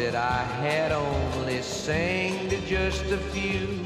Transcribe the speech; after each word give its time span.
That 0.00 0.14
I 0.14 0.42
had 0.64 0.92
only 0.92 1.60
sang 1.60 2.48
to 2.48 2.58
just 2.62 3.04
a 3.04 3.18
few. 3.18 3.84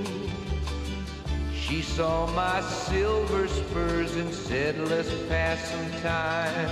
She 1.52 1.82
saw 1.82 2.28
my 2.28 2.60
silver 2.60 3.48
spurs 3.48 4.14
and 4.14 4.32
said, 4.32 4.78
let's 4.88 5.12
pass 5.28 5.72
some 5.72 5.90
time. 6.02 6.70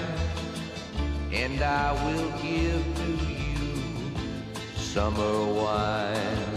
And 1.33 1.61
I 1.61 1.93
will 2.05 2.31
give 2.41 2.85
to 3.01 3.11
you 3.33 3.59
summer 4.77 5.37
wine. 5.61 6.55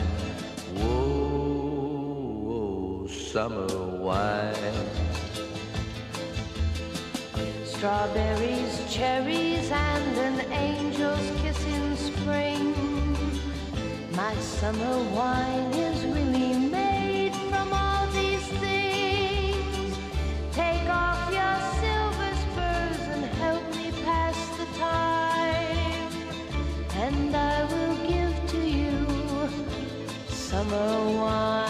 Whoa, 0.78 1.08
summer 3.08 3.66
wine. 3.98 4.76
Strawberries, 7.64 8.76
cherries, 8.94 9.72
and 9.72 10.18
an 10.20 10.40
angel's 10.52 11.32
kiss 11.42 11.60
in 11.66 11.85
spring. 12.06 12.74
My 14.16 14.36
summer 14.36 14.98
wine 15.16 15.74
is 15.74 16.06
really 16.06 16.54
made 16.78 17.34
from 17.50 17.74
all 17.74 18.06
these 18.20 18.48
things. 18.64 19.98
Take 20.52 20.88
off 20.90 21.22
your 21.40 21.58
silver 21.82 22.32
spurs 22.46 23.02
and 23.16 23.26
help 23.42 23.64
me 23.76 23.92
pass 24.04 24.38
the 24.60 24.68
time. 24.78 26.12
And 27.06 27.36
I 27.36 27.58
will 27.72 27.98
give 28.12 28.36
to 28.52 28.62
you 28.80 28.98
summer 30.28 30.90
wine. 31.20 31.65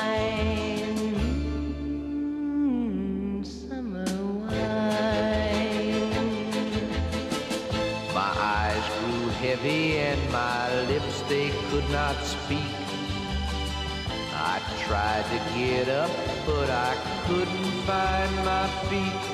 Tried 14.95 15.25
to 15.25 15.39
get 15.59 15.89
up, 15.89 16.11
but 16.45 16.69
I 16.69 16.91
couldn't 17.27 17.71
find 17.89 18.33
my 18.51 18.65
feet. 18.88 19.25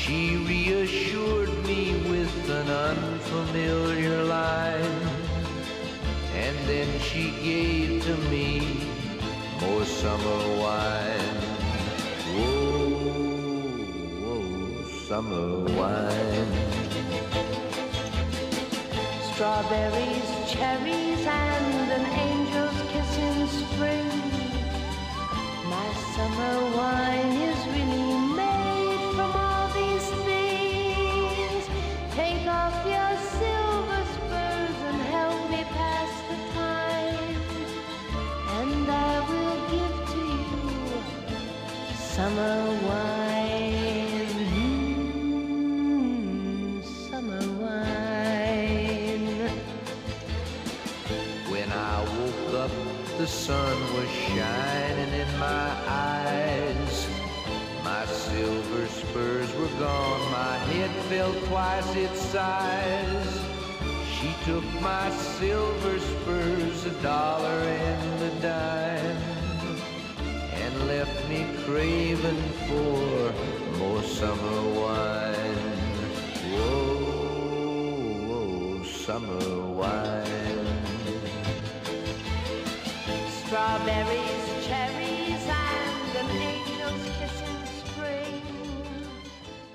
She 0.00 0.36
reassured 0.52 1.52
me 1.66 1.82
with 2.12 2.34
an 2.60 2.68
unfamiliar 2.88 4.24
line, 4.24 5.00
and 6.44 6.56
then 6.70 6.88
she 7.08 7.24
gave 7.48 8.04
to 8.08 8.14
me 8.32 8.50
more 9.60 9.84
summer 9.84 10.40
wine. 10.62 11.36
Whoa, 12.36 12.88
whoa, 14.22 14.44
summer 15.08 15.48
wine. 15.78 16.52
Strawberries, 19.28 20.30
cherries, 20.54 21.26
and 21.26 21.92
an 21.98 22.06
summer 42.26 42.58
wine. 42.88 44.34
Mm, 45.30 46.82
summer 47.08 47.44
wine. 47.62 49.28
When 51.52 51.68
I 51.70 51.96
woke 52.16 52.54
up, 52.64 52.72
the 53.18 53.28
sun 53.28 53.76
was 53.94 54.10
shining 54.26 55.12
in 55.22 55.30
my 55.38 55.70
eyes. 55.86 57.06
My 57.84 58.04
silver 58.06 58.86
spurs 58.88 59.50
were 59.54 59.74
gone, 59.78 60.22
my 60.32 60.56
head 60.70 60.90
fell 61.08 61.32
twice 61.48 61.94
its 61.94 62.20
size. 62.20 63.34
She 64.16 64.30
took 64.44 64.64
my 64.80 65.10
silver 65.10 66.00
spurs, 66.00 66.86
a 66.86 66.94
dollar 67.02 67.60
and 67.84 68.15
craving 71.76 72.42
for 72.68 73.32
more 73.78 74.02
summer 74.02 74.60
wine. 74.80 75.76
Whoa, 76.52 77.56
whoa 78.28 78.82
summer 78.82 79.46
wine. 79.80 80.66
Strawberries, 83.40 84.44
cherries, 84.66 85.44
and 85.68 86.12
an 86.20 86.30
angel's 86.54 87.04
kiss 87.18 87.36
in 87.50 87.60
spring. 87.80 88.42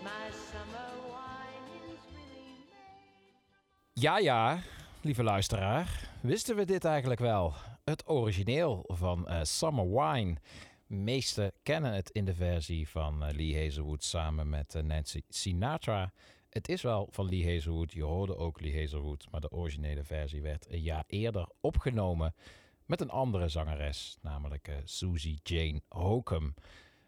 My 0.03 0.25
summer 0.49 0.89
wine 1.13 1.69
is 1.91 2.01
really 2.15 2.57
made. 2.71 3.93
Ja, 3.93 4.17
ja, 4.17 4.59
lieve 5.01 5.23
luisteraar. 5.23 6.09
Wisten 6.21 6.55
we 6.55 6.65
dit 6.65 6.85
eigenlijk 6.85 7.19
wel? 7.19 7.53
Het 7.83 8.03
origineel 8.05 8.83
van 8.87 9.27
eh, 9.27 9.39
Summer 9.41 9.89
Wine. 9.89 10.37
Meesten 10.91 11.53
kennen 11.63 11.93
het 11.93 12.09
in 12.09 12.25
de 12.25 12.33
versie 12.33 12.89
van 12.89 13.23
eh, 13.23 13.35
Lee 13.35 13.63
Hazelwood 13.63 14.03
samen 14.03 14.49
met 14.49 14.75
eh, 14.75 14.83
Nancy 14.83 15.21
Sinatra. 15.29 16.13
Het 16.49 16.69
is 16.69 16.81
wel 16.81 17.07
van 17.11 17.29
Lee 17.29 17.53
Hazelwood, 17.53 17.91
je 17.91 18.03
hoorde 18.03 18.37
ook 18.37 18.61
Lee 18.61 18.79
Hazelwood, 18.79 19.27
maar 19.31 19.41
de 19.41 19.51
originele 19.51 20.03
versie 20.03 20.41
werd 20.41 20.67
een 20.69 20.81
jaar 20.81 21.03
eerder 21.07 21.47
opgenomen 21.59 22.35
met 22.85 23.01
een 23.01 23.09
andere 23.09 23.47
zangeres, 23.47 24.17
namelijk 24.21 24.67
eh, 24.67 24.75
Susie 24.83 25.39
Jane 25.43 25.81
Hokum. 25.89 26.53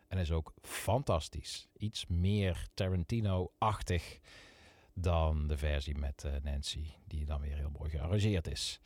En 0.07 0.17
is 0.17 0.31
ook 0.31 0.53
fantastisch. 0.61 1.67
Iets 1.77 2.05
meer 2.07 2.67
Tarantino-achtig 2.73 4.19
dan 4.93 5.47
de 5.47 5.57
versie 5.57 5.97
met 5.97 6.25
Nancy, 6.43 6.85
die 7.07 7.25
dan 7.25 7.41
weer 7.41 7.55
heel 7.55 7.71
mooi 7.77 7.89
gearrangeerd 7.89 8.47
is. 8.47 8.79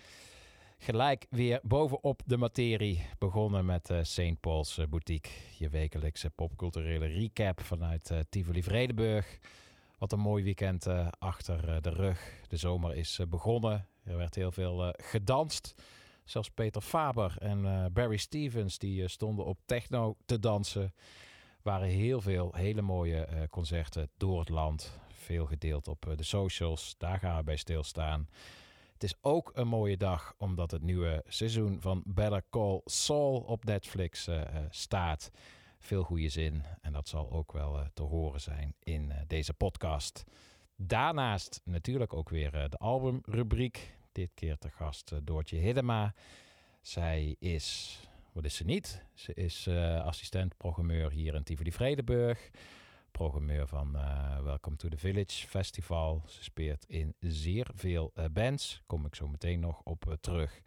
Gelijk 0.80 1.26
weer 1.30 1.60
bovenop 1.64 2.22
de 2.26 2.38
materie, 2.38 3.06
begonnen 3.18 3.66
met 3.66 3.90
eh 3.90 4.00
St. 4.04 4.40
Paul's 4.40 4.78
eh, 4.78 4.88
Boutique. 4.88 5.32
Je 5.58 5.70
wekelijkse 5.70 6.30
popculturele 6.30 7.06
recap 7.06 7.62
vanuit 7.62 8.12
eh, 8.12 8.20
Tivoli 8.30 8.64
Vredenburg. 8.64 9.40
Wat 9.98 10.12
een 10.12 10.20
mooi 10.20 10.44
weekend 10.44 10.88
achter 11.20 11.82
de 11.82 11.90
rug. 11.90 12.42
De 12.48 12.58
zomer 12.58 12.96
is 12.96 13.20
begonnen. 13.30 13.88
Er 14.04 14.18
werd 14.18 14.36
heel 14.36 14.52
veel 14.52 14.94
gedanst. 14.98 15.76
Zelfs 16.24 16.50
Peter 16.50 16.82
Faber 16.82 17.36
en 17.40 17.90
Barry 17.94 18.18
Stevens 18.18 18.78
die 18.78 19.08
stonden 19.08 19.46
op 19.46 19.60
techno 19.66 20.16
te 20.26 20.40
dansen. 20.40 20.94
waren 21.62 21.88
heel 21.88 22.22
veel 22.22 22.54
hele 22.56 22.82
mooie 22.82 23.48
concerten 23.50 24.10
door 24.18 24.40
het 24.40 24.50
land. 24.50 25.00
Veel 25.08 25.46
gedeeld 25.46 25.88
op 25.88 26.14
de 26.16 26.24
socials. 26.24 26.96
Daar 26.98 27.20
gaan 27.20 27.38
we 27.38 27.44
bij 27.44 27.58
stilstaan. 27.58 28.28
Het 28.98 29.06
is 29.06 29.18
ook 29.22 29.52
een 29.54 29.68
mooie 29.68 29.98
dag 29.98 30.34
omdat 30.38 30.72
het 30.72 30.82
nieuwe 30.82 31.24
seizoen 31.28 31.82
van 31.82 32.04
Better 32.06 32.44
Call 32.50 32.82
Saul 32.86 33.40
op 33.40 33.66
Netflix 33.66 34.28
eh, 34.28 34.42
eh, 34.42 34.66
staat. 34.70 35.32
Veel 35.80 36.04
goede 36.04 36.30
zin 36.30 36.64
en 36.82 36.94
dat 36.94 37.08
zal 37.08 37.32
ook 37.32 37.52
wel 37.52 37.80
eh, 37.80 37.86
te 37.94 38.04
horen 38.04 38.42
zijn 38.42 38.76
in 38.80 39.12
deze 39.28 39.54
podcast. 39.54 40.24
Daarnaast 40.76 41.62
natuurlijk 41.64 42.14
ook 42.14 42.30
weer 42.30 42.52
de 42.52 42.78
albumrubriek. 42.78 43.98
Dit 44.12 44.32
keer 44.34 44.58
te 44.58 44.70
gast 44.70 45.12
Doortje 45.24 45.58
Hiddema. 45.58 46.14
Zij 46.82 47.36
is, 47.40 48.00
wat 48.32 48.46
is 48.46 48.56
ze 48.56 48.64
niet? 48.64 49.06
Ze 49.14 49.34
is 49.34 49.68
assistent-programmeur 50.04 51.12
hier 51.12 51.36
in 51.36 51.44
Tivoli 51.44 51.72
Vredenburg 51.72 52.50
programmeur 53.18 53.68
van 53.68 53.96
eh, 53.96 54.40
Welcome 54.44 54.76
to 54.76 54.90
the 54.90 54.98
Village 54.98 55.48
Festival. 55.48 56.24
Ze 56.28 56.44
speelt 56.44 56.86
in 56.86 57.16
zeer 57.20 57.68
veel 57.76 58.12
uh, 58.16 58.26
bands. 58.32 58.82
Kom 58.86 59.06
ik 59.06 59.16
zo 59.16 59.28
meteen 59.28 59.60
nog 59.60 59.82
op 59.84 60.08
eh, 60.08 60.14
terug. 60.20 60.62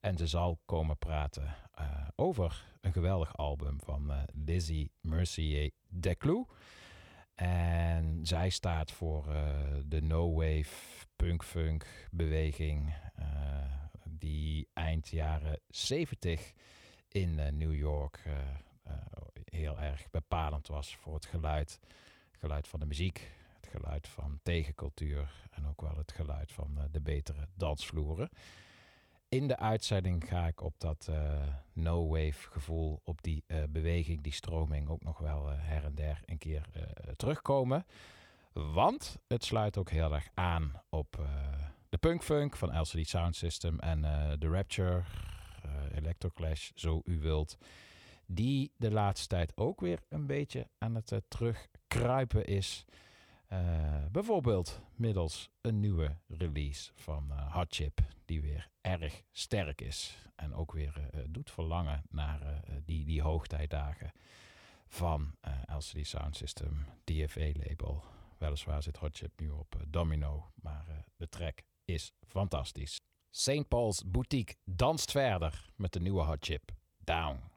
En 0.00 0.16
ze 0.16 0.26
zal 0.26 0.60
komen 0.64 0.98
praten 0.98 1.54
over 2.16 2.64
een 2.80 2.92
geweldig 2.92 3.36
album 3.36 3.80
van 3.80 4.12
Lizzie 4.44 4.92
Mercier 5.00 5.70
Declou. 5.88 6.46
En 7.34 8.20
zij 8.22 8.50
staat 8.50 8.90
voor 8.90 9.24
de 9.86 10.02
no-wave 10.02 11.06
punk-funk 11.16 12.08
beweging 12.10 12.94
die 14.04 14.68
eind 14.72 15.08
jaren 15.08 15.60
70 15.68 16.52
in 17.08 17.34
New 17.56 17.74
York 17.74 18.22
eh, 18.90 19.42
heel 19.44 19.78
erg 19.78 20.10
bepalend 20.10 20.66
was 20.66 20.96
voor 20.96 21.14
het 21.14 21.26
geluid. 21.26 21.80
Het 22.30 22.40
geluid 22.40 22.68
van 22.68 22.80
de 22.80 22.86
muziek, 22.86 23.30
het 23.60 23.66
geluid 23.70 24.08
van 24.08 24.40
tegencultuur 24.42 25.48
en 25.50 25.66
ook 25.66 25.80
wel 25.80 25.96
het 25.96 26.12
geluid 26.12 26.52
van 26.52 26.78
eh, 26.78 26.84
de 26.90 27.00
betere 27.00 27.48
dansvloeren. 27.54 28.28
In 29.28 29.48
de 29.48 29.56
uitzending 29.56 30.28
ga 30.28 30.46
ik 30.46 30.60
op 30.60 30.74
dat 30.78 31.08
eh, 31.10 31.42
no-wave 31.72 32.50
gevoel, 32.50 33.00
op 33.04 33.22
die 33.22 33.44
beweging, 33.68 34.22
die 34.22 34.32
stroming 34.32 34.88
ook 34.88 35.02
nog 35.02 35.18
wel 35.18 35.46
her 35.46 35.84
en 35.84 35.94
der 35.94 36.20
een 36.26 36.38
keer 36.38 36.66
terugkomen. 37.16 37.86
Want 38.52 39.18
het 39.26 39.44
sluit 39.44 39.78
ook 39.78 39.90
heel 39.90 40.14
erg 40.14 40.28
aan 40.34 40.82
op 40.88 41.28
de 41.88 41.98
punkfunk 41.98 42.56
van 42.56 42.80
LCD 42.80 43.08
Sound 43.08 43.36
System 43.36 43.78
en 43.78 44.00
The 44.38 44.48
Rapture, 44.48 45.02
Electroclash, 45.94 46.70
zo 46.74 47.00
u 47.04 47.18
wilt 47.18 47.58
die 48.32 48.72
de 48.76 48.90
laatste 48.90 49.26
tijd 49.26 49.56
ook 49.56 49.80
weer 49.80 50.02
een 50.08 50.26
beetje 50.26 50.68
aan 50.78 50.94
het 50.94 51.12
eh, 51.12 51.18
terugkruipen 51.28 52.44
is. 52.44 52.84
Eh, 53.46 54.04
bijvoorbeeld 54.10 54.80
middels 54.94 55.50
een 55.60 55.80
nieuwe 55.80 56.16
release 56.28 56.90
van 56.94 57.30
eh, 57.30 57.36
uh, 57.36 57.62
Chip 57.68 58.00
die 58.24 58.40
weer 58.40 58.70
erg 58.80 59.22
sterk 59.32 59.80
is. 59.80 60.28
En 60.36 60.54
ook 60.54 60.72
weer 60.72 61.10
doet 61.28 61.50
verlangen 61.50 62.02
naar 62.10 62.62
die, 62.84 63.04
die 63.04 63.22
hoogtijdagen 63.22 64.12
van 64.86 65.34
LCD 65.66 66.06
Sound 66.06 66.36
System, 66.36 66.86
DFA-label. 67.04 68.02
Weliswaar 68.38 68.82
zit 68.82 68.96
Hardchip 68.96 69.40
nu 69.40 69.50
op 69.50 69.84
Domino, 69.88 70.50
maar 70.54 71.04
de 71.16 71.28
track 71.28 71.62
is 71.84 72.12
fantastisch. 72.26 73.00
St. 73.30 73.68
Paul's 73.68 74.02
Boutique 74.06 74.54
danst 74.64 75.10
verder 75.10 75.70
met 75.76 75.92
de 75.92 76.00
nieuwe 76.00 76.22
Hardchip, 76.22 76.70
Down. 76.98 77.49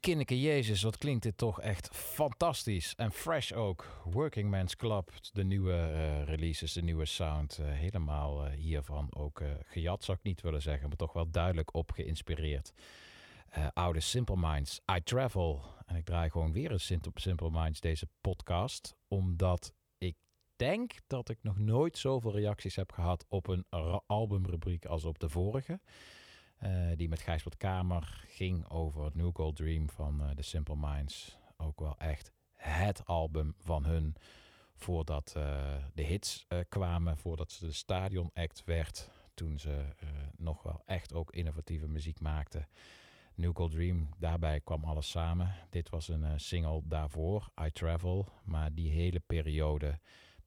Kinneke 0.00 0.40
Jezus, 0.40 0.82
wat 0.82 0.98
klinkt 0.98 1.22
dit 1.22 1.36
toch 1.36 1.60
echt 1.60 1.88
fantastisch. 1.92 2.94
En 2.96 3.12
fresh 3.12 3.52
ook. 3.52 4.02
Working 4.04 4.50
Man's 4.50 4.76
Club, 4.76 5.10
de 5.32 5.44
nieuwe 5.44 5.72
eh, 5.72 6.24
releases, 6.24 6.72
de 6.72 6.82
nieuwe 6.82 7.04
sound. 7.04 7.58
eh, 7.58 7.66
helemaal 7.66 8.44
eh, 8.44 8.52
hiervan 8.52 9.14
ook 9.14 9.42
gejat, 9.64 10.04
zou 10.04 10.18
ik 10.18 10.24
niet 10.24 10.40
willen 10.40 10.62
zeggen, 10.62 10.88
maar 10.88 10.96
toch 10.96 11.12
wel 11.12 11.30
duidelijk 11.30 11.74
op 11.74 11.92
geïnspireerd. 11.92 12.72
Oude 13.72 14.00
Simple 14.00 14.36
Minds, 14.36 14.80
I 14.96 15.02
Travel. 15.02 15.62
En 15.86 15.96
ik 15.96 16.04
draai 16.04 16.30
gewoon 16.30 16.52
weer 16.52 16.70
een 16.70 16.80
Simple, 16.80 17.12
Simple 17.14 17.50
Minds 17.50 17.80
deze 17.80 18.08
podcast, 18.20 18.94
omdat 19.08 19.74
ik 19.98 20.16
denk 20.56 20.92
dat 21.06 21.28
ik 21.28 21.38
nog 21.42 21.58
nooit 21.58 21.98
zoveel 21.98 22.32
reacties 22.32 22.76
heb 22.76 22.92
gehad 22.92 23.24
op 23.28 23.46
een 23.48 23.64
albumrubriek 24.06 24.84
als 24.84 25.04
op 25.04 25.18
de 25.18 25.28
vorige. 25.28 25.80
Eh, 26.60 26.70
die 26.96 27.08
met 27.08 27.20
Gijsbert 27.20 27.56
Kamer 27.56 28.24
ging 28.26 28.68
over 28.68 29.10
New 29.14 29.30
Gold 29.32 29.56
Dream 29.56 29.90
van 29.90 30.22
eh 30.22 30.30
The 30.30 30.42
Simple 30.42 30.76
Minds. 30.76 31.38
Ook 31.56 31.80
wel 31.80 31.98
echt 31.98 32.32
het 32.54 33.06
album 33.06 33.54
van 33.58 33.84
hun 33.84 34.16
voordat 34.74 35.32
eh, 35.36 35.74
de 35.94 36.02
hits 36.02 36.46
kwamen, 36.68 37.16
voordat 37.16 37.52
ze 37.52 37.66
de 37.66 37.72
stadion 37.72 38.30
act 38.34 38.64
werd. 38.64 39.10
Toen 39.34 39.58
ze 39.58 39.84
nog 40.36 40.62
wel 40.62 40.82
echt 40.86 41.14
ook 41.14 41.32
innovatieve 41.32 41.88
muziek 41.88 42.20
maakten. 42.20 42.68
New 43.34 43.56
Gold 43.56 43.70
Dream, 43.70 44.08
daarbij 44.18 44.60
kwam 44.60 44.84
alles 44.84 45.10
samen. 45.10 45.54
Dit 45.70 45.88
was 45.88 46.08
een 46.08 46.40
single 46.40 46.82
daarvoor, 46.84 47.50
I 47.64 47.70
Travel. 47.70 48.26
Maar 48.44 48.74
die 48.74 48.90
hele 48.90 49.20
periode, 49.20 49.98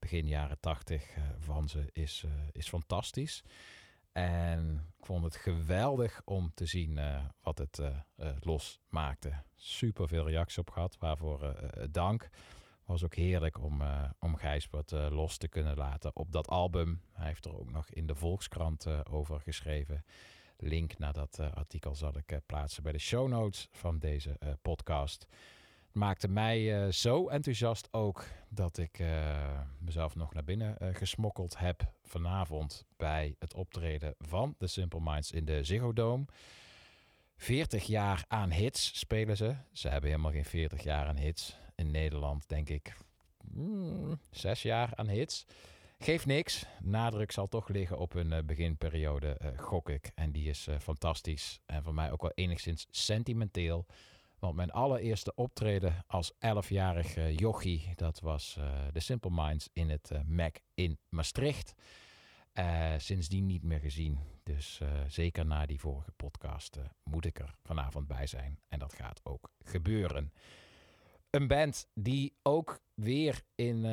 begin 0.03 0.27
jaren 0.27 0.59
tachtig 0.59 1.09
eh, 1.09 1.23
van 1.39 1.69
ze, 1.69 1.89
is, 1.93 2.25
is 2.51 2.67
fantastisch. 2.67 3.43
En 4.13 4.87
ik 4.97 5.05
vond 5.05 5.23
het 5.23 5.35
geweldig 5.35 6.21
om 6.25 6.51
te 6.53 6.65
zien 6.65 6.97
eh, 6.97 7.25
wat 7.41 7.57
het 7.57 7.79
eh, 7.79 7.87
eh, 8.15 8.35
losmaakte. 8.39 9.33
Super 9.55 10.07
veel 10.07 10.27
reacties 10.27 10.57
op 10.57 10.69
gehad, 10.69 10.97
waarvoor 10.99 11.55
dank. 11.91 12.29
Was 12.85 13.03
ook 13.03 13.15
heerlijk 13.15 13.61
om, 13.61 13.81
om 14.19 14.35
Gijsbert 14.35 14.91
eh, 14.91 15.07
los 15.09 15.37
te 15.37 15.47
kunnen 15.47 15.77
laten 15.77 16.15
op 16.15 16.31
dat 16.31 16.47
album. 16.47 17.01
Hij 17.11 17.27
heeft 17.27 17.45
er 17.45 17.59
ook 17.59 17.71
nog 17.71 17.89
in 17.89 18.07
de 18.07 18.15
Volkskrant 18.15 18.87
over 19.09 19.39
geschreven. 19.39 20.05
Link 20.57 20.97
naar 20.97 21.13
dat 21.13 21.39
artikel 21.39 21.95
zal 21.95 22.17
ik 22.17 22.39
plaatsen 22.45 22.83
bij 22.83 22.91
de 22.91 22.99
show 22.99 23.27
notes 23.27 23.67
van 23.71 23.99
deze 23.99 24.37
podcast. 24.61 25.27
Maakte 25.93 26.27
mij 26.27 26.83
eh, 26.83 26.91
zo 26.91 27.27
enthousiast 27.27 27.87
ook 27.91 28.25
dat 28.49 28.77
ik 28.77 28.99
eh, 28.99 29.59
mezelf 29.79 30.15
nog 30.15 30.33
naar 30.33 30.43
binnen 30.43 30.77
eh, 30.77 30.95
gesmokkeld 30.95 31.57
heb 31.57 31.91
vanavond 32.03 32.85
bij 32.97 33.35
het 33.39 33.53
optreden 33.53 34.15
van 34.19 34.55
The 34.57 34.67
Simple 34.67 34.99
Minds 35.03 35.31
in 35.31 35.45
de 35.45 35.63
Ziggo 35.63 35.93
Dome. 35.93 36.25
40 37.35 37.85
jaar 37.85 38.25
aan 38.27 38.51
hits 38.51 38.99
spelen 38.99 39.37
ze. 39.37 39.55
Ze 39.71 39.89
hebben 39.89 40.09
helemaal 40.09 40.31
geen 40.31 40.45
40 40.45 40.83
jaar 40.83 41.07
aan 41.07 41.17
hits. 41.17 41.57
In 41.75 41.91
Nederland 41.91 42.49
denk 42.49 42.69
ik 42.69 42.95
mm, 43.43 44.19
zes 44.31 44.61
jaar 44.61 44.89
aan 44.95 45.07
hits. 45.07 45.45
Geeft 45.99 46.25
niks. 46.25 46.65
Nadruk 46.81 47.31
zal 47.31 47.47
toch 47.47 47.67
liggen 47.67 47.97
op 47.97 48.13
hun 48.13 48.45
beginperiode, 48.45 49.37
gok 49.57 49.89
ik. 49.89 50.11
En 50.15 50.31
die 50.31 50.49
is 50.49 50.67
fantastisch. 50.79 51.59
En 51.65 51.83
voor 51.83 51.93
mij 51.93 52.11
ook 52.11 52.21
wel 52.21 52.31
enigszins 52.35 52.87
sentimenteel. 52.89 53.85
Want 54.43 54.55
mijn 54.55 54.71
allereerste 54.71 55.35
optreden 55.35 56.03
als 56.07 56.33
11-jarig 56.33 57.15
eh, 57.15 57.37
jochie, 57.37 57.93
dat 57.95 58.19
was 58.19 58.57
eh 58.57 58.87
The 58.93 58.99
Simple 58.99 59.31
Minds 59.31 59.69
in 59.73 59.89
het 59.89 60.11
eh, 60.11 60.19
Mac 60.25 60.55
in 60.73 60.97
Maastricht. 61.09 61.73
Sindsdien 62.97 63.45
niet 63.45 63.63
meer 63.63 63.79
gezien. 63.79 64.19
Dus 64.43 64.81
zeker 65.07 65.45
na 65.45 65.65
die 65.65 65.79
vorige 65.79 66.11
podcast 66.11 66.79
moet 67.03 67.25
ik 67.25 67.39
er 67.39 67.55
vanavond 67.63 68.07
bij 68.07 68.27
zijn. 68.27 68.59
En 68.67 68.79
dat 68.79 68.93
gaat 68.93 69.21
ook 69.23 69.49
gebeuren. 69.63 70.33
Een 71.29 71.47
band 71.47 71.87
die 71.93 72.33
ook 72.41 72.81
weer 72.93 73.41
in, 73.55 73.85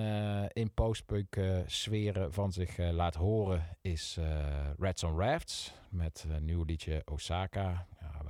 in 0.52 0.75
postpunk 0.75 1.40
sferen 1.66 2.33
van 2.33 2.52
zich 2.52 2.76
laat 2.76 3.14
horen 3.14 3.76
is 3.80 4.19
Reds 4.78 5.04
on 5.04 5.19
Rafts. 5.19 5.75
Met 5.90 6.26
een 6.28 6.45
nieuw 6.45 6.62
liedje 6.62 7.02
Osaka. 7.04 7.87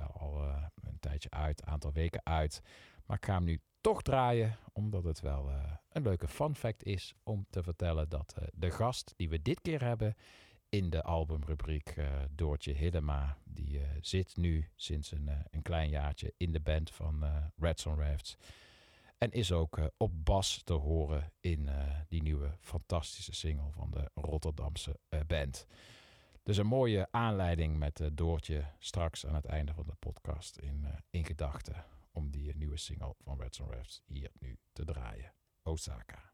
Al 0.07 0.43
eh, 0.43 0.63
een 0.83 0.99
tijdje 0.99 1.29
uit, 1.29 1.61
een 1.61 1.67
aantal 1.67 1.91
weken 1.91 2.21
uit. 2.23 2.61
Maar 3.05 3.17
ik 3.17 3.25
ga 3.25 3.33
hem 3.33 3.43
nu 3.43 3.59
toch 3.81 4.01
draaien, 4.01 4.57
omdat 4.73 5.03
het 5.03 5.19
wel 5.19 5.49
eh, 5.49 5.71
een 5.91 6.03
leuke 6.03 6.27
fun 6.27 6.55
fact 6.55 6.83
is 6.83 7.13
om 7.23 7.45
te 7.49 7.63
vertellen 7.63 8.09
dat 8.09 8.33
eh, 8.37 8.47
de 8.53 8.71
gast 8.71 9.13
die 9.15 9.29
we 9.29 9.41
dit 9.41 9.61
keer 9.61 9.83
hebben 9.83 10.15
in 10.69 10.89
de 10.89 11.03
albumrubriek, 11.03 11.95
Doortje 12.29 12.73
Hillema, 12.73 13.37
die 13.43 13.81
zit 14.01 14.37
nu 14.37 14.69
sinds 14.75 15.11
een, 15.11 15.29
een 15.49 15.61
klein 15.61 15.89
jaartje 15.89 16.33
in 16.37 16.51
de 16.51 16.59
band 16.59 16.91
van 16.91 17.25
Reds 17.57 17.85
on 17.85 17.99
Rafts. 17.99 18.37
En 19.17 19.31
is 19.31 19.51
ook 19.51 19.79
op 19.97 20.25
bas 20.25 20.61
te 20.63 20.73
horen 20.73 21.31
in 21.39 21.69
die 22.07 22.21
nieuwe 22.21 22.55
fantastische 22.59 23.33
single 23.33 23.71
van 23.71 23.91
de 23.91 24.09
Rotterdamse 24.13 24.99
band. 25.27 25.67
Dus 26.43 26.57
een 26.57 26.67
mooie 26.67 27.07
aanleiding 27.11 27.77
met 27.77 27.99
eh, 27.99 28.07
Doortje 28.13 28.65
straks 28.79 29.25
aan 29.25 29.35
het 29.35 29.45
einde 29.45 29.73
van 29.73 29.85
de 29.87 29.95
podcast 29.99 30.57
in, 30.57 30.85
eh, 30.85 30.93
in 31.09 31.25
gedachten. 31.25 31.85
Om 32.11 32.31
die 32.31 32.49
eh, 32.49 32.55
nieuwe 32.55 32.77
single 32.77 33.15
van 33.23 33.41
Reds 33.41 33.59
on 33.59 33.71
Rafts 33.71 34.01
hier 34.05 34.31
nu 34.39 34.57
te 34.73 34.85
draaien. 34.85 35.33
Osaka. 35.63 36.31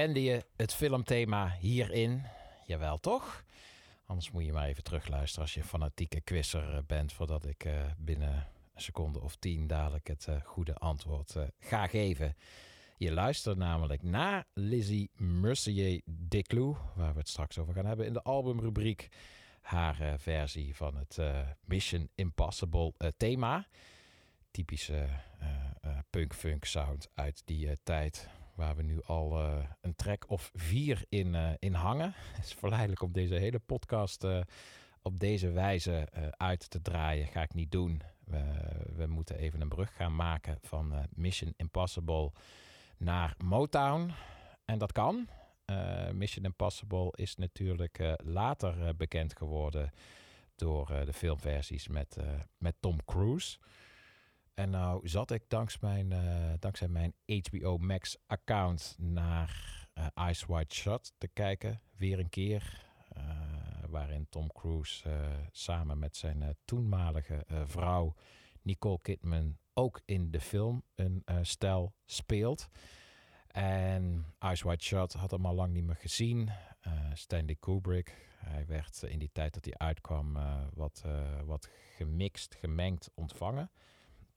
Herkende 0.00 0.30
je 0.30 0.44
het 0.56 0.74
filmthema 0.74 1.56
hierin? 1.58 2.22
Jawel, 2.66 2.98
toch? 2.98 3.44
Anders 4.06 4.30
moet 4.30 4.44
je 4.44 4.52
maar 4.52 4.66
even 4.66 4.82
terugluisteren 4.82 5.42
als 5.42 5.54
je 5.54 5.64
fanatieke 5.64 6.20
quizzer 6.20 6.74
eh, 6.74 6.82
bent... 6.86 7.12
voordat 7.12 7.46
ik 7.46 7.64
eh, 7.64 7.72
binnen 7.98 8.46
een 8.74 8.80
seconde 8.80 9.20
of 9.20 9.36
tien 9.36 9.66
dadelijk 9.66 10.06
het 10.06 10.26
eh, 10.28 10.36
goede 10.44 10.74
antwoord 10.74 11.36
ga 11.58 11.86
geven. 11.86 12.36
Je 12.96 13.12
luistert 13.12 13.56
namelijk 13.56 14.02
naar 14.02 14.46
Lizzie 14.52 15.10
Mercier 15.16 16.00
Declou... 16.04 16.76
waar 16.94 17.12
we 17.12 17.18
het 17.18 17.28
straks 17.28 17.58
over 17.58 17.74
gaan 17.74 17.86
hebben 17.86 18.06
in 18.06 18.12
de 18.12 18.22
albumrubriek... 18.22 19.08
haar 19.60 20.18
versie 20.18 20.76
van 20.76 20.96
het 20.96 21.18
Mission 21.64 22.08
Impossible 22.14 22.94
thema... 23.16 23.66
Typische 24.50 25.08
eh, 25.80 25.98
punk-funk 26.10 26.64
sound 26.64 27.08
uit 27.14 27.42
die 27.44 27.78
tijd 27.82 28.28
waar 28.60 28.76
we 28.76 28.82
nu 28.82 29.02
al 29.02 29.38
eh, 29.38 29.58
een 29.80 29.94
track 29.94 30.30
of 30.30 30.50
vier 30.54 31.04
in, 31.08 31.34
eh, 31.34 31.50
in 31.58 31.74
hangen. 31.74 32.12
Het 32.36 32.44
is 32.44 32.52
verleidelijk 32.52 33.02
om 33.02 33.12
deze 33.12 33.34
hele 33.34 33.58
podcast 33.58 34.24
eh, 34.24 34.40
op 35.02 35.20
deze 35.20 35.50
wijze 35.50 36.08
uit 36.36 36.70
te 36.70 36.82
draaien. 36.82 37.26
Ga 37.26 37.42
ik 37.42 37.54
niet 37.54 37.70
doen. 37.70 38.02
We, 38.24 38.42
we 38.96 39.06
moeten 39.06 39.36
even 39.36 39.60
een 39.60 39.68
brug 39.68 39.96
gaan 39.96 40.16
maken 40.16 40.58
van 40.60 41.06
Mission 41.10 41.54
Impossible 41.56 42.32
naar 42.96 43.34
Motown. 43.44 44.12
En 44.64 44.78
dat 44.78 44.92
kan. 44.92 45.28
Mission 46.12 46.44
Impossible 46.44 47.12
is 47.14 47.36
natuurlijk 47.36 48.16
later 48.24 48.96
bekend 48.96 49.36
geworden 49.36 49.90
door 50.54 50.86
de 51.04 51.12
filmversies 51.12 51.88
met, 51.88 52.16
met 52.58 52.74
Tom 52.80 53.04
Cruise. 53.04 53.58
En 54.60 54.70
nou 54.70 55.08
zat 55.08 55.30
ik 55.30 55.42
dankzij 55.48 55.80
mijn, 55.80 56.12
eh, 56.12 56.52
dankzij 56.58 56.88
mijn 56.88 57.14
HBO 57.42 57.78
Max 57.78 58.18
account 58.26 58.96
naar 58.98 59.88
eh, 59.92 60.28
Ice 60.28 60.46
White 60.46 60.74
Shot 60.74 61.12
te 61.18 61.28
kijken. 61.28 61.80
Weer 61.96 62.18
een 62.18 62.28
keer. 62.28 62.88
eh, 63.08 63.22
waarin 63.88 64.26
Tom 64.28 64.52
Cruise 64.52 65.10
samen 65.50 65.98
met 65.98 66.16
zijn 66.16 66.56
toenmalige 66.64 67.44
vrouw 67.64 68.14
Nicole 68.62 68.98
Kidman 69.02 69.56
ook 69.74 70.00
in 70.04 70.30
de 70.30 70.40
film 70.40 70.82
een 70.94 71.24
stijl 71.42 71.94
speelt. 72.04 72.68
En 73.46 74.24
Ice 74.40 74.64
White 74.64 74.84
Shot 74.84 75.12
had 75.12 75.30
hem 75.30 75.46
al 75.46 75.54
lang 75.54 75.72
niet 75.72 75.84
meer 75.84 75.96
gezien. 75.96 76.50
Stanley 77.12 77.56
Kubrick. 77.60 78.28
Hij 78.36 78.66
werd 78.66 79.02
in 79.02 79.18
die 79.18 79.30
tijd 79.32 79.54
dat 79.54 79.64
hij 79.64 79.74
uitkwam 79.76 80.38
wat, 80.74 81.04
wat 81.44 81.70
gemixt, 81.96 82.54
gemengd 82.54 83.10
ontvangen 83.14 83.70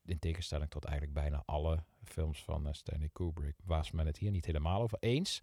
in 0.05 0.19
tegenstelling 0.19 0.69
tot 0.69 0.85
eigenlijk 0.85 1.13
bijna 1.13 1.43
alle 1.45 1.83
films 2.03 2.43
van 2.43 2.67
eh, 2.67 2.73
Stanley 2.73 3.09
Kubrick, 3.13 3.55
was 3.63 3.91
men 3.91 4.05
het 4.05 4.17
hier 4.17 4.31
niet 4.31 4.45
helemaal 4.45 4.81
over 4.81 4.97
eens. 5.01 5.41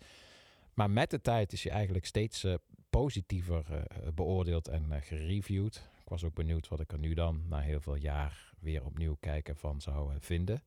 Maar 0.75 0.91
met 0.91 1.11
de 1.11 1.21
tijd 1.21 1.53
is 1.53 1.65
hij 1.65 1.73
eigenlijk 1.73 2.07
steeds 2.07 2.45
eh, 2.45 2.55
positiever 2.91 3.65
eh, 3.71 4.09
beoordeeld 4.15 4.69
en 4.69 5.03
gereviewd. 5.03 5.77
Ik 6.01 6.09
was 6.09 6.25
ook 6.25 6.35
benieuwd 6.35 6.69
wat 6.69 6.81
ik 6.81 6.93
er 6.93 6.99
nu 6.99 7.15
dan, 7.15 7.43
na 7.49 7.61
heel 7.61 7.81
veel 7.81 7.95
jaar, 7.95 8.53
weer 8.59 8.85
opnieuw 8.85 9.17
kijken 9.21 9.57
van 9.57 9.81
zou 9.81 10.13
vinden. 10.19 10.63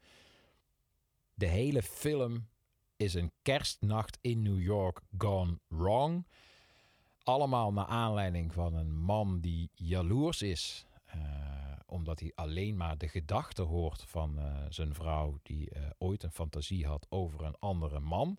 De 1.34 1.48
hele 1.48 1.82
film 1.82 2.48
is 2.96 3.14
een 3.14 3.32
kerstnacht 3.42 4.18
in 4.22 4.42
New 4.42 4.62
York 4.62 5.02
gone 5.18 5.60
wrong. 5.68 6.28
Allemaal 7.24 7.74
naar 7.74 7.86
aanleiding 7.86 8.54
van 8.54 8.74
een 8.74 8.96
man 8.96 9.40
die 9.40 9.70
jaloers 9.74 10.42
is. 10.42 10.86
Omdat 11.94 12.20
hij 12.20 12.32
alleen 12.36 12.78
maar 12.78 12.98
de 12.98 13.08
gedachte 13.08 13.62
hoort 13.62 14.04
van 14.08 14.40
eh, 14.40 14.46
zijn 14.70 14.94
vrouw, 14.94 15.40
die 15.44 15.70
eh, 15.70 15.82
ooit 15.98 16.24
een 16.24 16.32
fantasie 16.32 16.86
had 16.86 17.06
over 17.10 17.44
een 17.44 17.60
andere 17.60 18.00
man. 18.00 18.38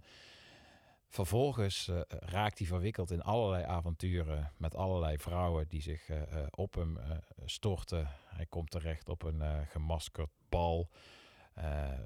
Vervolgens 1.09 1.89
eh, 1.89 2.01
raakt 2.09 2.59
hij 2.59 2.67
verwikkeld 2.67 3.11
in 3.11 3.23
allerlei 3.23 3.65
avonturen 3.65 4.53
met 4.57 4.75
allerlei 4.75 5.19
vrouwen 5.19 5.69
die 5.69 5.83
zich 5.83 6.11
op 6.51 6.75
hem 6.75 6.99
storten. 7.45 8.09
Hij 8.27 8.47
komt 8.47 8.71
terecht 8.71 9.09
op 9.09 9.23
een 9.23 9.67
gemaskerd 9.67 10.31
bal 10.49 10.91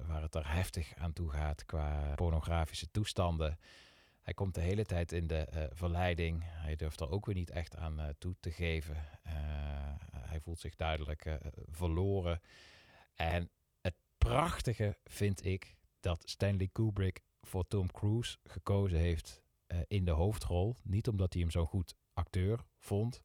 waar 0.06 0.22
het 0.22 0.34
er 0.34 0.52
heftig 0.52 0.94
aan 0.94 1.12
toe 1.12 1.30
gaat 1.30 1.64
qua 1.64 2.14
pornografische 2.14 2.90
toestanden. 2.90 3.58
Hij 4.28 4.36
komt 4.36 4.54
de 4.54 4.60
hele 4.60 4.84
tijd 4.84 5.12
in 5.12 5.26
de 5.26 5.36
eh, 5.38 5.64
verleiding. 5.70 6.42
Hij 6.44 6.76
durft 6.76 7.00
er 7.00 7.10
ook 7.10 7.26
weer 7.26 7.34
niet 7.34 7.50
echt 7.50 7.76
aan 7.76 8.00
eh, 8.00 8.08
toe 8.18 8.36
te 8.40 8.50
geven. 8.50 8.96
Eh, 9.22 9.32
hij 10.10 10.40
voelt 10.40 10.58
zich 10.58 10.76
duidelijk 10.76 11.38
verloren. 11.70 12.40
En 13.14 13.50
het 13.80 13.94
prachtige 14.18 14.96
vind 15.04 15.44
ik 15.44 15.76
dat 16.00 16.22
Stanley 16.24 16.68
Kubrick 16.72 17.20
voor 17.40 17.66
Tom 17.66 17.90
Cruise 17.90 18.36
gekozen 18.44 18.98
heeft 18.98 19.42
in 19.86 20.04
de 20.04 20.10
hoofdrol. 20.10 20.76
Niet 20.82 21.08
omdat 21.08 21.32
hij 21.32 21.42
hem 21.42 21.50
zo 21.50 21.66
goed 21.66 21.94
acteur 22.12 22.64
vond, 22.78 23.22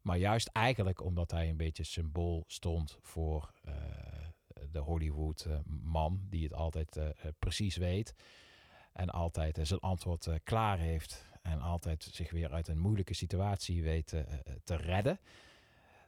maar 0.00 0.18
juist 0.18 0.48
eigenlijk 0.48 1.02
omdat 1.02 1.30
hij 1.30 1.48
een 1.48 1.56
beetje 1.56 1.84
symbool 1.84 2.44
stond 2.46 2.98
voor 3.00 3.52
de 4.70 4.78
Hollywood 4.78 5.44
eh, 5.44 5.58
man 5.82 6.26
die 6.28 6.42
het 6.42 6.54
altijd 6.54 7.00
precies 7.38 7.76
weet 7.76 8.14
en 8.96 9.10
altijd 9.10 9.58
eh, 9.58 9.64
zijn 9.64 9.80
antwoord 9.80 10.26
eh, 10.26 10.34
klaar 10.44 10.78
heeft 10.78 11.26
en 11.42 11.60
altijd 11.60 12.08
zich 12.12 12.30
weer 12.30 12.52
uit 12.52 12.68
een 12.68 12.78
moeilijke 12.78 13.14
situatie 13.14 13.82
weet 13.82 14.12
eh, 14.12 14.22
te 14.64 14.76
redden. 14.76 15.20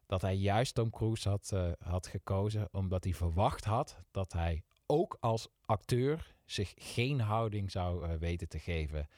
Dat 0.07 0.23
hij 0.23 0.35
juist 0.35 0.75
Tom 0.75 0.91
Cruise 0.91 1.29
had, 1.29 1.53
had 1.79 2.07
gekozen 2.07 2.69
omdat 2.73 3.05
hij 3.05 3.15
verwacht 3.15 3.65
had 3.65 4.03
dat 4.11 4.33
hij 4.33 4.63
ook 4.87 5.17
als 5.21 5.49
acteur 5.65 6.35
zich 6.45 6.75
geen 6.77 7.21
houding 7.21 7.71
zou 7.71 8.19
weten 8.19 8.49
te 8.49 8.59
geven 8.59 9.09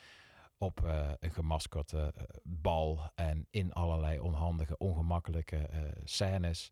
op 0.59 0.83
een 1.21 1.31
gemaskerde 1.33 2.15
bal 2.43 3.11
en 3.15 3.47
in 3.51 3.73
allerlei 3.73 4.21
onhandige, 4.21 4.79
ongemakkelijke 4.79 5.69
scènes. 6.05 6.71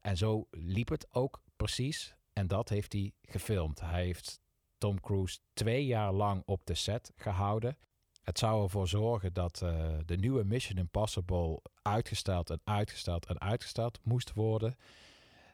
En 0.00 0.16
zo 0.16 0.46
liep 0.50 0.88
het 0.88 1.14
ook 1.14 1.42
precies. 1.56 2.14
En 2.32 2.46
dat 2.46 2.68
heeft 2.68 2.92
hij 2.92 3.12
gefilmd. 3.22 3.80
Hij 3.80 4.04
heeft 4.04 4.41
Tom 4.82 5.00
Cruise 5.00 5.38
twee 5.52 5.86
jaar 5.86 6.12
lang 6.12 6.42
op 6.46 6.66
de 6.66 6.74
set 6.74 7.12
gehouden. 7.16 7.76
Het 8.22 8.38
zou 8.38 8.62
ervoor 8.62 8.88
zorgen 8.88 9.32
dat 9.32 9.62
eh, 9.62 9.88
de 10.06 10.16
nieuwe 10.16 10.44
Mission 10.44 10.78
Impossible 10.78 11.60
uitgesteld 11.82 12.50
en 12.50 12.60
uitgesteld 12.64 13.26
en 13.26 13.40
uitgesteld 13.40 13.98
moest 14.02 14.32
worden. 14.32 14.76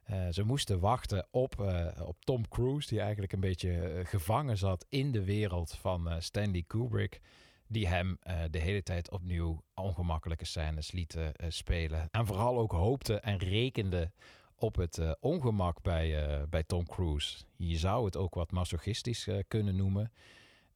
Eh, 0.04 0.28
ze 0.30 0.42
moesten 0.42 0.80
wachten 0.80 1.26
op, 1.30 1.60
eh, 1.60 2.06
op 2.06 2.24
Tom 2.24 2.48
Cruise, 2.48 2.88
die 2.88 3.00
eigenlijk 3.00 3.32
een 3.32 3.40
beetje 3.40 4.02
gevangen 4.04 4.58
zat 4.58 4.86
in 4.88 5.12
de 5.12 5.24
wereld 5.24 5.70
van 5.70 6.22
Stanley 6.22 6.64
Kubrick. 6.66 7.20
Die 7.66 7.88
hem 7.88 8.18
de 8.50 8.58
hele 8.58 8.82
tijd 8.82 9.10
opnieuw 9.10 9.62
ongemakkelijke 9.74 10.44
scènes 10.44 10.92
lieten 10.92 11.32
spelen. 11.48 12.08
En 12.10 12.26
vooral 12.26 12.58
ook 12.58 12.72
hoopte 12.72 13.20
en 13.20 13.38
rekende 13.38 14.10
op 14.58 14.76
het 14.76 14.98
eh, 14.98 15.12
ongemak 15.20 15.82
bij, 15.82 16.26
eh, 16.26 16.42
bij 16.48 16.62
Tom 16.62 16.86
Cruise. 16.86 17.44
Je 17.56 17.78
zou 17.78 18.04
het 18.04 18.16
ook 18.16 18.34
wat 18.34 18.50
masochistisch 18.50 19.26
eh, 19.26 19.38
kunnen 19.48 19.76
noemen. 19.76 20.12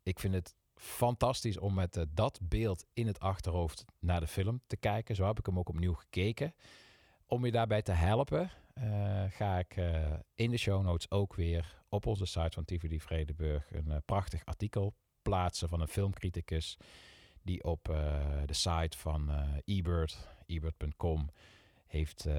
Ik 0.02 0.18
vind 0.18 0.34
het 0.34 0.54
fantastisch 0.74 1.58
om 1.58 1.74
met 1.74 2.06
dat 2.08 2.38
beeld 2.42 2.86
in 2.92 3.06
het 3.06 3.20
achterhoofd 3.20 3.84
naar 3.98 4.20
de 4.20 4.26
film 4.26 4.60
te 4.66 4.76
kijken. 4.76 5.14
Zo 5.14 5.26
heb 5.26 5.38
ik 5.38 5.46
hem 5.46 5.58
ook 5.58 5.68
opnieuw 5.68 5.94
gekeken. 5.94 6.54
Om 7.26 7.44
je 7.44 7.52
daarbij 7.52 7.82
te 7.82 7.92
helpen, 7.92 8.50
ga 9.28 9.58
ik 9.58 9.76
in 10.34 10.50
de 10.50 10.56
show 10.56 10.82
notes 10.82 11.10
ook 11.10 11.34
weer 11.34 11.82
op 11.88 12.06
onze 12.06 12.26
site 12.26 12.50
van 12.50 12.64
TVD 12.64 13.02
Vredeburg 13.02 13.70
een 13.70 14.02
prachtig 14.04 14.44
artikel 14.44 14.94
plaatsen 15.22 15.68
van 15.68 15.80
een 15.80 15.88
filmcriticus 15.88 16.76
die 17.42 17.64
op 17.64 17.84
de 18.46 18.54
site 18.54 18.98
van 18.98 19.30
Ebert, 19.64 20.28
ebert.com, 20.46 21.30
heeft 21.92 22.26
eh, 22.26 22.34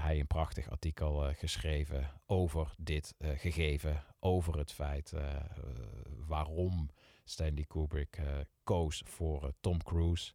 hij 0.00 0.20
een 0.20 0.26
prachtig 0.26 0.70
artikel 0.70 1.26
eh, 1.26 1.34
geschreven 1.34 2.10
over 2.26 2.74
dit 2.78 3.14
eh, 3.18 3.30
gegeven, 3.38 4.04
over 4.20 4.58
het 4.58 4.72
feit 4.72 5.12
waarom 6.26 6.90
Stanley 7.24 7.64
Kubrick 7.64 8.20
koos 8.64 9.02
voor 9.04 9.52
Tom 9.60 9.82
Cruise. 9.82 10.32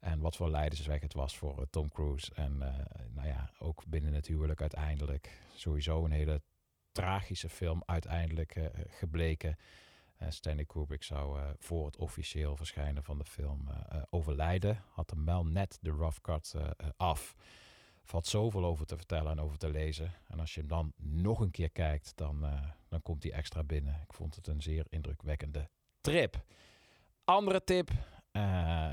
En 0.00 0.20
wat 0.20 0.36
voor 0.36 0.50
leidersweg 0.50 1.00
het 1.00 1.14
was 1.14 1.36
voor 1.36 1.66
Tom 1.70 1.88
Cruise. 1.88 2.34
En 2.34 2.58
nou 3.10 3.28
ja, 3.28 3.50
ook 3.58 3.86
binnen 3.86 4.12
het 4.12 4.26
huwelijk 4.26 4.60
uiteindelijk. 4.60 5.40
Sowieso 5.54 6.04
een 6.04 6.10
hele 6.10 6.42
tragische 6.92 7.48
film 7.48 7.82
uiteindelijk 7.86 8.70
gebleken. 8.88 9.58
Stanley 10.28 10.64
Kubrick 10.64 11.02
zou 11.02 11.54
voor 11.58 11.86
het 11.86 11.96
officieel 11.96 12.56
verschijnen 12.56 13.02
van 13.02 13.18
de 13.18 13.24
film 13.24 13.68
overlijden. 14.10 14.82
Had 14.90 15.10
hem 15.10 15.24
wel 15.24 15.46
net 15.46 15.78
de 15.80 15.90
rough 15.90 16.20
cut 16.20 16.54
af. 16.96 17.36
Valt 18.04 18.26
zoveel 18.26 18.64
over 18.64 18.86
te 18.86 18.96
vertellen 18.96 19.30
en 19.30 19.40
over 19.40 19.58
te 19.58 19.70
lezen. 19.70 20.12
En 20.26 20.40
als 20.40 20.54
je 20.54 20.60
hem 20.60 20.68
dan 20.68 20.92
nog 20.96 21.40
een 21.40 21.50
keer 21.50 21.70
kijkt, 21.70 22.12
dan, 22.16 22.44
eh, 22.44 22.62
dan 22.88 23.02
komt 23.02 23.22
hij 23.22 23.32
extra 23.32 23.62
binnen. 23.62 24.00
Ik 24.08 24.12
vond 24.12 24.34
het 24.34 24.46
een 24.46 24.62
zeer 24.62 24.86
indrukwekkende 24.88 25.68
trip. 26.00 26.44
Andere 27.24 27.64
tip, 27.64 27.90
eh, 28.30 28.42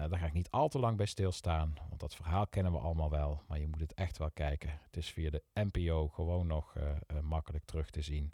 daar 0.10 0.18
ga 0.18 0.26
ik 0.26 0.34
niet 0.34 0.50
al 0.50 0.68
te 0.68 0.80
lang 0.80 0.98
bij 0.98 1.06
stilstaan. 1.06 1.74
Want 1.88 2.00
dat 2.00 2.16
verhaal 2.16 2.48
kennen 2.48 2.72
we 2.72 2.78
allemaal 2.78 3.10
wel. 3.10 3.42
Maar 3.48 3.60
je 3.60 3.68
moet 3.68 3.80
het 3.80 3.94
echt 3.94 4.18
wel 4.18 4.32
kijken. 4.32 4.80
Het 4.84 4.98
is 4.98 5.10
via 5.10 5.30
de 5.30 5.44
NPO 5.54 6.08
gewoon 6.08 6.48
nog 6.48 6.76
eh, 6.76 7.20
makkelijk 7.20 7.66
terug 7.66 7.90
te 7.90 8.02
zien. 8.02 8.34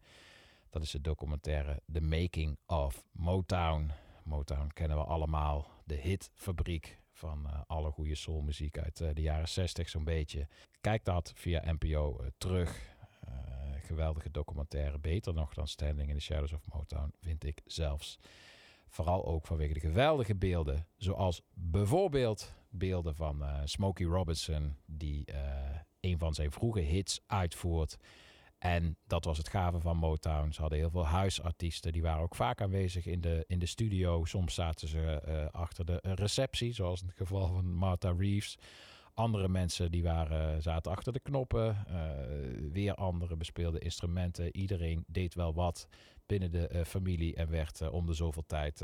Dat 0.70 0.82
is 0.82 0.92
de 0.92 1.02
documentaire 1.02 1.82
The 1.92 2.02
Making 2.02 2.58
of 2.66 3.04
Motown. 3.12 3.92
Motown 4.28 4.72
kennen 4.74 4.98
we 4.98 5.04
allemaal. 5.04 5.68
De 5.86 5.96
hitfabriek 5.96 7.00
van 7.12 7.48
eh, 7.48 7.62
alle 7.68 7.92
goede 7.92 8.16
soulmuziek 8.16 8.78
uit 8.78 9.02
eh, 9.02 9.10
de 9.14 9.22
jaren 9.22 9.48
60 9.48 9.90
zo'n 9.90 10.04
beetje. 10.04 10.48
Kijk 10.82 11.06
dat 11.06 11.32
via 11.36 11.72
NPO 11.72 12.20
eh, 12.20 12.28
terug. 12.38 12.96
Geweldige 13.82 14.32
documentaire. 14.32 15.00
Beter 15.00 15.34
nog 15.34 15.54
dan 15.54 15.68
Standing 15.68 16.10
in 16.10 16.16
the 16.16 16.22
Shadows 16.22 16.54
of 16.54 16.62
Motown, 16.74 17.14
vind 17.20 17.44
ik 17.44 17.62
zelfs. 17.66 18.20
Vooral 18.88 19.26
ook 19.26 19.48
vanwege 19.48 19.74
de 19.74 19.80
geweldige 19.80 20.36
beelden. 20.36 20.88
Zoals 20.98 21.42
bijvoorbeeld 21.54 22.54
beelden 22.70 23.16
van 23.16 23.44
Smokey 23.64 24.06
Robinson, 24.06 24.78
die 24.86 25.26
een 26.00 26.18
van 26.18 26.34
zijn 26.34 26.52
vroege 26.52 26.80
hits 26.80 27.22
uitvoert. 27.26 27.98
En 28.58 28.98
dat 29.08 29.26
was 29.26 29.38
het 29.38 29.50
gave 29.50 29.80
van 29.80 29.98
Motown. 29.98 30.52
Ze 30.52 30.62
hadden 30.62 30.80
heel 30.80 30.90
veel 30.90 31.06
huisartiesten. 31.06 31.92
Die 31.92 32.02
waren 32.02 32.22
ook 32.22 32.36
vaak 32.36 32.62
aanwezig 32.62 33.06
in 33.06 33.22
de, 33.22 33.44
in 33.48 33.60
de 33.60 33.66
studio. 33.66 34.26
Soms 34.26 34.54
zaten 34.54 34.88
ze 34.88 35.02
eh, 35.02 35.46
achter 35.52 35.86
de 35.86 36.00
receptie, 36.02 36.74
zoals 36.74 37.02
in 37.02 37.08
het 37.08 37.18
geval 37.18 37.48
van 37.48 37.74
Martha 37.74 38.14
Reeves. 38.18 38.58
Andere 39.14 39.48
mensen 39.48 39.92
die 39.92 40.04
waren, 40.04 40.62
zaten 40.62 40.92
achter 40.92 41.14
de 41.14 41.20
knoppen. 41.20 41.86
Eh, 41.88 42.72
weer 42.72 42.94
anderen 42.94 43.38
bespeelden 43.38 43.82
instrumenten. 43.82 44.58
Iedereen 44.58 45.04
deed 45.08 45.34
wel 45.34 45.54
wat 45.54 45.88
binnen 46.26 46.52
de 46.52 46.68
eh, 46.68 46.84
familie 46.84 47.36
en 47.36 47.50
werd 47.50 47.90
om 47.90 48.06
de 48.06 48.14
zoveel 48.14 48.46
tijd 48.46 48.84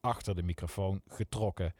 achter 0.00 0.34
de 0.34 0.42
microfoon 0.42 1.00
getrokken. 1.06 1.74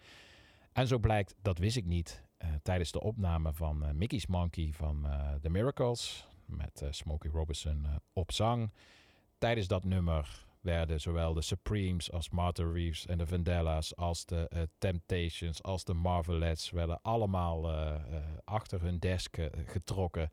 En 0.73 0.87
zo 0.87 0.99
blijkt, 0.99 1.35
dat 1.43 1.59
wist 1.59 1.77
ik 1.77 1.85
niet, 1.85 2.25
tijdens 2.63 2.93
de 2.93 3.01
opname 3.01 3.53
van 3.53 3.97
Mickey's 3.97 4.27
Monkey 4.27 4.71
van 4.73 5.07
The 5.41 5.49
Miracles 5.49 6.27
met 6.57 6.83
eh, 6.83 6.89
Smokey 6.91 7.31
Robinson 7.31 7.85
eh, 7.85 7.97
op 8.13 8.33
zang. 8.33 8.73
Tijdens 9.39 9.67
dat 9.67 9.85
nummer 9.85 10.47
werden 10.61 11.01
zowel 11.01 11.35
de 11.35 11.43
Supremes 11.43 12.13
als 12.13 12.31
Martha 12.31 12.65
Reeves 12.73 13.07
en 13.07 13.19
de 13.19 13.27
Vandellas 13.27 13.97
als 13.97 14.25
de 14.25 14.49
eh, 14.49 14.63
Temptations 14.79 15.63
als 15.63 15.85
de 15.85 15.95
Marvelettes 15.95 16.71
werden 16.71 17.03
allemaal 17.03 17.71
achter 18.45 18.81
hun 18.81 18.99
desk 18.99 19.37
getrokken 19.67 20.31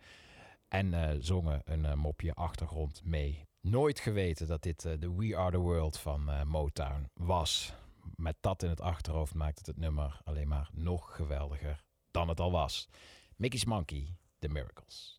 en 0.67 1.17
zongen 1.23 1.61
een 1.65 1.99
mopje 1.99 2.33
achtergrond 2.33 3.01
mee. 3.03 3.47
Nooit 3.61 3.99
geweten 3.99 4.47
dat 4.47 4.61
dit 4.61 4.81
de 4.81 5.15
We 5.15 5.37
Are 5.37 5.51
The 5.51 5.57
World 5.57 5.97
van 5.97 6.47
Motown 6.47 7.09
was. 7.13 7.73
Met 8.15 8.35
dat 8.39 8.63
in 8.63 8.69
het 8.69 8.81
achterhoofd 8.81 9.33
maakt 9.33 9.57
het 9.57 9.67
het 9.67 9.77
nummer 9.77 10.21
alleen 10.23 10.47
maar 10.47 10.69
nog 10.73 11.15
geweldiger 11.15 11.83
dan 12.11 12.27
het 12.27 12.39
al 12.39 12.51
was. 12.51 12.87
Mickey's 13.35 13.65
Monkey, 13.65 14.17
The 14.39 14.49
Miracles. 14.49 15.18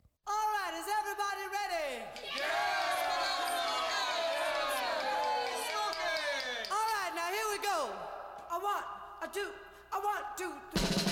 One, 9.31 9.37
a 9.37 9.39
two, 9.39 9.51
a 9.93 10.01
one, 10.01 10.23
two, 10.37 10.53
three. 10.75 11.10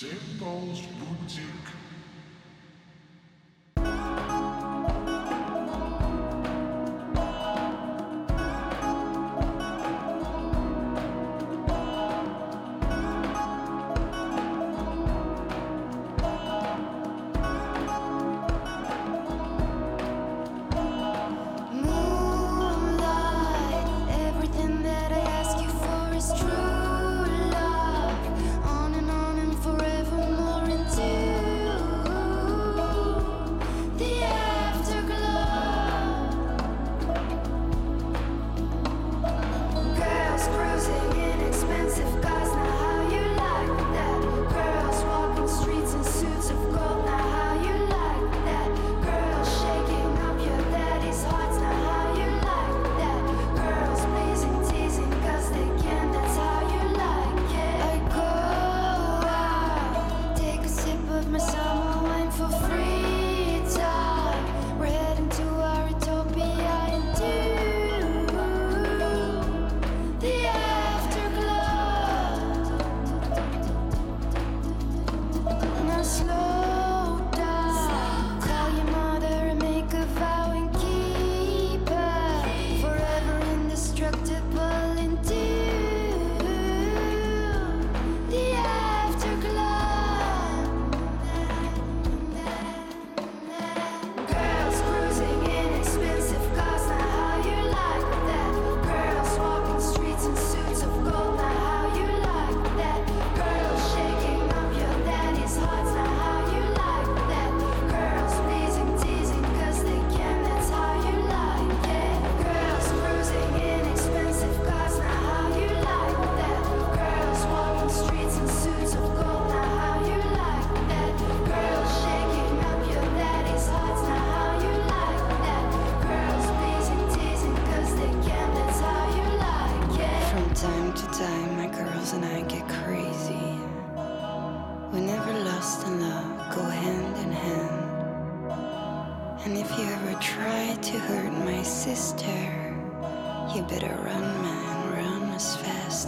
St. 0.00 0.38
Paul's 0.38 0.80
Boutique. 0.96 1.79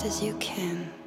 As 0.05 0.23
you 0.23 0.35
can. 0.35 1.02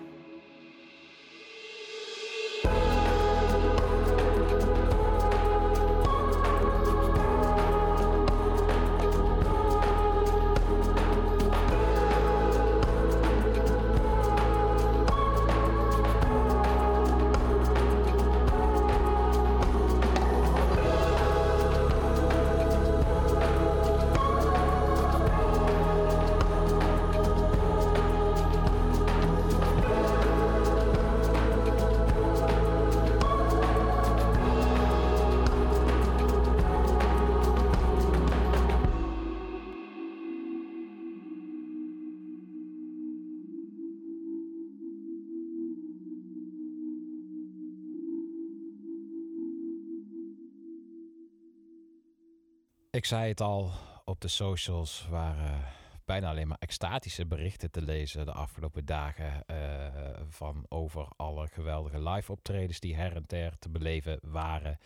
Ik 52.96 53.06
zei 53.06 53.28
het 53.28 53.42
al, 53.42 53.72
op 54.06 54.22
de 54.22 54.28
socials 54.28 55.08
waren 55.10 55.64
bijna 56.06 56.30
alleen 56.30 56.48
maar 56.48 56.58
extatische 56.60 57.26
berichten 57.26 57.72
te 57.72 57.82
lezen 57.82 58.26
de 58.26 58.32
afgelopen 58.32 58.86
dagen 58.86 59.46
eh, 59.46 60.22
van 60.30 60.66
over 60.70 61.08
alle 61.16 61.48
geweldige 61.48 62.10
live 62.10 62.32
optredens 62.32 62.80
die 62.80 62.96
her 62.96 63.16
en 63.16 63.28
ter 63.28 63.60
te 63.60 63.70
beleven 63.70 64.20
waren. 64.22 64.80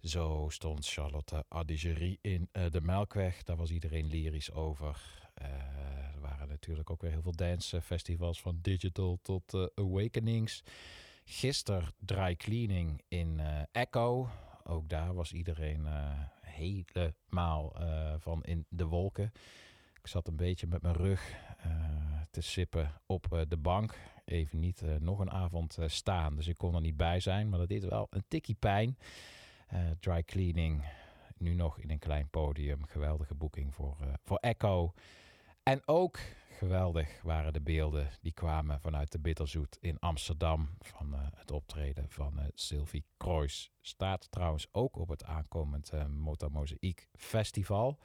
Zo 0.00 0.46
stond 0.50 0.86
Charlotte 0.86 1.44
Adigerie 1.48 2.18
in 2.20 2.48
eh, 2.52 2.70
de 2.70 2.80
Melkweg, 2.80 3.42
daar 3.42 3.56
was 3.56 3.70
iedereen 3.70 4.06
lyrisch 4.06 4.52
over. 4.52 5.00
Eh, 5.34 5.46
er 6.14 6.20
waren 6.20 6.48
natuurlijk 6.48 6.90
ook 6.90 7.00
weer 7.00 7.10
heel 7.10 7.22
veel 7.22 7.36
dancefestivals 7.36 8.40
van 8.40 8.58
Digital 8.62 9.18
tot 9.22 9.70
Awakenings. 9.74 10.62
Gisteren 11.24 11.94
Dry 11.98 12.36
Cleaning 12.36 13.02
in 13.08 13.40
Echo. 13.72 14.28
Ook 14.64 14.88
daar 14.88 15.14
was 15.14 15.32
iedereen 15.32 15.86
helemaal 16.56 17.76
eh, 17.76 18.14
van 18.18 18.44
in 18.44 18.66
de 18.68 18.84
wolken. 18.84 19.32
Ik 20.00 20.06
zat 20.06 20.28
een 20.28 20.36
beetje 20.36 20.66
met 20.66 20.82
mijn 20.82 20.94
rug 20.94 21.34
eh, 21.58 21.70
te 22.30 22.40
sippen 22.40 22.92
op 23.06 23.32
eh, 23.32 23.40
de 23.48 23.56
bank. 23.56 23.98
Even 24.24 24.60
niet 24.60 24.82
nog 25.00 25.18
een 25.18 25.30
avond 25.30 25.78
staan. 25.86 26.36
Dus 26.36 26.46
ik 26.46 26.56
kon 26.56 26.74
er 26.74 26.80
niet 26.80 26.96
bij 26.96 27.20
zijn. 27.20 27.48
Maar 27.48 27.58
dat 27.58 27.68
deed 27.68 27.84
wel 27.84 28.06
een 28.10 28.24
tikkie 28.28 28.54
pijn. 28.54 28.98
Dry 30.00 30.22
cleaning. 30.22 30.84
Nu 31.36 31.54
nog 31.54 31.78
in 31.78 31.90
een 31.90 31.98
klein 31.98 32.28
podium. 32.28 32.86
Geweldige 32.86 33.34
boeking 33.34 33.74
voor, 33.74 33.96
voor 34.22 34.36
Echo. 34.36 34.92
En 35.62 35.82
ook 35.84 36.18
geweldig 36.56 37.22
waren 37.22 37.52
de 37.52 37.60
beelden 37.60 38.08
die 38.20 38.32
kwamen 38.32 38.80
vanuit 38.80 39.12
de 39.12 39.18
Bitterzoet 39.18 39.78
in 39.80 39.98
Amsterdam. 39.98 40.68
Van 40.78 41.14
eh, 41.14 41.20
het 41.34 41.50
optreden 41.50 42.04
van 42.08 42.38
eh, 42.38 42.44
Sylvie 42.54 43.04
Kroijs. 43.16 43.70
Staat 43.80 44.30
trouwens 44.30 44.68
ook 44.72 44.96
op 44.98 45.08
het 45.08 45.24
aankomend 45.24 45.90
eh 45.90 46.06
Mota 46.06 46.48
Mozaïek 46.48 47.08
Festival. 47.14 47.98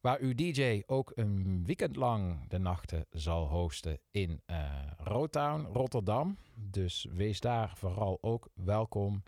Waar 0.00 0.18
uw 0.20 0.34
DJ 0.34 0.82
ook 0.86 1.12
een 1.14 1.64
weekend 1.64 1.96
lang 1.96 2.48
de 2.48 2.58
nachten 2.58 3.06
zal 3.10 3.48
hosten 3.48 3.98
in 4.10 4.42
eh 4.46 4.64
Rotown, 4.98 5.66
Rotterdam. 5.72 6.38
Dus 6.54 7.06
wees 7.10 7.40
daar 7.40 7.72
vooral 7.76 8.18
ook 8.20 8.48
welkom. 8.54 9.22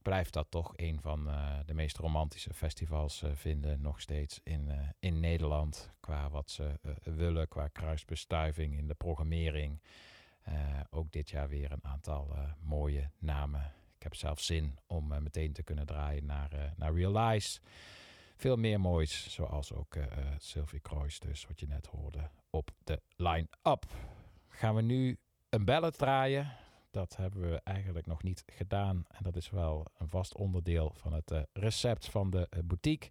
Ik 0.00 0.06
blijf 0.06 0.30
dat 0.30 0.46
toch 0.50 0.72
een 0.76 1.00
van 1.00 1.28
eh, 1.28 1.58
de 1.66 1.74
meest 1.74 1.96
romantische 1.96 2.54
festivals 2.54 3.22
eh, 3.22 3.30
vinden, 3.34 3.80
nog 3.80 4.00
steeds 4.00 4.40
in, 4.42 4.70
eh, 4.70 4.78
in 4.98 5.20
Nederland. 5.20 5.90
Qua 6.00 6.30
wat 6.30 6.50
ze 6.50 6.78
willen, 7.02 7.48
qua 7.48 7.68
kruisbestuiving 7.68 8.76
in 8.76 8.86
de 8.86 8.94
programmering. 8.94 9.80
Ook 10.90 11.12
dit 11.12 11.30
jaar 11.30 11.48
weer 11.48 11.72
een 11.72 11.84
aantal 11.84 12.36
mooie 12.60 13.10
namen. 13.18 13.72
Ik 13.96 14.02
heb 14.02 14.14
zelf 14.14 14.40
zin 14.40 14.78
om 14.86 15.22
meteen 15.22 15.52
te 15.52 15.62
kunnen 15.62 15.86
draaien 15.86 16.26
naar, 16.26 16.72
naar 16.76 16.94
Realize. 16.94 17.60
Veel 18.36 18.56
meer 18.56 18.80
moois, 18.80 19.32
zoals 19.32 19.72
ook 19.72 19.96
Sylvie 20.38 20.80
Kroijs, 20.80 21.18
dus 21.18 21.46
wat 21.46 21.60
je 21.60 21.66
net 21.66 21.86
hoorde 21.86 22.30
op 22.50 22.70
de 22.84 23.00
line-up. 23.16 23.86
Gaan 24.48 24.74
we 24.74 24.82
nu 24.82 25.18
een 25.48 25.64
ballad 25.64 25.98
draaien. 25.98 26.52
Dat 26.90 27.16
hebben 27.16 27.50
we 27.50 27.60
eigenlijk 27.64 28.06
nog 28.06 28.22
niet 28.22 28.42
gedaan. 28.46 29.04
En 29.08 29.22
dat 29.22 29.36
is 29.36 29.50
wel 29.50 29.86
een 29.98 30.08
vast 30.08 30.34
onderdeel 30.34 30.92
van 30.94 31.12
het 31.12 31.30
eh, 31.30 31.42
recept 31.52 32.08
van 32.08 32.30
de 32.30 32.46
eh, 32.50 32.60
boutique. 32.64 33.10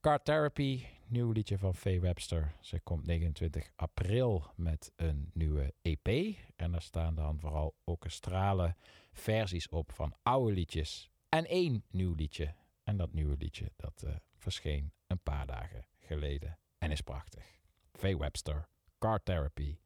Car 0.00 0.22
Therapy, 0.22 0.84
nieuw 1.06 1.30
liedje 1.30 1.58
van 1.58 1.74
Faye 1.74 2.00
Webster. 2.00 2.54
Ze 2.60 2.80
komt 2.80 3.06
29 3.06 3.70
april 3.76 4.50
met 4.56 4.92
een 4.96 5.30
nieuwe 5.32 5.74
EP. 5.82 6.36
En 6.56 6.72
daar 6.72 6.82
staan 6.82 7.14
dan 7.14 7.40
vooral 7.40 7.74
orkestrale 7.84 8.76
versies 9.12 9.68
op 9.68 9.92
van 9.92 10.14
oude 10.22 10.52
liedjes. 10.52 11.10
En 11.28 11.46
één 11.46 11.84
nieuw 11.90 12.14
liedje. 12.14 12.54
En 12.84 12.96
dat 12.96 13.12
nieuwe 13.12 13.36
liedje 13.36 13.72
dat 13.76 14.02
eh, 14.02 14.14
verscheen 14.34 14.92
een 15.06 15.22
paar 15.22 15.46
dagen 15.46 15.86
geleden. 15.98 16.58
En 16.78 16.90
is 16.90 17.00
prachtig. 17.00 17.44
Faye 17.92 18.18
Webster, 18.18 18.68
Car 18.98 19.22
Therapy. 19.22 19.78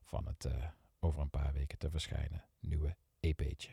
Van 0.00 0.26
het 0.26 0.44
over 1.04 1.20
een 1.20 1.30
paar 1.30 1.52
weken 1.52 1.78
te 1.78 1.90
verschijnen 1.90 2.44
nieuwe 2.60 2.96
EP'tje. 3.20 3.70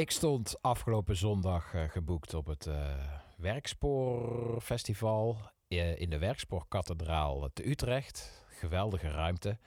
Ik 0.00 0.10
stond 0.10 0.62
afgelopen 0.62 1.16
zondag 1.16 1.74
eh, 1.74 1.88
geboekt 1.88 2.34
op 2.34 2.46
het 2.46 2.66
eh, 2.66 2.94
Werkspoorfestival 3.36 5.38
eh, 5.68 6.00
in 6.00 6.10
de 6.10 6.18
Werkspoorkathedraal 6.18 7.50
te 7.52 7.68
Utrecht. 7.68 8.44
Geweldige 8.48 9.08
ruimte 9.08 9.58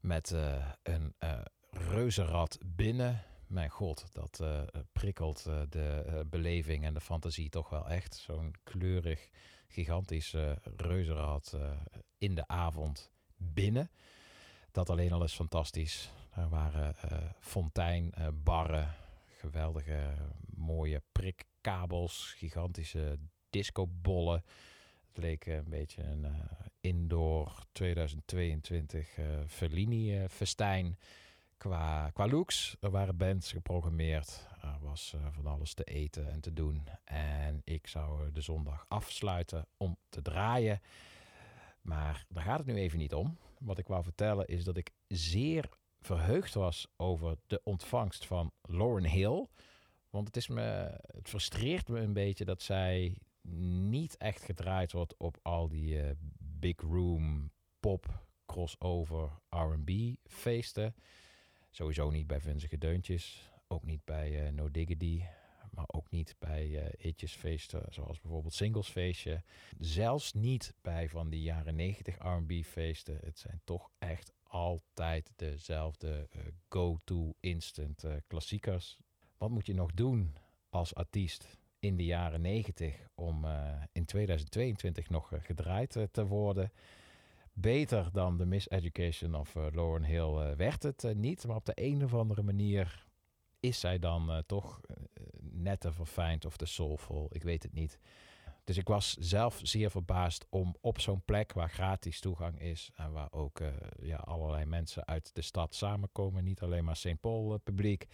met 0.00 0.34
een 0.82 1.14
reuzenrad 1.70 2.58
binnen. 2.64 3.22
Mijn 3.46 3.70
god, 3.70 4.06
dat 4.12 4.42
prikkelt 4.92 5.42
de 5.68 6.24
beleving 6.30 6.84
en 6.84 6.94
de 6.94 7.00
fantasie 7.00 7.48
toch 7.48 7.68
wel 7.68 7.88
echt. 7.88 8.14
Zo'n 8.14 8.54
kleurig, 8.62 9.28
gigantisch 9.68 10.34
reuzenrad 10.76 11.58
in 12.18 12.34
de 12.34 12.48
avond 12.48 13.10
binnen. 13.36 13.90
Dat 14.70 14.90
alleen 14.90 15.12
al 15.12 15.24
is 15.24 15.34
fantastisch. 15.34 16.12
Er 16.30 16.48
waren 16.48 16.94
fontein, 17.40 18.14
barren, 18.44 18.94
geweldige, 19.50 20.14
mooie 20.56 21.02
prikkabels, 21.12 22.34
gigantische 22.36 23.18
discobollen. 23.50 24.44
Het 25.08 25.16
leek 25.16 25.46
een 25.46 25.68
beetje 25.68 26.02
een 26.02 26.24
eh, 26.24 26.32
indoor 26.80 27.66
2022 27.72 29.18
uh, 29.18 29.24
Fellini-festijn 29.46 30.98
qua, 31.56 32.10
qua 32.10 32.26
looks. 32.26 32.76
Er 32.80 32.90
waren 32.90 33.16
bands 33.16 33.52
geprogrammeerd. 33.52 34.48
Er 34.62 34.78
was 34.80 35.12
eh, 35.14 35.20
van 35.30 35.46
alles 35.46 35.74
te 35.74 35.84
eten 35.84 36.30
en 36.30 36.40
te 36.40 36.52
doen. 36.52 36.88
En 37.04 37.60
ik 37.64 37.86
zou 37.86 38.26
eh, 38.26 38.32
de 38.32 38.40
zondag 38.40 38.84
afsluiten 38.88 39.66
om 39.76 39.96
te 40.08 40.22
draaien. 40.22 40.80
Maar 41.80 42.24
daar 42.28 42.44
gaat 42.44 42.58
het 42.58 42.66
nu 42.66 42.74
even 42.74 42.98
niet 42.98 43.14
om. 43.14 43.38
Wat 43.58 43.78
ik 43.78 43.86
wou 43.86 44.02
vertellen 44.02 44.46
is 44.46 44.64
dat 44.64 44.76
ik 44.76 44.90
zeer 45.08 45.68
verheugd 46.06 46.54
was 46.54 46.86
over 46.96 47.36
de 47.46 47.60
ontvangst 47.64 48.26
van 48.26 48.52
Lauren 48.62 49.10
Hill. 49.10 49.46
Want 50.10 50.26
het, 50.26 50.36
is 50.36 50.48
me, 50.48 51.00
het 51.06 51.28
frustreert 51.28 51.88
me 51.88 52.00
een 52.00 52.12
beetje 52.12 52.44
dat 52.44 52.62
zij 52.62 53.18
niet 53.88 54.16
echt 54.16 54.42
gedraaid 54.42 54.92
wordt 54.92 55.16
op 55.16 55.38
al 55.42 55.68
die 55.68 56.00
eh, 56.00 56.10
big 56.38 56.80
room 56.80 57.50
pop 57.80 58.26
crossover 58.46 59.30
R&B 59.48 59.90
feesten. 60.24 60.94
Sowieso 61.70 62.10
niet 62.10 62.26
bij 62.26 62.40
Vunzige 62.40 62.78
Deuntjes, 62.78 63.50
ook 63.68 63.84
niet 63.84 64.04
bij 64.04 64.46
eh, 64.46 64.52
No 64.52 64.70
Diggity, 64.70 65.22
maar 65.70 65.84
ook 65.86 66.10
niet 66.10 66.36
bij 66.38 66.94
uh, 67.02 67.56
zoals 67.88 68.20
bijvoorbeeld 68.20 68.54
singlesfeestje. 68.54 69.42
Zelfs 69.78 70.32
niet 70.32 70.74
bij 70.82 71.08
van 71.08 71.30
die 71.30 71.42
jaren 71.42 71.74
90 71.74 72.16
R&B 72.18 72.64
feesten. 72.64 73.18
Het 73.24 73.38
zijn 73.38 73.60
toch 73.64 73.90
echt 73.98 74.32
altijd 74.54 75.32
dezelfde 75.36 76.28
eh, 76.30 76.40
go-to 76.68 77.34
instant 77.40 78.04
eh, 78.04 78.12
klassiekers. 78.26 78.98
Wat 79.38 79.50
moet 79.50 79.66
je 79.66 79.74
nog 79.74 79.92
doen 79.94 80.36
als 80.70 80.94
artiest 80.94 81.58
in 81.78 81.96
de 81.96 82.04
jaren 82.04 82.40
90 82.40 83.08
om 83.14 83.44
eh, 83.44 83.82
in 83.92 84.04
2022 84.04 85.10
nog 85.10 85.32
gedraaid 85.38 85.96
te 86.10 86.26
worden? 86.26 86.72
Beter 87.52 88.08
dan 88.12 88.36
de 88.36 88.46
Miseducation 88.46 89.34
of 89.34 89.54
Lauren 89.54 90.04
Hill 90.04 90.56
werd 90.56 90.82
het 90.82 91.06
niet, 91.14 91.46
maar 91.46 91.56
op 91.56 91.64
de 91.64 91.72
een 91.74 92.04
of 92.04 92.14
andere 92.14 92.42
manier 92.42 93.06
is 93.60 93.80
zij 93.80 93.98
dan 93.98 94.42
toch 94.46 94.80
net 95.40 95.80
te 95.80 95.92
verfijnd 95.92 96.44
of 96.44 96.56
te 96.56 96.66
soulful. 96.66 97.28
Ik 97.32 97.42
weet 97.42 97.62
het 97.62 97.72
niet. 97.72 97.98
Dus 98.64 98.76
ik 98.76 98.88
was 98.88 99.12
zelf 99.12 99.60
zeer 99.62 99.90
verbaasd 99.90 100.46
om 100.50 100.76
op 100.80 101.00
zo'n 101.00 101.24
plek 101.24 101.52
waar 101.52 101.70
gratis 101.70 102.20
toegang 102.20 102.60
is 102.60 102.90
en 102.94 103.12
waar 103.12 103.32
ook 103.32 103.60
eh, 103.60 103.72
ja, 104.00 104.16
allerlei 104.16 104.64
mensen 104.64 105.06
uit 105.06 105.34
de 105.34 105.42
stad 105.42 105.74
samenkomen, 105.74 106.44
niet 106.44 106.62
alleen 106.62 106.84
maar 106.84 106.96
St. 106.96 107.20
Paul 107.20 107.52
eh, 107.52 107.58
publiek, 107.64 108.06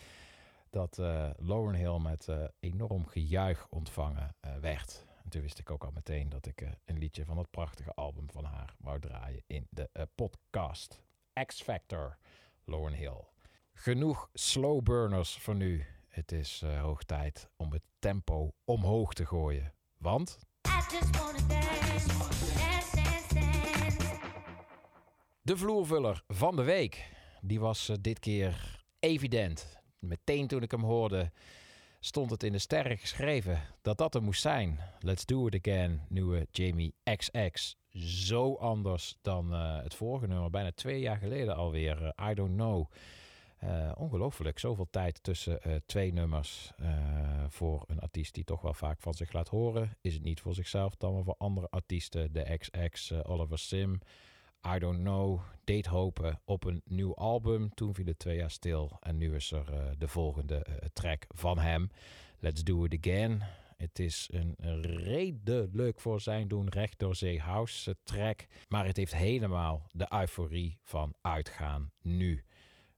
dat 0.70 0.98
eh 0.98 1.30
Lauren 1.36 1.74
Hill 1.74 1.98
met 1.98 2.28
enorm 2.60 3.06
gejuich 3.06 3.66
ontvangen 3.68 4.34
werd. 4.60 5.06
En 5.24 5.30
toen 5.30 5.42
wist 5.42 5.58
ik 5.58 5.70
ook 5.70 5.84
al 5.84 5.90
meteen 5.90 6.28
dat 6.28 6.46
ik 6.46 6.66
een 6.84 6.98
liedje 6.98 7.24
van 7.24 7.38
het 7.38 7.50
prachtige 7.50 7.94
album 7.94 8.30
van 8.30 8.44
haar 8.44 8.74
wou 8.78 9.00
draaien 9.00 9.42
in 9.46 9.66
de 9.70 10.08
podcast. 10.14 11.02
X 11.46 11.62
Factor, 11.62 12.16
Lauren 12.64 12.92
Hill. 12.92 13.24
Genoeg 13.72 14.30
slow 14.32 14.82
burners 14.82 15.38
voor 15.38 15.54
nu. 15.54 15.86
Het 16.08 16.32
is 16.32 16.64
hoog 16.80 17.02
tijd 17.02 17.50
om 17.56 17.72
het 17.72 17.82
tempo 17.98 18.54
omhoog 18.64 19.12
te 19.12 19.26
gooien. 19.26 19.72
Want 20.00 20.38
de 25.42 25.56
vloervuller 25.56 26.22
van 26.28 26.56
de 26.56 26.62
week, 26.62 27.10
die 27.40 27.60
was 27.60 27.88
eh, 27.88 27.96
dit 28.00 28.18
keer 28.18 28.82
evident. 29.00 29.78
Meteen 29.98 30.46
toen 30.46 30.62
ik 30.62 30.70
hem 30.70 30.82
hoorde, 30.82 31.32
stond 32.00 32.30
het 32.30 32.42
in 32.42 32.52
de 32.52 32.58
sterren 32.58 32.98
geschreven 32.98 33.60
dat 33.82 33.98
dat 33.98 34.14
er 34.14 34.22
moest 34.22 34.40
zijn. 34.42 34.78
Let's 34.98 35.24
Do 35.24 35.46
It 35.46 35.66
Again, 35.66 36.00
nieuwe 36.08 36.46
Jamie 36.50 36.94
XX. 37.16 37.76
Zo 38.26 38.54
anders 38.54 39.16
dan 39.22 39.52
eh, 39.54 39.82
het 39.82 39.94
vorige 39.94 40.26
nummer, 40.26 40.50
bijna 40.50 40.72
twee 40.72 41.00
jaar 41.00 41.18
geleden 41.18 41.56
alweer. 41.56 42.12
eh, 42.16 42.30
I 42.30 42.34
Don't 42.34 42.54
Know. 42.54 42.90
Eh, 43.60 43.92
ongelooflijk, 43.94 44.58
zoveel 44.58 44.88
tijd 44.90 45.22
tussen 45.22 45.62
eh, 45.62 45.74
twee 45.86 46.12
nummers 46.12 46.72
eh, 46.76 47.44
voor 47.48 47.84
een 47.86 48.00
artiest 48.00 48.34
die 48.34 48.44
toch 48.44 48.60
wel 48.60 48.74
vaak 48.74 49.00
van 49.00 49.14
zich 49.14 49.32
laat 49.32 49.48
horen. 49.48 49.96
Is 50.00 50.14
het 50.14 50.22
niet 50.22 50.40
voor 50.40 50.54
zichzelf, 50.54 50.96
dan 50.96 51.12
wel 51.12 51.24
voor 51.24 51.34
andere 51.38 51.66
artiesten. 51.70 52.32
De 52.32 52.56
XX, 52.58 53.12
Oliver 53.12 53.58
Sim, 53.58 54.00
I 54.74 54.78
Don't 54.78 54.98
Know, 54.98 55.40
deed 55.64 55.86
hopen 55.86 56.40
op 56.44 56.64
een 56.64 56.82
nieuw 56.84 57.14
album. 57.14 57.74
Toen 57.74 57.94
viel 57.94 58.06
het 58.06 58.18
twee 58.18 58.36
jaar 58.36 58.50
stil 58.50 58.96
en 59.00 59.16
nu 59.16 59.34
is 59.34 59.52
er 59.52 59.94
de 59.98 60.08
volgende 60.08 60.66
track 60.92 61.24
van 61.28 61.58
hem. 61.58 61.90
Let's 62.38 62.64
Do 62.64 62.84
It 62.84 62.98
Again. 62.98 63.42
Het 63.76 63.98
is 63.98 64.28
een 64.32 64.54
redelijk 64.82 66.00
voor 66.00 66.20
zijn 66.20 66.48
doen 66.48 66.68
recht 66.68 66.98
door 66.98 67.16
zee 67.16 67.40
house 67.40 67.96
track. 68.04 68.46
Maar 68.68 68.86
het 68.86 68.96
heeft 68.96 69.14
helemaal 69.14 69.86
de 69.92 70.06
euforie 70.12 70.78
van 70.82 71.14
uitgaan 71.20 71.90
nu. 72.02 72.44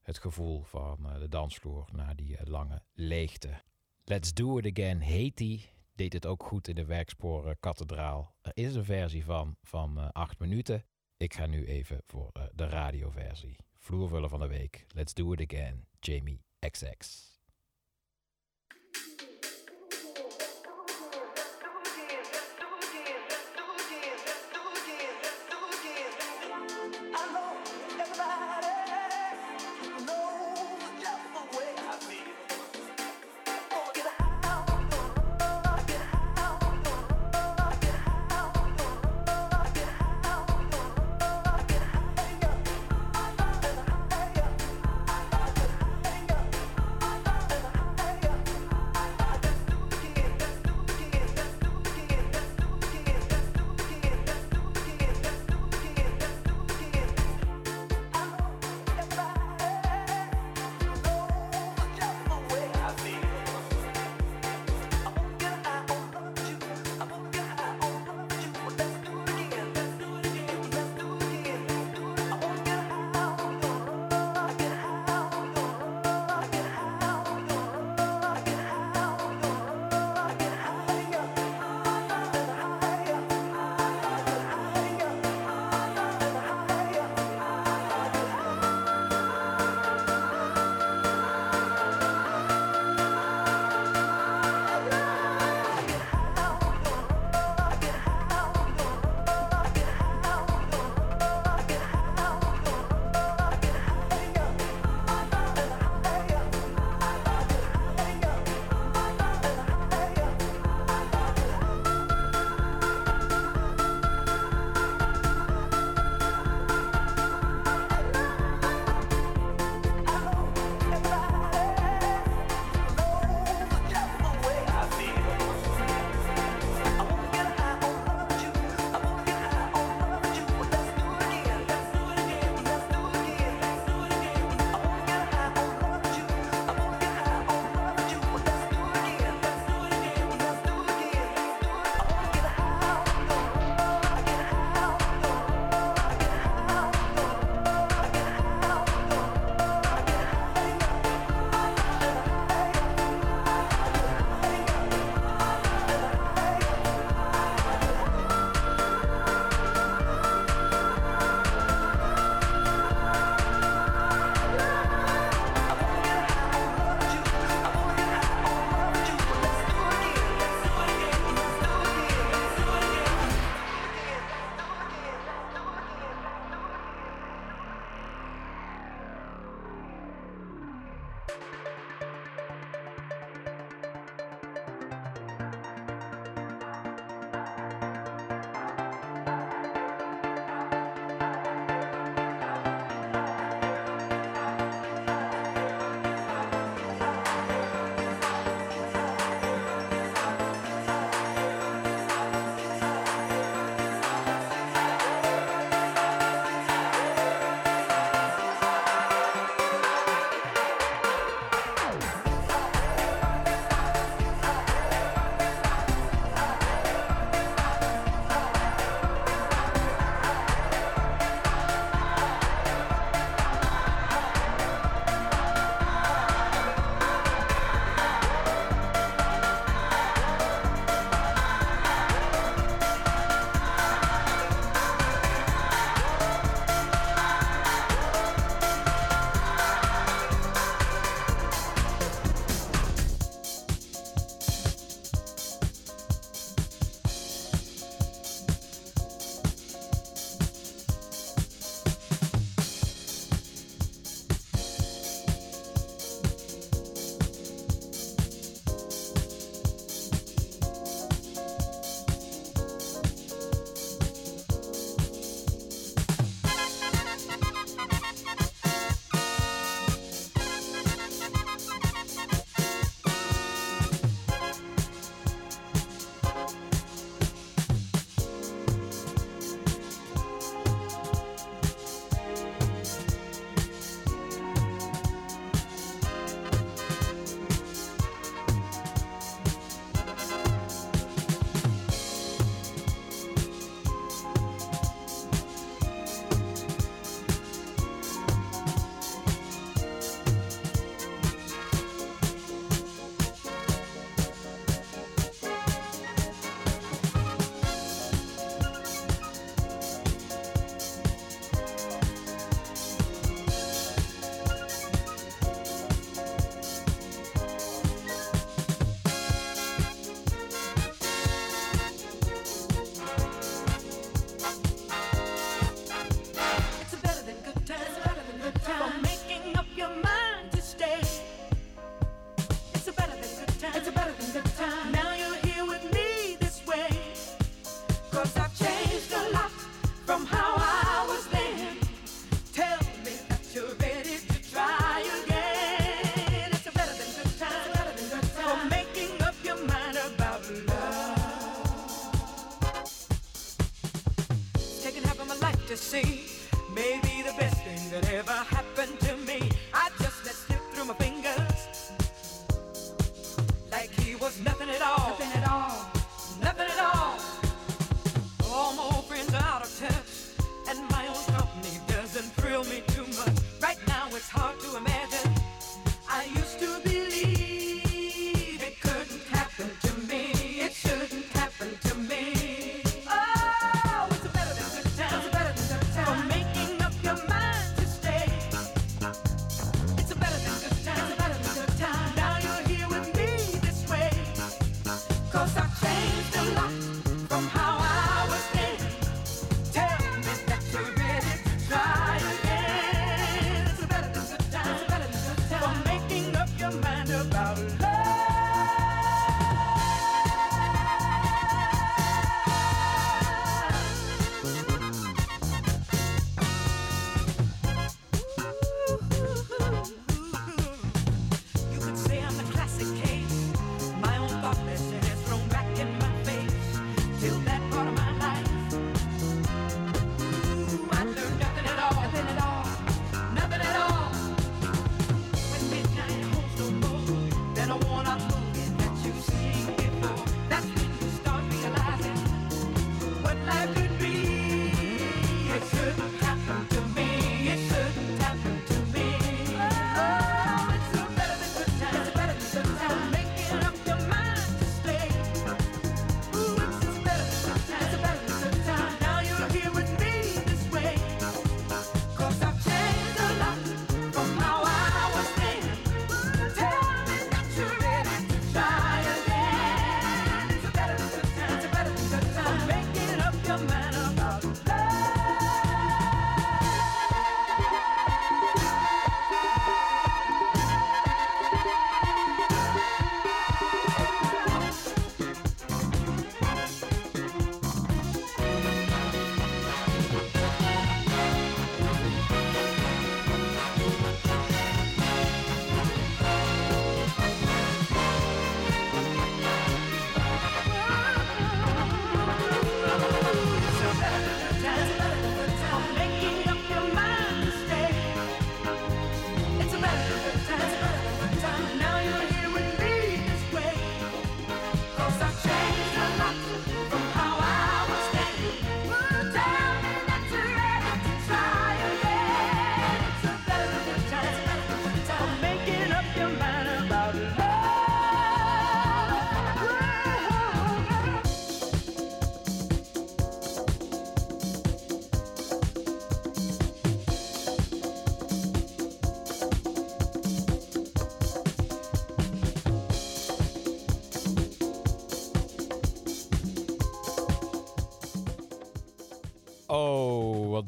Het 0.03 0.17
gevoel 0.17 0.61
van 0.61 1.09
eh, 1.09 1.19
de 1.19 1.29
dansvloer 1.29 1.87
na 1.91 2.13
die 2.13 2.37
eh, 2.37 2.47
lange 2.47 2.81
leegte. 2.93 3.61
Let's 4.03 4.33
Do 4.33 4.57
It 4.57 4.77
Again 4.77 4.99
heet. 4.99 5.71
Deed 5.95 6.13
het 6.13 6.25
ook 6.25 6.43
goed 6.43 6.67
in 6.67 6.75
de 6.75 6.85
werksporen 6.85 7.59
Kathedraal. 7.59 8.35
Er 8.41 8.51
is 8.53 8.75
een 8.75 8.85
versie 8.85 9.25
van 9.25 9.57
van 9.61 9.97
eh, 9.97 10.09
acht 10.11 10.39
minuten. 10.39 10.85
Ik 11.17 11.33
ga 11.33 11.45
nu 11.45 11.65
even 11.65 12.01
voor 12.05 12.29
eh, 12.33 12.43
de 12.53 12.65
radioversie. 12.65 13.55
Vloervuller 13.77 14.29
van 14.29 14.39
de 14.39 14.47
week. 14.47 14.85
Let's 14.87 15.13
Do 15.13 15.33
It 15.33 15.51
Again. 15.51 15.87
Jamie 15.99 16.41
XX. 16.59 17.32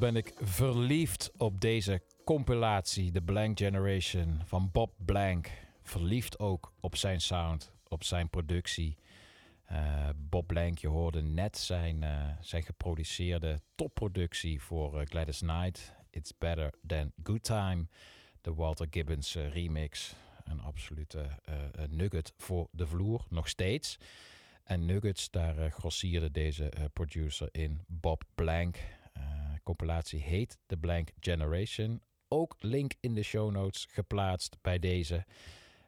Ben 0.05 0.15
ik 0.15 0.33
verliefd 0.41 1.31
op 1.37 1.61
deze 1.61 2.01
compilatie, 2.25 3.11
The 3.11 3.21
Blank 3.21 3.57
Generation 3.57 4.41
van 4.43 4.69
Bob 4.71 4.93
Blank. 4.97 5.49
Verliefd 5.83 6.39
ook 6.39 6.73
op 6.79 6.95
zijn 6.95 7.21
sound, 7.21 7.71
op 7.87 8.03
zijn 8.03 8.29
productie. 8.29 8.97
Eh, 9.65 10.09
Bob 10.15 10.47
Blank, 10.47 10.77
je 10.77 10.87
hoorde 10.87 11.21
net 11.21 11.57
zijn, 11.57 12.03
eh, 12.03 12.29
zijn 12.41 12.63
geproduceerde 12.63 13.61
topproductie 13.75 14.61
voor 14.61 14.99
eh, 14.99 15.05
Gladys 15.05 15.39
Knight. 15.39 15.93
It's 16.09 16.37
Better 16.37 16.73
Than 16.87 17.11
Good 17.23 17.43
Time. 17.43 17.87
De 18.41 18.53
Walter 18.53 18.87
Gibbons 18.89 19.35
remix. 19.35 20.15
Een 20.43 20.61
absolute 20.61 21.25
nugget 21.89 22.33
voor 22.37 22.67
de 22.71 22.87
vloer, 22.87 23.25
nog 23.29 23.47
steeds. 23.47 23.97
En 24.63 24.85
Nuggets, 24.85 25.29
daar 25.29 25.71
grossierde 25.71 26.31
deze 26.31 26.71
producer 26.93 27.49
in 27.51 27.81
Bob 27.87 28.23
Blank. 28.35 28.77
Compilatie 29.65 30.21
heet 30.21 30.57
The 30.65 30.77
Blank 30.77 31.09
Generation. 31.19 32.01
Ook 32.27 32.55
link 32.59 32.93
in 32.99 33.13
de 33.13 33.23
show 33.23 33.51
notes 33.51 33.87
geplaatst 33.91 34.57
bij 34.61 34.79
deze. 34.79 35.25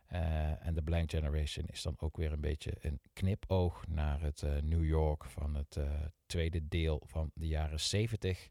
Eh, 0.08 0.66
en 0.66 0.74
The 0.74 0.82
Blank 0.82 1.10
Generation 1.10 1.66
is 1.66 1.82
dan 1.82 1.96
ook 2.00 2.18
weer 2.18 2.32
een 2.32 2.42
beetje 2.42 2.74
een 2.82 3.00
knipoog 3.14 3.88
naar 3.88 4.22
het 4.22 4.42
eh, 4.42 4.52
New 4.62 4.86
York 4.86 5.26
van 5.26 5.56
het 5.56 5.76
eh, 5.76 5.84
tweede 6.26 6.68
deel 6.68 7.02
van 7.06 7.32
de 7.34 7.48
jaren 7.48 7.80
70. 7.80 8.50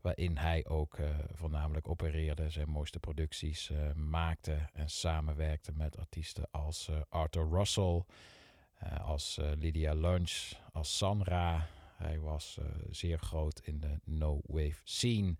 Waarin 0.00 0.36
hij 0.36 0.66
ook 0.66 0.98
voornamelijk 1.32 1.88
opereerde, 1.88 2.50
zijn 2.50 2.68
mooiste 2.68 2.98
producties 2.98 3.70
maakte 3.94 4.68
en 4.72 4.90
samenwerkte 4.90 5.72
met 5.72 5.98
artiesten 5.98 6.48
als 6.50 6.90
Arthur 7.08 7.48
Russell, 7.50 8.04
als 9.02 9.38
Lydia 9.58 9.94
Lunch, 9.94 10.52
als 10.72 10.96
Sanra. 10.96 11.68
Hij 12.00 12.20
was 12.20 12.58
eh, 12.58 12.64
zeer 12.90 13.18
groot 13.18 13.60
in 13.64 13.80
de 13.80 13.98
no-wave 14.04 14.80
scene. 14.84 15.36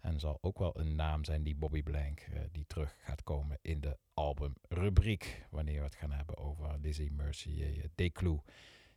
En 0.00 0.20
zal 0.20 0.38
ook 0.40 0.58
wel 0.58 0.78
een 0.78 0.94
naam 0.94 1.24
zijn 1.24 1.42
die 1.42 1.54
Bobby 1.54 1.82
Blank, 1.82 2.20
eh, 2.20 2.40
die 2.52 2.66
terug 2.66 2.96
gaat 2.98 3.22
komen 3.22 3.58
in 3.62 3.80
de 3.80 3.98
albumrubriek. 4.14 5.46
Wanneer 5.50 5.78
we 5.78 5.84
het 5.84 5.94
gaan 5.94 6.12
hebben 6.12 6.36
over 6.36 6.78
Lizzie 6.80 7.12
Mercier 7.12 7.90
Desclous. 7.94 8.40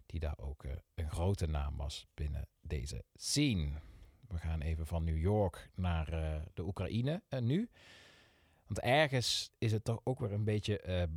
Die 0.05 0.20
daar 0.20 0.38
ook 0.38 0.63
een 0.95 1.09
grote 1.09 1.47
naam 1.47 1.78
was 1.78 2.07
binnen 2.13 2.47
deze 2.61 3.03
scene. 3.13 3.72
We 4.28 4.38
gaan 4.38 4.61
even 4.61 4.88
van 4.88 5.03
New 5.03 5.18
York 5.18 5.70
naar 5.76 6.05
de 6.53 6.63
Oekraïne 6.63 7.22
nu. 7.39 7.70
Want 8.65 8.80
ergens 8.80 9.51
is 9.57 9.72
het 9.72 9.84
toch 9.84 10.01
ook 10.03 10.20
weer 10.20 10.32
een 10.32 10.43
beetje 10.43 11.07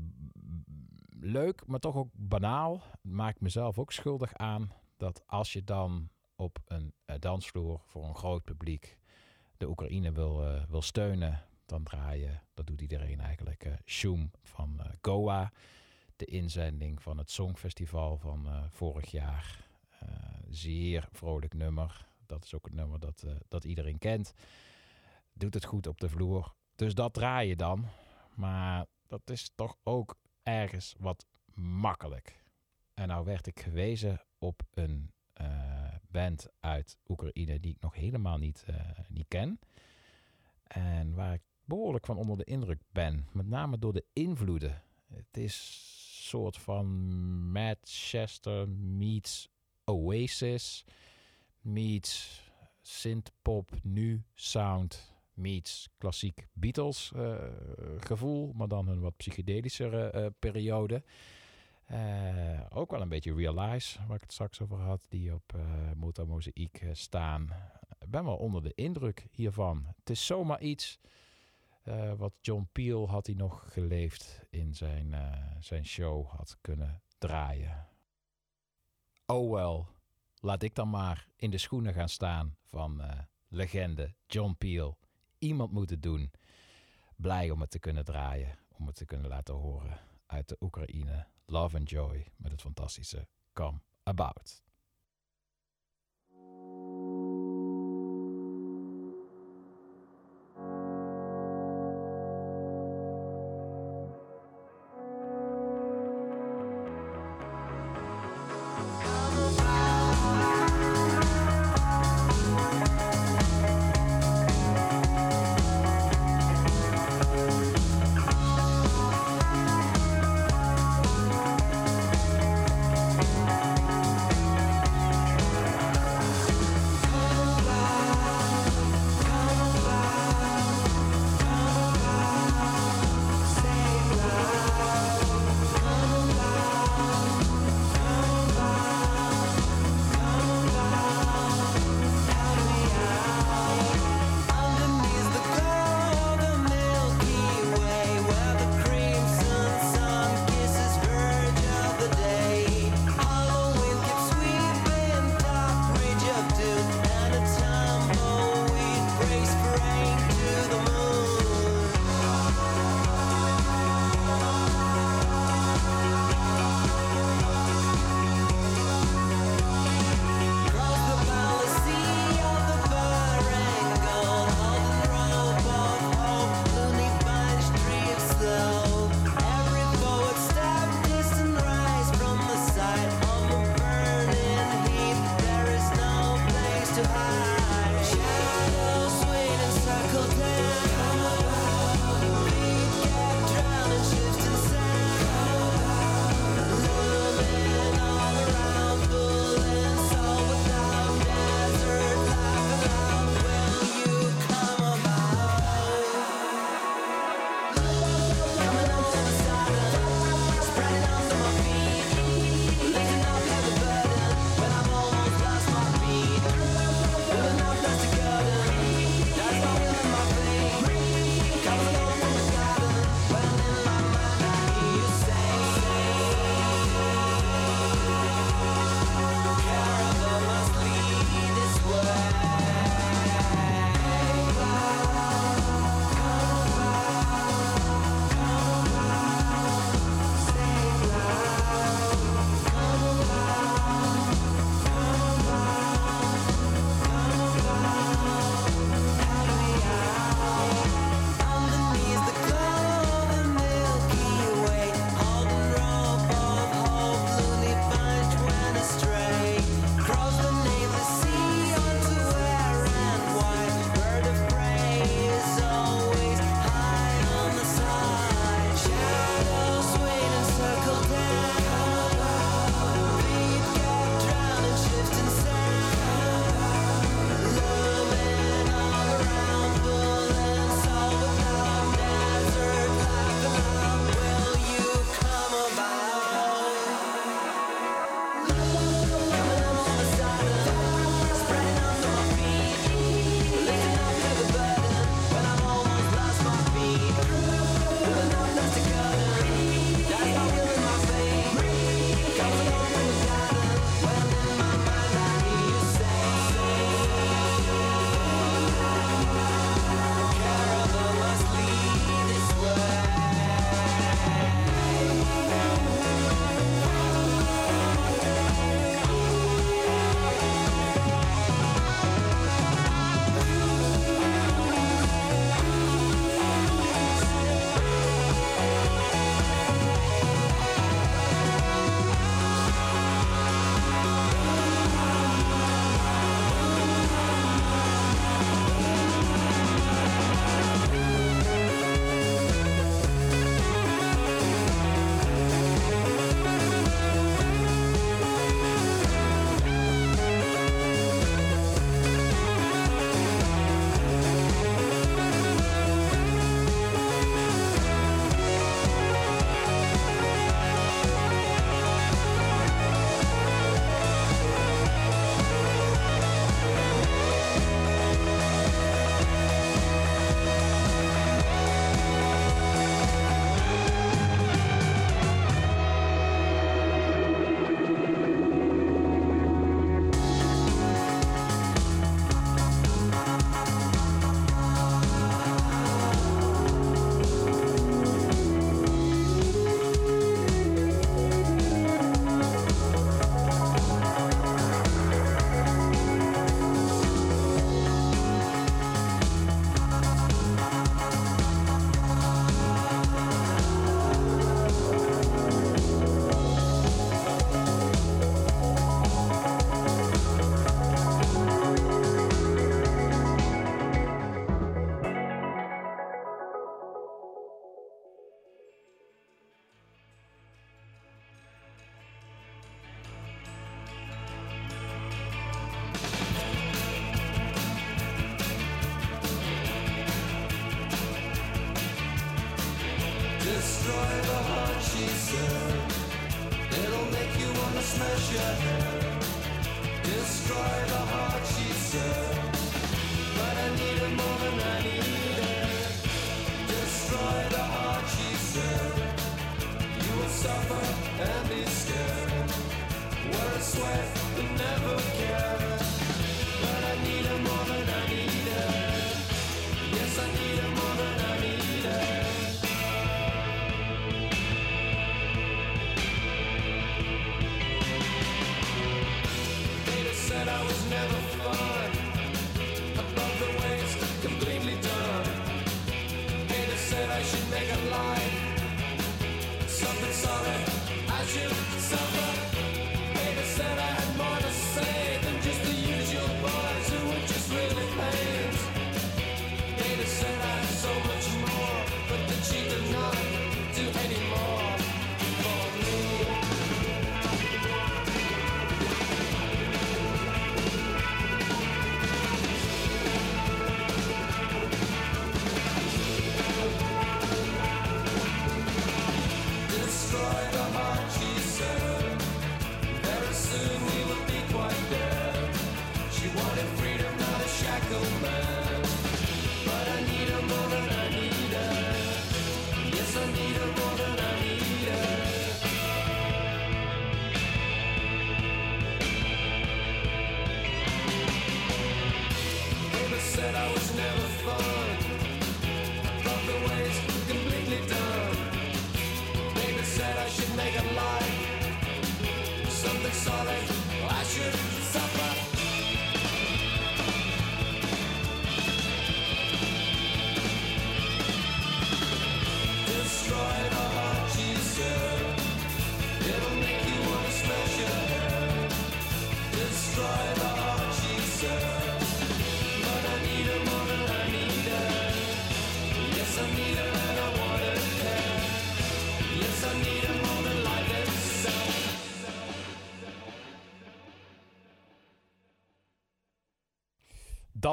leuk, 1.21 1.67
maar 1.67 1.81
toch 1.81 1.97
ook 1.97 2.11
banaal. 2.13 2.83
Maak 3.03 3.35
ik 3.35 3.41
mezelf 3.41 3.79
ook 3.79 3.93
schuldig 3.93 4.35
aan 4.35 4.73
dat 5.01 5.23
als 5.27 5.53
je 5.53 5.65
dan 5.65 6.11
op 6.35 6.59
een 6.65 6.95
eh, 7.05 7.17
dansvloer 7.19 7.81
voor 7.85 8.05
een 8.05 8.15
groot 8.15 8.45
publiek 8.45 8.99
de 9.57 9.69
Oekraïne 9.69 10.13
wil, 10.13 10.47
eh, 10.47 10.65
wil 10.69 10.83
steunen, 10.83 11.45
dan 11.67 11.83
draai 11.83 12.21
je, 12.21 12.39
dat 12.55 12.67
doet 12.67 12.81
iedereen 12.81 13.21
eigenlijk, 13.21 13.65
eh 13.65 13.73
Shoom 13.85 14.31
van 14.43 14.81
Goa. 15.01 15.53
De 16.17 16.25
inzending 16.25 17.03
van 17.03 17.19
het 17.19 17.31
Songfestival 17.31 18.19
van 18.19 18.71
vorig 18.71 19.11
jaar. 19.11 19.65
Zeer 20.49 21.09
vrolijk 21.13 21.55
nummer. 21.55 22.07
dat 22.27 22.45
is 22.45 22.55
ook 22.55 22.65
het 22.65 22.75
nummer 22.75 23.01
dat, 23.01 23.25
dat 23.49 23.65
iedereen 23.65 23.99
kent. 23.99 24.35
Doet 25.33 25.55
het 25.55 25.65
goed 25.65 25.87
op 25.87 26.01
de 26.01 26.09
vloer. 26.09 26.55
Dus 26.75 26.95
dat 26.95 27.15
draai 27.15 27.49
je 27.49 27.57
dan. 27.57 27.87
Maar 28.35 28.87
dat 29.07 29.31
is 29.31 29.51
toch 29.55 29.77
ook 29.83 30.17
ergens 30.43 30.95
wat 30.99 31.27
makkelijk. 31.55 32.43
En 32.95 33.09
nou 33.09 33.25
werd 33.25 33.47
ik 33.47 33.61
gewezen 33.61 34.21
op 34.41 34.63
een 34.75 35.11
eh, 35.33 35.95
band 36.11 36.49
uit 36.61 36.99
Oekraïne 37.09 37.61
die 37.61 37.75
ik 37.75 37.81
nog 37.81 37.95
helemaal 37.95 38.39
niet, 38.39 38.65
eh, 38.67 38.75
niet 39.09 39.29
ken. 39.29 39.59
En 40.63 41.15
waar 41.15 41.35
ik 41.35 41.43
behoorlijk 41.65 42.07
van 42.07 42.17
onder 42.17 42.37
de 42.37 42.45
indruk 42.45 42.81
ben. 42.93 43.27
Met 43.33 43.47
name 43.47 43.79
door 43.79 43.93
de 43.93 44.05
invloeden. 44.13 44.83
Het 45.13 45.37
is 45.37 45.55
een 45.55 46.23
soort 46.25 46.57
van 46.57 46.87
Manchester 47.53 48.69
meets 48.69 49.49
Oasis 49.85 50.85
meets 51.61 52.43
synthpop 52.83 53.71
nu 53.83 54.23
sound 54.35 55.15
meets 55.35 55.89
klassiek 55.99 56.47
Beatles 56.53 57.13
eh, 57.17 57.35
gevoel, 57.99 58.53
maar 58.55 58.69
dan 58.69 58.89
een 58.89 59.01
wat 59.01 59.17
psychedelischere 59.17 60.11
eh, 60.11 60.27
periode. 60.39 61.03
Eh, 61.91 62.61
ook 62.69 62.91
wel 62.91 63.01
een 63.01 63.09
beetje 63.09 63.35
Realize, 63.35 63.99
waar 64.07 64.17
ik 64.17 64.23
het 64.23 64.33
straks 64.33 64.61
over 64.61 64.79
had, 64.79 65.07
die 65.09 65.35
op 65.35 65.55
eh, 65.55 66.93
staan. 66.93 67.49
Ik 67.99 68.11
ben 68.11 68.25
wel 68.25 68.37
onder 68.37 68.63
de 68.63 68.73
indruk 68.75 69.27
hiervan. 69.31 69.87
Het 69.97 70.11
is 70.11 70.27
zomaar 70.27 70.61
iets 70.61 70.99
wat 72.17 72.33
John 72.41 72.69
Peel 72.73 73.09
had 73.09 73.27
hij 73.27 73.35
nog 73.35 73.73
geleefd 73.73 74.45
in 74.51 74.75
zijn, 74.75 75.15
zijn 75.59 75.87
show 75.87 76.27
had 76.27 76.59
kunnen 76.61 77.03
draaien. 77.19 77.89
Oh 79.27 79.53
wel, 79.53 79.89
laat 80.41 80.63
ik 80.63 80.75
dan 80.75 80.91
maar 80.91 81.29
in 81.37 81.51
de 81.51 81.59
schoenen 81.59 81.93
gaan 81.93 82.09
staan 82.09 82.57
van 82.65 83.03
legende 83.49 84.15
John 84.27 84.55
Peel. 84.59 84.99
Iemand 85.39 85.73
moet 85.73 85.91
het 85.91 86.03
doen. 86.03 86.31
Blij 87.17 87.51
om 87.51 87.61
het 87.61 87.71
te 87.71 87.79
kunnen 87.79 88.05
draaien, 88.05 88.59
om 88.79 88.87
het 88.87 88.97
te 88.97 89.05
kunnen 89.05 89.29
laten 89.29 89.55
horen 89.55 89.99
uit 90.27 90.49
de 90.49 90.57
Oekraïne. 90.61 91.27
Love 91.51 91.77
and 91.77 91.91
Joy 91.91 92.27
met 92.37 92.53
het 92.53 92.61
fantastische 92.61 93.29
Come 93.53 93.81
About. 94.03 94.63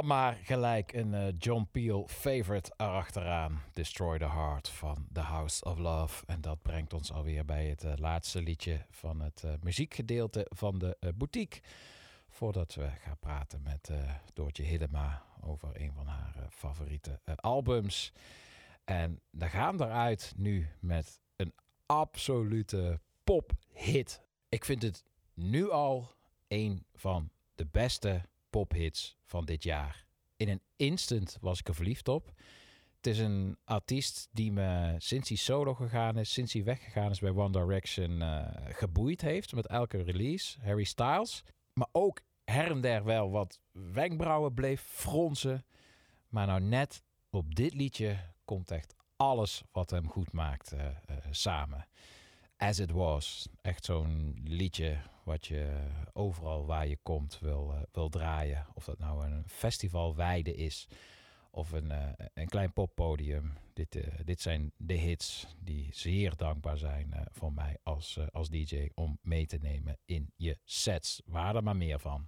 Maar 0.01 0.37
gelijk 0.43 0.93
een 0.93 1.13
eh, 1.13 1.33
John 1.37 1.67
Peel 1.71 2.07
favorite 2.07 2.73
erachteraan. 2.77 3.61
Destroy 3.73 4.17
the 4.17 4.29
Heart 4.29 4.69
van 4.69 5.07
The 5.13 5.19
House 5.19 5.63
of 5.63 5.77
Love. 5.77 6.25
En 6.25 6.41
dat 6.41 6.61
brengt 6.61 6.93
ons 6.93 7.11
alweer 7.11 7.45
bij 7.45 7.65
het 7.67 7.83
eh, 7.83 7.93
laatste 7.95 8.41
liedje 8.41 8.85
van 8.89 9.21
het 9.21 9.43
eh, 9.43 9.51
muziekgedeelte 9.61 10.45
van 10.49 10.77
de 10.77 10.97
boutique. 11.15 11.61
Voordat 12.29 12.73
we 12.73 12.89
gaan 12.99 13.17
praten 13.19 13.61
met 13.63 13.91
Doortje 14.33 14.63
Hiddema 14.63 15.23
over 15.41 15.81
een 15.81 15.93
van 15.93 16.07
haar 16.07 16.35
favoriete 16.49 17.19
albums. 17.35 18.13
En 18.83 19.21
we 19.29 19.49
gaan 19.49 19.81
eruit 19.81 20.33
nu 20.35 20.67
met 20.79 21.21
een 21.35 21.53
absolute 21.85 22.99
pophit. 23.23 24.21
Ik 24.49 24.65
vind 24.65 24.81
het 24.81 25.03
nu 25.33 25.71
al 25.71 26.11
een 26.47 26.85
van 26.93 27.29
de 27.55 27.65
beste 27.65 28.21
pophits 28.57 29.17
van 29.25 29.45
dit 29.45 29.63
jaar. 29.63 30.05
In 30.35 30.49
een 30.49 30.61
instant 30.75 31.37
was 31.41 31.59
ik 31.59 31.67
er 31.67 31.75
verliefd 31.75 32.07
op. 32.07 32.31
Het 32.95 33.07
is 33.07 33.19
een 33.19 33.57
artiest 33.63 34.27
die 34.31 34.51
me 34.51 34.95
sinds 34.97 35.29
hij 35.29 35.37
solo 35.37 35.73
gegaan 35.73 36.17
is, 36.17 36.33
sinds 36.33 36.53
hij 36.53 36.63
weggegaan 36.63 37.09
is 37.09 37.19
bij 37.19 37.31
One 37.31 37.51
Direction, 37.51 38.21
eh, 38.21 38.47
geboeid 38.69 39.21
heeft 39.21 39.53
met 39.53 39.67
elke 39.67 40.01
release. 40.01 40.59
Harry 40.61 40.83
Styles. 40.83 41.43
Maar 41.73 41.87
ook 41.91 42.21
her 42.43 42.71
en 42.71 42.81
der 42.81 43.03
wel 43.03 43.31
wat 43.31 43.59
wenkbrauwen 43.71 44.53
bleef 44.53 44.81
fronsen. 44.81 45.65
Maar 46.27 46.47
nou 46.47 46.61
net 46.61 47.03
op 47.29 47.55
dit 47.55 47.73
liedje 47.73 48.17
komt 48.45 48.71
echt 48.71 48.95
alles 49.15 49.63
wat 49.71 49.89
hem 49.89 50.09
goed 50.09 50.31
maakt 50.31 50.71
eh, 50.71 50.87
eh, 50.87 50.95
samen. 51.29 51.87
As 52.57 52.79
It 52.79 52.91
Was. 52.91 53.47
Echt 53.61 53.85
zo'n 53.85 54.41
liedje 54.43 54.97
wat 55.23 55.45
je 55.45 55.87
overal 56.13 56.65
waar 56.65 56.87
je 56.87 56.97
komt 57.03 57.39
wil, 57.39 57.73
eh, 57.73 57.81
wil 57.91 58.09
draaien. 58.09 58.65
Of 58.73 58.85
dat 58.85 58.99
nou 58.99 59.25
een 59.25 59.43
festivalweide 59.47 60.55
is 60.55 60.87
of 61.51 61.71
een, 61.71 61.91
eh, 61.91 62.25
een 62.33 62.47
klein 62.47 62.73
poppodium. 62.73 63.53
Dit, 63.73 63.95
eh, 63.95 64.19
dit 64.25 64.41
zijn 64.41 64.71
de 64.77 64.93
hits 64.93 65.55
die 65.59 65.89
zeer 65.91 66.35
dankbaar 66.35 66.77
zijn 66.77 67.27
voor 67.31 67.53
mij 67.53 67.77
als, 67.83 68.19
als 68.31 68.49
DJ 68.49 68.89
om 68.93 69.17
mee 69.21 69.45
te 69.45 69.57
nemen 69.57 69.97
in 70.05 70.31
je 70.35 70.57
sets. 70.63 71.21
Waar 71.25 71.55
er 71.55 71.63
maar 71.63 71.77
meer 71.77 71.99
van. 71.99 72.27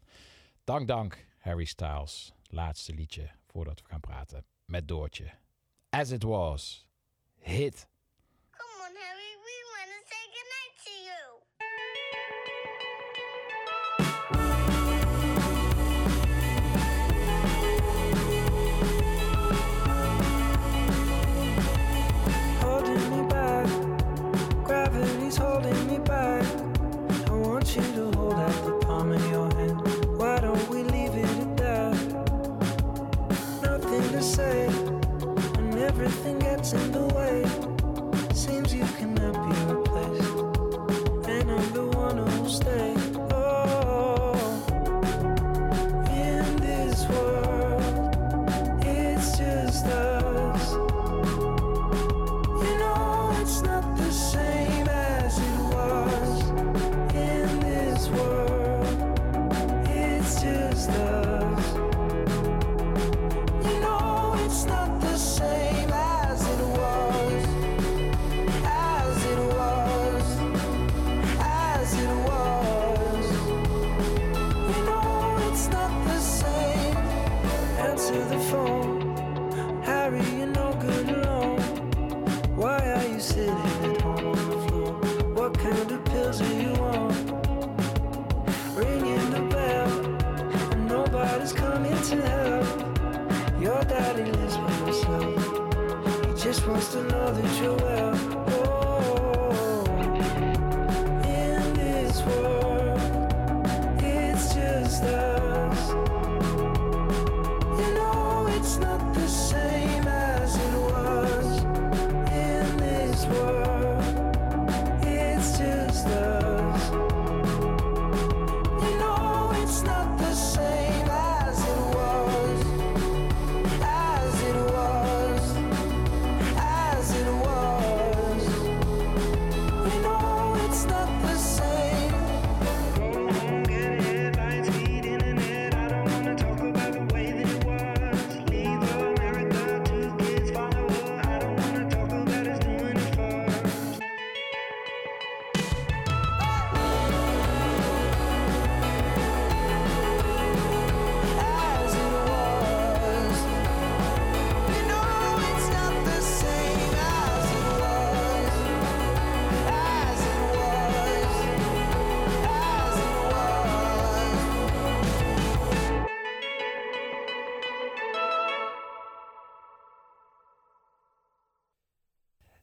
Dank, 0.63 0.87
dank 0.87 1.25
Harry 1.37 1.65
Styles. 1.65 2.33
Laatste 2.43 2.93
liedje 2.93 3.29
voordat 3.45 3.81
we 3.81 3.87
gaan 3.87 3.99
praten 3.99 4.45
met 4.65 4.87
Doortje. 4.87 5.31
As 5.89 6.11
It 6.11 6.23
Was. 6.23 6.85
Hit. 7.37 7.87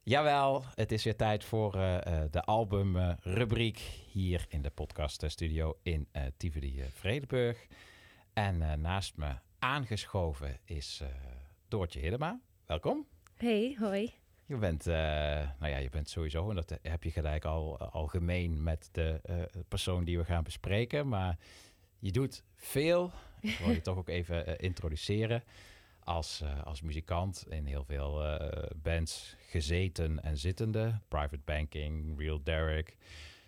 Jawel, 0.07 0.63
het 0.75 0.91
is 0.91 1.03
weer 1.03 1.15
tijd 1.15 1.43
voor 1.43 1.75
eh, 1.75 1.95
eh, 1.95 2.31
de 2.31 2.41
albumrubriek 2.41 3.77
hier 4.11 4.45
in 4.49 4.61
de 4.61 4.69
podcaststudio 4.69 5.77
in 5.81 6.07
eh 6.11 6.23
Tivoli 6.37 6.83
Vredenburg. 6.93 7.67
En 8.33 8.81
naast 8.81 9.17
me 9.17 9.35
aangeschoven 9.59 10.59
is 10.63 11.03
Doortje 11.67 11.99
Hiddema. 11.99 12.39
Welkom. 12.65 13.05
Hey, 13.35 13.75
hoi. 13.79 14.13
Je 14.45 14.55
bent, 14.55 14.85
nou 14.85 15.71
ja, 15.71 15.77
je 15.77 15.89
bent 15.89 16.09
sowieso, 16.09 16.49
en 16.49 16.55
dat 16.55 16.79
heb 16.81 17.03
je 17.03 17.11
gelijk 17.11 17.45
al, 17.45 17.79
al 17.79 18.07
gemeen 18.07 18.63
met 18.63 18.89
de 18.91 19.21
persoon 19.67 20.03
die 20.03 20.17
we 20.17 20.25
gaan 20.25 20.43
bespreken. 20.43 21.07
Maar 21.07 21.37
je 21.99 22.11
doet 22.11 22.43
veel. 22.55 23.11
Ik 23.41 23.57
wil 23.57 23.71
je 23.71 23.81
toch 23.91 23.97
ook 23.97 24.09
even 24.09 24.57
introduceren. 24.59 25.43
Als, 26.07 26.41
eh, 26.41 26.63
als 26.63 26.81
muzikant 26.81 27.45
in 27.49 27.65
heel 27.65 27.83
veel 27.83 28.23
eh, 28.23 28.69
bands 28.75 29.35
gezeten 29.49 30.23
en 30.23 30.37
zittende. 30.37 30.99
Private 31.07 31.39
Banking, 31.45 32.19
Real 32.19 32.43
Derek, 32.43 32.97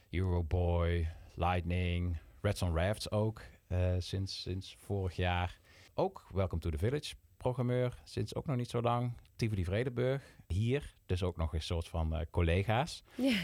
Euroboy, 0.09 1.07
Lightning, 1.33 2.17
Reds 2.41 2.61
on 2.61 2.75
Rafts 2.75 3.11
ook 3.11 3.41
eh, 3.67 3.95
sinds, 3.97 4.41
sinds 4.41 4.75
vorig 4.79 5.15
jaar. 5.15 5.59
Ook 5.93 6.27
Welcome 6.33 6.61
to 6.61 6.69
the 6.69 6.77
Village 6.77 7.15
programmeur 7.37 7.93
sinds 8.03 8.35
ook 8.35 8.45
nog 8.45 8.55
niet 8.55 8.69
zo 8.69 8.81
lang. 8.81 9.13
Tivoli 9.35 9.63
Vredenburg 9.63 10.35
hier, 10.47 10.93
dus 11.05 11.23
ook 11.23 11.37
nog 11.37 11.53
een 11.53 11.61
soort 11.61 11.87
van 11.87 12.25
collega's. 12.31 13.03
Ja. 13.15 13.39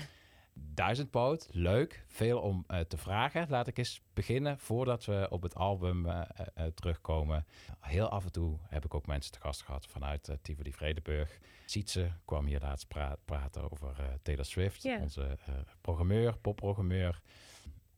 Duizendpoot, 0.59 1.47
leuk. 1.51 2.03
Veel 2.07 2.39
om 2.39 2.63
eh, 2.67 2.79
te 2.79 2.97
vragen. 2.97 3.45
Laat 3.49 3.67
ik 3.67 3.77
eens 3.77 4.01
beginnen 4.13 4.59
voordat 4.59 5.05
we 5.05 5.27
op 5.29 5.41
het 5.41 5.55
album 5.55 6.05
eh, 6.05 6.21
eh, 6.53 6.65
terugkomen. 6.73 7.45
Heel 7.79 8.09
af 8.09 8.25
en 8.25 8.31
toe 8.31 8.57
heb 8.69 8.85
ik 8.85 8.93
ook 8.93 9.05
mensen 9.07 9.31
te 9.31 9.39
gast 9.39 9.61
gehad 9.61 9.85
vanuit 9.87 10.37
Tivoli 10.41 10.73
Vredenburg. 10.73 11.39
Sietse 11.65 12.11
kwam 12.25 12.45
hier 12.45 12.59
laatst 12.59 12.87
pra- 12.87 13.17
praten 13.25 13.71
over 13.71 13.95
Taylor 14.21 14.45
Swift, 14.45 14.85
onze 15.01 15.37
programmeur, 15.81 16.37
popprogrammeur. 16.37 17.21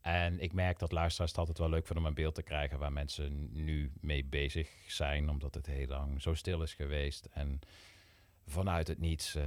En 0.00 0.40
ik 0.40 0.52
merk 0.52 0.78
dat 0.78 0.92
luisteraars 0.92 1.30
het 1.30 1.40
altijd 1.40 1.58
wel 1.58 1.68
leuk 1.68 1.86
vinden 1.86 2.04
om 2.04 2.08
een 2.08 2.14
beeld 2.14 2.34
te 2.34 2.42
krijgen 2.42 2.78
waar 2.78 2.92
mensen 2.92 3.48
nu 3.52 3.92
mee 4.00 4.24
bezig 4.24 4.70
zijn, 4.86 5.28
omdat 5.30 5.54
het 5.54 5.66
heel 5.66 5.86
lang 5.86 6.22
zo 6.22 6.34
stil 6.34 6.62
is 6.62 6.74
geweest. 6.74 7.28
En 7.32 7.60
vanuit 8.50 8.88
het 8.88 8.98
niets 8.98 9.34
eh, 9.34 9.44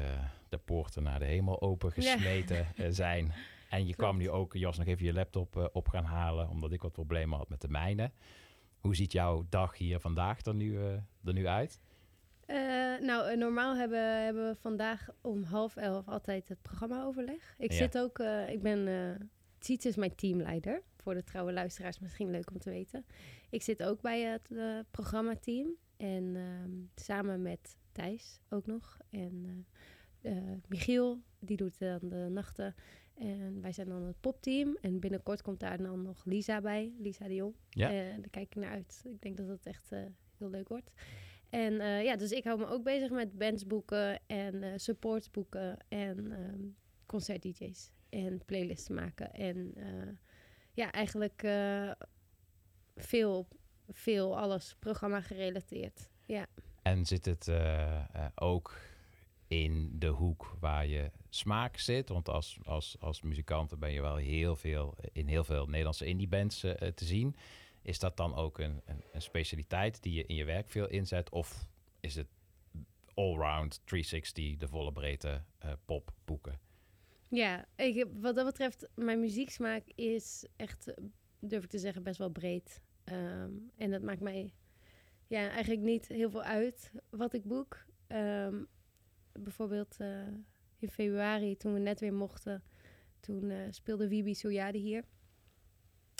de 0.49 0.57
poorten 0.57 1.03
naar 1.03 1.19
de 1.19 1.25
hemel 1.25 1.61
open 1.61 1.91
Ja. 1.95 2.13
gesmeten 2.13 2.67
eh, 2.75 2.85
zijn. 2.89 3.31
En 3.69 3.87
je 3.87 3.95
kwam 3.95 4.17
nu 4.17 4.29
ook, 4.29 4.53
Jos, 4.53 4.77
nog 4.77 4.87
even 4.87 5.05
je 5.05 5.13
laptop 5.13 5.57
eh, 5.57 5.65
op 5.71 5.87
gaan 5.87 6.03
halen, 6.03 6.49
omdat 6.49 6.71
ik 6.71 6.81
wat 6.81 6.91
problemen 6.91 7.37
had 7.37 7.49
met 7.49 7.61
de 7.61 7.67
mijne. 7.69 8.11
Hoe 8.79 8.95
ziet 8.95 9.11
jouw 9.11 9.45
dag 9.49 9.77
hier 9.77 9.99
vandaag 9.99 10.45
er 10.45 10.53
nu, 10.55 10.77
er 11.23 11.33
nu 11.33 11.47
uit? 11.47 11.79
Nou, 13.01 13.37
normaal 13.37 13.75
hebben, 13.75 14.23
hebben 14.23 14.49
we 14.49 14.55
vandaag 14.55 15.07
om 15.21 15.43
half 15.43 15.75
elf 15.75 16.07
altijd 16.07 16.47
het 16.47 16.61
programmaoverleg. 16.61 17.55
Ik 17.57 17.71
Ja. 17.71 17.77
zit 17.77 17.97
ook, 17.97 18.19
ik 18.47 18.61
ben, 18.61 18.87
eh 18.87 19.25
Tiets 19.59 19.85
is 19.85 19.95
mijn 19.95 20.15
teamleider. 20.15 20.81
Voor 20.97 21.13
de 21.13 21.23
trouwe 21.23 21.53
luisteraars 21.53 21.99
misschien 21.99 22.31
leuk 22.31 22.51
om 22.51 22.59
te 22.59 22.69
weten. 22.69 23.05
Ik 23.49 23.61
zit 23.61 23.83
ook 23.83 24.01
bij 24.01 24.21
het 24.21 24.49
programmateam. 24.91 25.67
En 25.97 26.35
ehm, 26.35 26.71
samen 26.95 27.41
met 27.41 27.77
Thijs 27.91 28.39
ook 28.49 28.65
nog. 28.65 28.97
En 29.09 29.65
eh, 30.21 30.37
eh, 30.37 30.57
Michiel, 30.67 31.21
die 31.39 31.57
doet 31.57 31.79
dan 31.79 31.99
de 32.01 32.27
nachten. 32.29 32.75
En 33.13 33.61
wij 33.61 33.71
zijn 33.71 33.89
dan 33.89 34.03
het 34.03 34.19
popteam. 34.19 34.77
En 34.81 34.99
binnenkort 34.99 35.41
komt 35.41 35.59
daar 35.59 35.77
dan 35.77 36.01
nog 36.01 36.25
Lisa 36.25 36.61
bij. 36.61 36.93
Lisa 36.99 37.27
de 37.27 37.35
Jong. 37.35 37.55
Ja. 37.69 37.89
Eh, 37.89 38.15
daar 38.17 38.29
kijk 38.29 38.45
ik 38.45 38.55
naar 38.55 38.71
uit. 38.71 39.03
Ik 39.05 39.21
denk 39.21 39.37
dat 39.37 39.47
het 39.47 39.65
echt 39.65 39.89
heel 40.37 40.49
leuk 40.49 40.67
wordt. 40.67 40.91
En 41.49 41.73
ja, 42.03 42.15
dus 42.15 42.31
ik 42.31 42.43
hou 42.43 42.59
me 42.59 42.65
ook 42.65 42.83
bezig 42.83 43.09
met 43.09 43.37
bands 43.37 43.67
boeken 43.67 44.19
en 44.27 44.63
eh 44.63 44.71
support 44.75 45.31
boeken 45.31 45.77
en 45.87 46.31
ehm 46.31 46.67
concert-dj's 47.05 47.91
en 48.09 48.45
playlists 48.45 48.89
maken. 48.89 49.33
En 49.33 49.73
ja, 50.73 50.91
eigenlijk 50.91 51.41
veel, 52.95 53.47
veel 53.89 54.37
alles 54.37 54.75
programma 54.79 55.21
gerelateerd. 55.21 56.09
Ja. 56.25 56.47
En 56.81 57.05
zit 57.05 57.25
het 57.25 57.47
eh, 57.47 57.97
eh, 57.97 58.25
ook 58.35 58.79
in 59.51 59.99
de 59.99 60.07
hoek 60.07 60.57
waar 60.59 60.87
je 60.87 61.11
smaak 61.29 61.77
zit? 61.77 62.09
Want 62.09 62.29
als, 62.29 62.59
als, 62.63 62.95
als 62.99 63.21
muzikant 63.21 63.79
ben 63.79 63.91
je 63.91 64.01
wel 64.01 64.15
heel 64.15 64.55
veel 64.55 64.95
in 65.11 65.27
heel 65.27 65.43
veel 65.43 65.65
Nederlandse 65.65 66.05
indie-bands 66.05 66.63
eh, 66.63 66.87
te 66.87 67.05
zien. 67.05 67.35
Is 67.81 67.99
dat 67.99 68.17
dan 68.17 68.35
ook 68.35 68.59
een, 68.59 68.81
een, 69.11 69.21
specialiteit 69.21 70.03
die 70.03 70.13
je 70.13 70.25
in 70.25 70.35
je 70.35 70.45
werk 70.45 70.69
veel 70.69 70.87
inzet? 70.87 71.29
Of 71.29 71.67
is 71.99 72.15
het 72.15 72.27
allround 73.13 73.81
360, 73.85 74.57
de 74.57 74.67
volle 74.67 74.91
breedte 74.91 75.41
eh, 75.57 75.71
pop 75.85 76.13
boeken? 76.25 76.59
Ja, 77.29 77.65
ik, 77.75 78.07
wat 78.13 78.35
dat 78.35 78.45
betreft, 78.45 78.89
mijn 78.95 79.19
muzieksmaak 79.19 79.83
is 79.95 80.45
echt, 80.55 80.87
eh, 80.87 81.03
durf 81.39 81.63
ik 81.63 81.69
te 81.69 81.79
zeggen, 81.79 82.03
best 82.03 82.17
wel 82.17 82.29
breed. 82.29 82.81
Ehm, 83.03 83.51
en 83.77 83.91
dat 83.91 84.01
maakt 84.01 84.21
mij 84.21 84.53
ja, 85.31 85.49
eigenlijk 85.49 85.81
niet 85.81 86.07
heel 86.07 86.29
veel 86.29 86.43
uit 86.43 86.91
wat 87.09 87.33
ik 87.33 87.43
boek. 87.43 87.85
Ehm, 88.07 88.63
bijvoorbeeld 89.31 89.95
eh, 89.99 90.27
in 90.77 90.89
februari, 90.89 91.57
toen 91.57 91.73
we 91.73 91.79
net 91.79 91.99
weer 91.99 92.13
mochten, 92.13 92.63
toen 93.19 93.49
eh, 93.49 93.57
speelde 93.69 94.07
Wibi 94.07 94.33
Soyade 94.35 94.77
hier. 94.77 95.03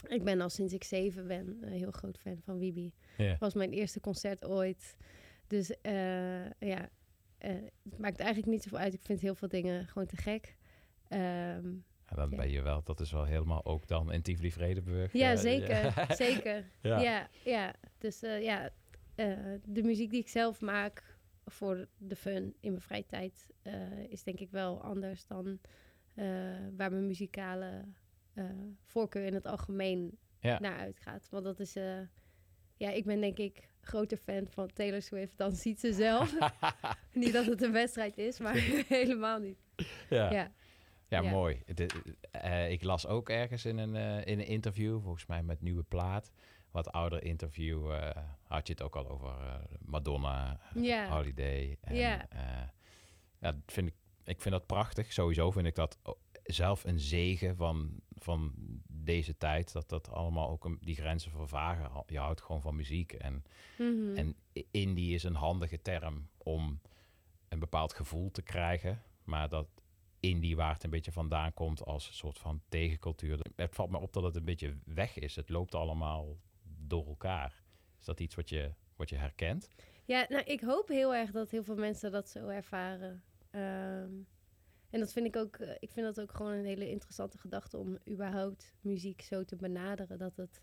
Ik 0.07 0.23
ben 0.23 0.41
al 0.41 0.49
sinds 0.49 0.73
ik 0.73 0.83
zeven 0.83 1.27
ben 1.27 1.57
een 1.61 1.71
heel 1.71 1.91
groot 1.91 2.17
fan 2.19 2.41
van 2.43 2.57
Wibi. 2.57 2.93
Was 3.39 3.53
mijn 3.53 3.71
eerste 3.71 3.99
concert 3.99 4.45
ooit. 4.45 4.95
Dus 5.47 5.81
eh, 5.81 6.45
ja, 6.45 6.89
eh, 7.37 7.51
het 7.83 7.97
maakt 7.97 8.19
eigenlijk 8.19 8.51
niet 8.51 8.63
zoveel 8.63 8.77
uit. 8.79 8.93
Ik 8.93 9.01
vind 9.03 9.21
heel 9.21 9.35
veel 9.35 9.47
dingen 9.47 9.87
gewoon 9.87 10.07
te 10.07 10.17
gek. 10.17 10.55
Ehm, 11.07 11.65
En 12.05 12.17
dan 12.17 12.29
Ja. 12.29 12.37
ben 12.37 12.49
je 12.51 12.61
wel, 12.61 12.83
dat 12.83 12.99
is 12.99 13.11
wel 13.11 13.25
helemaal 13.25 13.65
ook 13.65 13.87
dan 13.87 14.11
in 14.11 14.21
Tivoli 14.21 14.51
Vredenburg. 14.51 15.13
ja, 15.13 15.31
eh, 15.31 15.37
zeker. 15.37 15.83
ja. 15.83 16.13
zeker. 16.25 16.65
Ja. 16.81 16.99
Ja, 16.99 17.29
ja. 17.43 17.73
Dus 17.97 18.21
eh, 18.21 18.41
ja, 18.43 18.69
eh, 19.15 19.37
de 19.63 19.83
muziek 19.83 20.09
die 20.09 20.19
ik 20.19 20.27
zelf 20.27 20.61
maak 20.61 21.17
voor 21.45 21.87
de 21.97 22.15
fun 22.15 22.55
in 22.59 22.69
mijn 22.69 22.81
vrije 22.81 23.05
tijd 23.05 23.49
eh, 23.61 23.99
is 24.09 24.23
denk 24.23 24.39
ik 24.39 24.49
wel 24.51 24.81
anders 24.83 25.25
dan 25.27 25.59
eh, 26.13 26.25
waar 26.77 26.91
mijn 26.91 27.07
muzikale 27.07 27.85
voorkeur 28.85 29.25
in 29.25 29.33
het 29.33 29.45
algemeen 29.45 30.17
Ja. 30.39 30.59
naar 30.59 30.77
uitgaat. 30.77 31.27
Want 31.29 31.43
dat 31.43 31.59
is, 31.59 31.73
ja, 32.77 32.89
ik 32.89 33.05
ben 33.05 33.21
denk 33.21 33.37
ik 33.37 33.69
groter 33.81 34.17
fan 34.17 34.47
van 34.47 34.67
Taylor 34.73 35.01
Swift 35.01 35.37
dan 35.37 35.51
ziet 35.51 35.79
ze 35.79 35.93
zelf. 35.93 36.37
niet 37.13 37.33
dat 37.33 37.45
het 37.45 37.61
een 37.61 37.71
wedstrijd 37.71 38.17
is, 38.17 38.39
maar 38.39 38.55
helemaal 38.87 39.39
niet. 39.39 39.57
Ja. 40.09 40.31
Ja. 40.31 40.51
Ja, 41.07 41.21
Ja. 41.21 41.29
mooi. 41.29 41.61
De- 41.73 42.67
ik 42.69 42.83
las 42.83 43.07
ook 43.07 43.29
ergens 43.29 43.65
in 43.65 43.77
een, 43.77 43.95
in 44.25 44.39
een 44.39 44.45
interview, 44.47 45.01
volgens 45.01 45.25
mij 45.25 45.43
met 45.43 45.61
Nieuwe 45.61 45.83
Plaat, 45.83 46.31
wat 46.71 46.91
ouder 46.91 47.23
interview 47.23 47.91
eh, 47.91 48.09
had 48.43 48.67
je 48.67 48.73
het 48.73 48.81
ook 48.81 48.95
al 48.95 49.09
over 49.09 49.29
eh, 49.29 49.55
Madonna, 49.79 50.59
eh. 50.75 51.11
Holiday. 51.11 51.77
En, 51.81 51.95
Ja. 51.95 52.27
vind 53.65 53.87
ik, 53.87 53.95
ik 54.23 54.41
vind 54.41 54.53
dat 54.55 54.65
prachtig. 54.65 55.13
Sowieso 55.13 55.51
vind 55.51 55.65
ik 55.67 55.75
dat 55.75 55.97
o- 56.03 56.17
zelf 56.43 56.83
een 56.83 56.99
zegen 56.99 57.55
van, 57.55 57.91
van 58.17 58.53
deze 58.87 59.37
tijd. 59.37 59.71
Dat 59.73 59.89
dat 59.89 60.09
allemaal 60.09 60.49
ook 60.49 60.65
een, 60.65 60.77
die 60.81 60.95
grenzen 60.95 61.31
vervagen. 61.31 62.03
Je 62.07 62.19
houdt 62.19 62.41
gewoon 62.41 62.61
van 62.61 62.75
muziek. 62.75 63.13
En, 63.13 63.43
Mhm. 63.77 64.15
en 64.17 64.35
indie 64.71 65.13
is 65.13 65.23
een 65.23 65.35
handige 65.35 65.81
term 65.81 66.29
om 66.37 66.81
een 67.49 67.59
bepaald 67.59 67.93
gevoel 67.93 68.31
te 68.31 68.41
krijgen. 68.41 69.01
Maar 69.23 69.49
dat 69.49 69.67
indie 70.19 70.55
waar 70.55 70.73
het 70.73 70.83
een 70.83 70.89
beetje 70.89 71.11
vandaan 71.11 71.53
komt 71.53 71.85
als 71.85 72.07
een 72.07 72.13
soort 72.13 72.39
van 72.39 72.61
tegencultuur. 72.69 73.39
Het 73.55 73.75
valt 73.75 73.89
me 73.91 73.97
op 73.97 74.13
dat 74.13 74.23
het 74.23 74.35
een 74.35 74.45
beetje 74.45 74.77
weg 74.85 75.17
is. 75.19 75.35
Het 75.35 75.49
loopt 75.49 75.75
allemaal 75.75 76.37
door 76.91 77.07
elkaar. 77.07 77.63
Is 77.99 78.05
dat 78.05 78.19
iets 78.19 78.35
wat 78.35 78.49
je, 78.49 78.71
wat 78.95 79.09
je 79.09 79.15
herkent? 79.15 79.69
Ja, 80.05 80.25
nou, 80.29 80.43
ik 80.43 80.61
hoop 80.61 80.87
heel 80.87 81.15
erg 81.15 81.31
dat 81.31 81.51
heel 81.51 81.63
veel 81.63 81.75
mensen 81.77 82.11
dat 82.11 82.29
zo 82.29 82.47
ervaren. 82.47 83.23
Ehm, 83.49 84.11
en 84.89 84.99
dat 84.99 85.11
vind 85.13 85.25
ik 85.25 85.35
ook, 85.35 85.55
eh, 85.55 85.75
ik 85.79 85.91
vind 85.91 86.05
dat 86.05 86.21
ook 86.21 86.35
gewoon 86.35 86.51
een 86.53 86.65
hele 86.65 86.89
interessante 86.89 87.37
gedachte 87.37 87.77
om 87.77 87.97
überhaupt 88.09 88.73
muziek 88.81 89.21
zo 89.21 89.43
te 89.43 89.55
benaderen. 89.55 90.17
Dat 90.17 90.35
het 90.35 90.61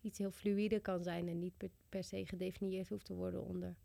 iets 0.00 0.18
heel 0.18 0.30
fluïde 0.30 0.80
kan 0.80 1.02
zijn 1.02 1.28
en 1.28 1.38
niet 1.38 1.56
per, 1.56 1.70
per 1.88 2.04
se 2.04 2.26
gedefinieerd 2.26 2.88
hoeft 2.88 3.04
te 3.04 3.14
worden 3.14 3.42
onder 3.44 3.76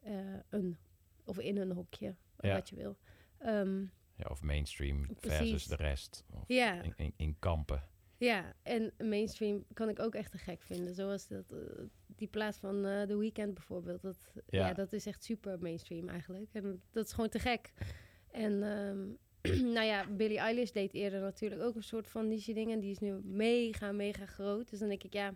eh, 0.00 0.36
een 0.48 0.78
of 1.24 1.38
in 1.38 1.56
een 1.56 1.70
hokje, 1.72 2.14
Ja. 2.38 2.54
wat 2.54 2.68
je 2.68 2.76
wil. 2.76 2.96
Ehm, 3.38 3.80
Ja, 4.16 4.26
of 4.28 4.42
mainstream 4.42 5.04
versus 5.04 5.20
Precies. 5.20 5.66
de 5.66 5.76
rest. 5.76 6.24
Of 6.30 6.44
Ja. 6.46 6.82
in, 6.82 6.92
in, 6.96 7.12
in 7.16 7.36
kampen. 7.38 7.82
Ja, 8.20 8.52
en 8.62 8.92
mainstream 8.98 9.64
kan 9.72 9.88
ik 9.88 9.98
ook 9.98 10.14
echt 10.14 10.30
te 10.30 10.38
gek 10.38 10.62
vinden. 10.62 10.94
Zoals 10.94 11.28
dat, 11.28 11.52
eh, 11.52 11.58
die 12.06 12.28
plaats 12.28 12.58
van 12.58 12.84
eh 12.84 13.02
The 13.02 13.16
Weeknd 13.18 13.54
bijvoorbeeld. 13.54 14.02
Dat, 14.02 14.32
ja. 14.46 14.66
Ja. 14.66 14.72
dat 14.74 14.92
is 14.92 15.06
echt 15.06 15.24
super 15.24 15.58
mainstream 15.58 16.08
eigenlijk. 16.08 16.48
En 16.52 16.82
dat 16.90 17.06
is 17.06 17.12
gewoon 17.12 17.28
te 17.30 17.38
gek. 17.38 17.72
En 18.30 18.62
ehm, 18.62 19.08
nou 19.74 19.86
ja, 19.86 20.06
Billie 20.10 20.38
Eilish 20.38 20.70
deed 20.70 20.92
eerder 20.94 21.20
natuurlijk 21.20 21.62
ook 21.62 21.74
een 21.74 21.82
soort 21.82 22.08
van 22.08 22.28
niche 22.28 22.52
ding. 22.52 22.70
En 22.72 22.80
die 22.80 22.90
is 22.90 22.98
nu 22.98 23.12
mega, 23.24 23.92
mega 23.92 24.26
groot. 24.26 24.70
Dus 24.70 24.78
dan 24.78 24.88
denk 24.88 25.02
ik, 25.02 25.12
ja, 25.12 25.34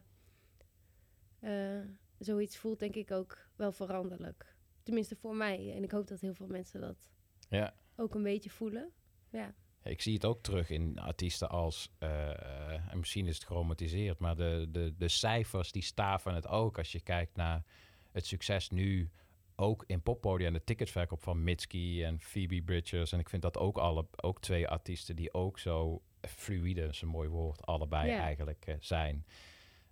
eh, 1.40 1.80
zoiets 2.18 2.56
voelt 2.56 2.78
denk 2.78 2.94
ik 2.94 3.10
ook 3.10 3.48
wel 3.56 3.72
veranderlijk. 3.72 4.54
Tenminste 4.82 5.16
voor 5.16 5.36
mij. 5.36 5.72
En 5.76 5.82
ik 5.82 5.90
hoop 5.90 6.06
dat 6.08 6.20
heel 6.20 6.34
veel 6.34 6.46
mensen 6.46 6.80
dat 6.80 7.10
Ja. 7.48 7.74
ook 7.96 8.14
een 8.14 8.22
beetje 8.22 8.50
voelen. 8.50 8.92
Ja. 9.30 9.54
Ik 9.84 10.00
zie 10.00 10.14
het 10.14 10.24
ook 10.24 10.42
terug 10.42 10.70
in 10.70 10.98
artiesten 10.98 11.48
als, 11.48 11.90
eh, 11.98 12.90
en 12.90 12.98
misschien 12.98 13.26
is 13.26 13.34
het 13.34 13.46
geromatiseerd, 13.46 14.18
maar 14.18 14.36
de, 14.36 14.68
de, 14.70 14.94
de 14.98 15.08
cijfers 15.08 15.72
die 15.72 15.82
staven 15.82 16.34
het 16.34 16.46
ook. 16.46 16.78
Als 16.78 16.92
je 16.92 17.00
kijkt 17.00 17.36
naar 17.36 17.64
het 18.12 18.26
succes 18.26 18.70
nu, 18.70 19.10
ook 19.56 19.84
in 19.86 20.02
poppodia 20.02 20.46
en 20.46 20.52
de 20.52 20.64
ticketverkoop 20.64 21.22
van 21.22 21.44
Mitski 21.44 22.04
en 22.04 22.20
Phoebe 22.20 22.62
Bridgers. 22.62 23.12
En 23.12 23.18
ik 23.18 23.28
vind 23.28 23.42
dat 23.42 23.58
ook, 23.58 23.78
alle, 23.78 24.06
ook 24.16 24.40
twee 24.40 24.68
artiesten 24.68 25.16
die 25.16 25.34
ook 25.34 25.58
zo 25.58 26.02
fluïde, 26.20 26.80
dat 26.80 26.90
is 26.90 27.02
een 27.02 27.08
mooi 27.08 27.28
woord, 27.28 27.66
allebei 27.66 28.10
eigenlijk 28.10 28.66
eh, 28.66 28.74
zijn. 28.80 29.26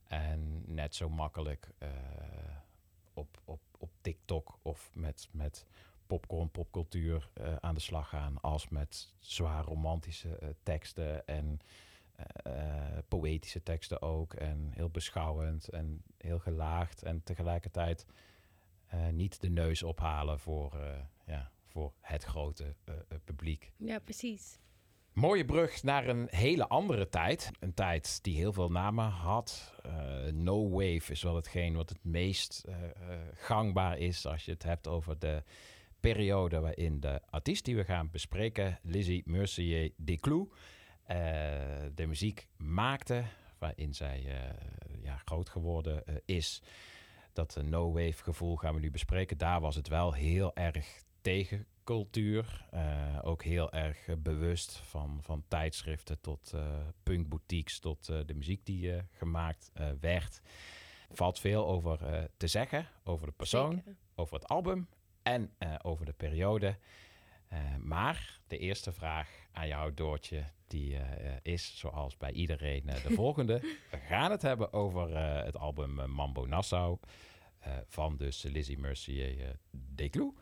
En 0.06 0.62
net 0.74 0.94
zo 0.94 1.08
makkelijk 1.08 1.68
eh, 1.78 1.88
op, 3.14 3.40
op, 3.44 3.60
op 3.78 3.90
TikTok 4.00 4.58
of 4.62 4.90
met, 4.94 5.28
met 5.30 5.66
popcorn, 6.12 6.50
popcultuur 6.50 7.28
eh, 7.32 7.56
aan 7.60 7.74
de 7.74 7.80
slag 7.80 8.08
gaan. 8.08 8.40
Als 8.40 8.68
met 8.68 9.14
zwaar 9.18 9.64
romantische 9.64 10.36
eh, 10.36 10.48
teksten 10.62 11.26
en 11.26 11.60
eh, 12.42 12.52
poëtische 13.08 13.62
teksten 13.62 14.02
ook. 14.02 14.34
En 14.34 14.70
heel 14.74 14.90
beschouwend 14.90 15.68
en 15.68 16.02
heel 16.18 16.38
gelaagd. 16.38 17.02
En 17.02 17.22
tegelijkertijd 17.22 18.06
niet 19.10 19.40
de 19.40 19.48
neus 19.48 19.82
ophalen 19.82 20.38
voor, 20.38 20.78
ja, 21.26 21.50
voor 21.66 21.92
het 22.00 22.24
grote 22.24 22.74
publiek. 23.24 23.72
ja, 23.76 23.98
precies. 23.98 24.58
Mooie 25.12 25.44
brug 25.44 25.82
naar 25.82 26.08
een 26.08 26.26
hele 26.30 26.68
andere 26.68 27.08
tijd. 27.08 27.50
Een 27.60 27.74
tijd 27.74 28.22
die 28.22 28.36
heel 28.36 28.52
veel 28.52 28.70
namen 28.70 29.04
had. 29.04 29.74
No 30.32 30.68
Wave 30.68 31.12
is 31.12 31.22
wel 31.22 31.36
hetgeen 31.36 31.74
wat 31.74 31.88
het 31.88 32.04
meest 32.04 32.64
gangbaar 33.34 33.98
is 33.98 34.26
als 34.26 34.44
je 34.44 34.52
het 34.52 34.62
hebt 34.62 34.86
over 34.86 35.18
de 35.18 35.42
periode 36.02 36.60
waarin 36.60 37.00
de 37.00 37.20
artiest 37.30 37.64
die 37.64 37.76
we 37.76 37.84
gaan 37.84 38.10
bespreken, 38.10 38.78
Lizzie 38.82 39.22
Mercier 39.26 39.92
Desclous, 39.96 40.48
eh, 41.02 41.16
de 41.94 42.06
muziek 42.06 42.48
maakte 42.56 43.24
waarin 43.62 43.94
zij 43.94 44.24
eh, 44.26 45.02
ja, 45.02 45.16
groot 45.16 45.48
geworden 45.48 46.06
eh, 46.06 46.14
is. 46.24 46.62
Dat 47.32 47.56
eh, 47.56 47.64
no 47.64 47.92
wave 47.92 48.22
gevoel 48.22 48.56
gaan 48.56 48.74
we 48.74 48.80
nu 48.80 48.90
bespreken. 48.90 49.38
Daar 49.38 49.60
was 49.60 49.76
het 49.76 49.88
wel 49.88 50.12
heel 50.12 50.56
erg 50.56 51.02
tegen 51.20 51.66
cultuur. 51.84 52.66
Ook 53.22 53.42
heel 53.42 53.72
erg 53.72 54.08
bewust 54.18 54.76
van, 54.76 55.18
van 55.22 55.44
tijdschriften 55.48 56.20
tot 56.20 56.52
eh 56.54 56.78
punkboutiques, 57.02 57.78
tot 57.78 58.06
de 58.06 58.34
muziek 58.34 58.66
die 58.66 58.92
gemaakt 59.10 59.72
werd. 60.00 60.40
Valt 61.10 61.38
veel 61.38 61.66
over 61.66 62.28
te 62.36 62.46
zeggen, 62.46 62.86
over 63.04 63.26
de 63.26 63.32
persoon, 63.32 63.72
Zeker. 63.74 63.96
over 64.14 64.34
het 64.34 64.48
album 64.48 64.88
en 65.22 65.50
eh, 65.58 65.74
over 65.82 66.06
de 66.06 66.12
periode. 66.12 66.76
Eh, 67.48 67.76
maar 67.76 68.40
de 68.46 68.58
eerste 68.58 68.92
vraag 68.92 69.28
aan 69.52 69.68
jou, 69.68 69.94
Doortje, 69.94 70.44
die 70.66 70.96
eh, 70.96 71.36
is 71.42 71.78
zoals 71.78 72.16
bij 72.16 72.32
iedereen 72.32 72.86
de 72.86 73.14
volgende. 73.22 73.60
We 73.90 73.96
gaan 73.96 74.30
het 74.30 74.42
hebben 74.42 74.72
over 74.72 75.16
het 75.44 75.56
album 75.56 76.10
Mambo 76.10 76.44
Nassau 76.44 76.98
van 77.86 78.16
dus 78.16 78.42
Lizzie 78.42 78.78
Mercier 78.78 79.56
Desclous. 79.70 80.32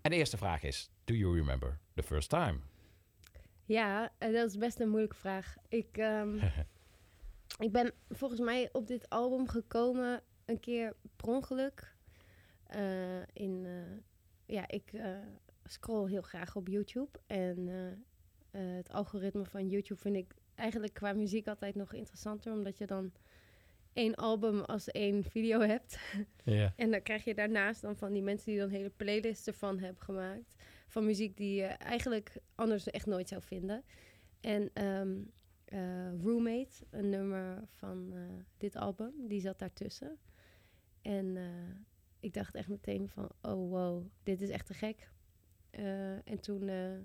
En 0.00 0.10
de 0.10 0.16
eerste 0.16 0.36
vraag 0.36 0.62
is, 0.62 0.90
do 1.04 1.14
you 1.14 1.34
remember 1.36 1.78
the 1.94 2.02
first 2.02 2.28
time? 2.28 2.58
Ja, 3.64 4.12
dat 4.18 4.48
is 4.48 4.58
best 4.58 4.80
een 4.80 4.88
moeilijke 4.88 5.16
vraag. 5.16 5.56
Ik, 5.68 5.96
ehm, 5.96 6.36
ik 7.66 7.72
ben 7.72 7.92
volgens 8.08 8.40
mij 8.40 8.68
op 8.72 8.86
dit 8.86 9.08
album 9.08 9.48
gekomen 9.48 10.22
een 10.44 10.60
keer 10.60 10.96
per 11.16 11.28
ongeluk. 11.28 11.93
Eh, 12.66 13.26
in, 13.32 13.64
eh, 13.64 13.98
ja, 14.46 14.68
ik 14.68 14.92
eh, 14.92 15.16
scroll 15.64 16.08
heel 16.08 16.22
graag 16.22 16.56
op 16.56 16.68
YouTube. 16.68 17.18
En 17.26 17.68
het 18.50 18.92
algoritme 18.92 19.44
van 19.44 19.68
YouTube 19.68 20.00
vind 20.00 20.16
ik 20.16 20.34
eigenlijk 20.54 20.94
qua 20.94 21.12
muziek 21.12 21.46
altijd 21.48 21.74
nog 21.74 21.92
interessanter. 21.92 22.52
Omdat 22.52 22.78
je 22.78 22.86
dan 22.86 23.12
één 23.92 24.14
album 24.14 24.60
als 24.60 24.88
één 24.88 25.24
video 25.24 25.60
hebt. 25.60 25.98
Ja. 26.44 26.72
En 26.76 26.90
dan 26.90 27.02
krijg 27.02 27.24
je 27.24 27.34
daarnaast 27.34 27.80
dan 27.80 27.96
van 27.96 28.12
die 28.12 28.22
mensen 28.22 28.50
die 28.50 28.60
dan 28.60 28.68
hele 28.68 28.90
playlists 28.90 29.46
ervan 29.46 29.78
hebben 29.78 30.02
gemaakt. 30.02 30.54
Van 30.86 31.04
muziek 31.04 31.36
die 31.36 31.54
je 31.54 31.66
eigenlijk 31.66 32.36
anders 32.54 32.90
echt 32.90 33.06
nooit 33.06 33.28
zou 33.28 33.42
vinden. 33.42 33.84
En 34.40 34.70
eh, 35.64 36.20
Roommate, 36.22 36.86
een 36.90 37.08
nummer 37.08 37.62
van 37.68 38.14
dit 38.58 38.76
album, 38.76 39.12
die 39.28 39.40
zat 39.40 39.58
daartussen. 39.58 40.18
En 41.04 41.36
eh, 41.36 41.44
ik 42.24 42.32
dacht 42.32 42.54
echt 42.54 42.68
meteen 42.68 43.08
van, 43.08 43.30
oh 43.42 43.70
wow, 43.70 44.06
dit 44.22 44.40
is 44.40 44.48
echt 44.48 44.66
te 44.66 44.74
gek. 44.74 45.10
Eh, 45.70 46.28
en 46.28 46.40
toen, 46.40 46.68
eh, 46.68 46.98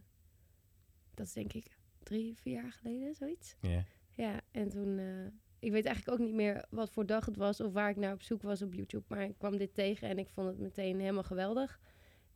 dat 1.13 1.25
is 1.25 1.33
denk 1.33 1.53
ik 1.53 1.77
drie, 2.03 2.37
vier 2.37 2.53
jaar 2.53 2.71
geleden, 2.71 3.15
zoiets. 3.15 3.55
Ja. 3.61 3.83
Ja, 4.11 4.41
en 4.51 4.69
toen... 4.69 4.97
eh, 4.97 5.25
ik 5.59 5.71
weet 5.71 5.85
eigenlijk 5.85 6.19
ook 6.19 6.27
niet 6.27 6.35
meer 6.35 6.65
wat 6.69 6.91
voor 6.91 7.05
dag 7.05 7.25
het 7.25 7.35
was 7.35 7.61
of 7.61 7.73
waar 7.73 7.89
ik 7.89 7.95
naar 7.95 8.13
op 8.13 8.21
zoek 8.21 8.41
was 8.41 8.61
op 8.61 8.73
YouTube. 8.73 9.05
Maar 9.07 9.23
ik 9.23 9.37
kwam 9.37 9.57
dit 9.57 9.73
tegen 9.73 10.09
en 10.09 10.17
ik 10.17 10.29
vond 10.29 10.47
het 10.47 10.59
meteen 10.59 10.99
helemaal 10.99 11.23
geweldig. 11.23 11.79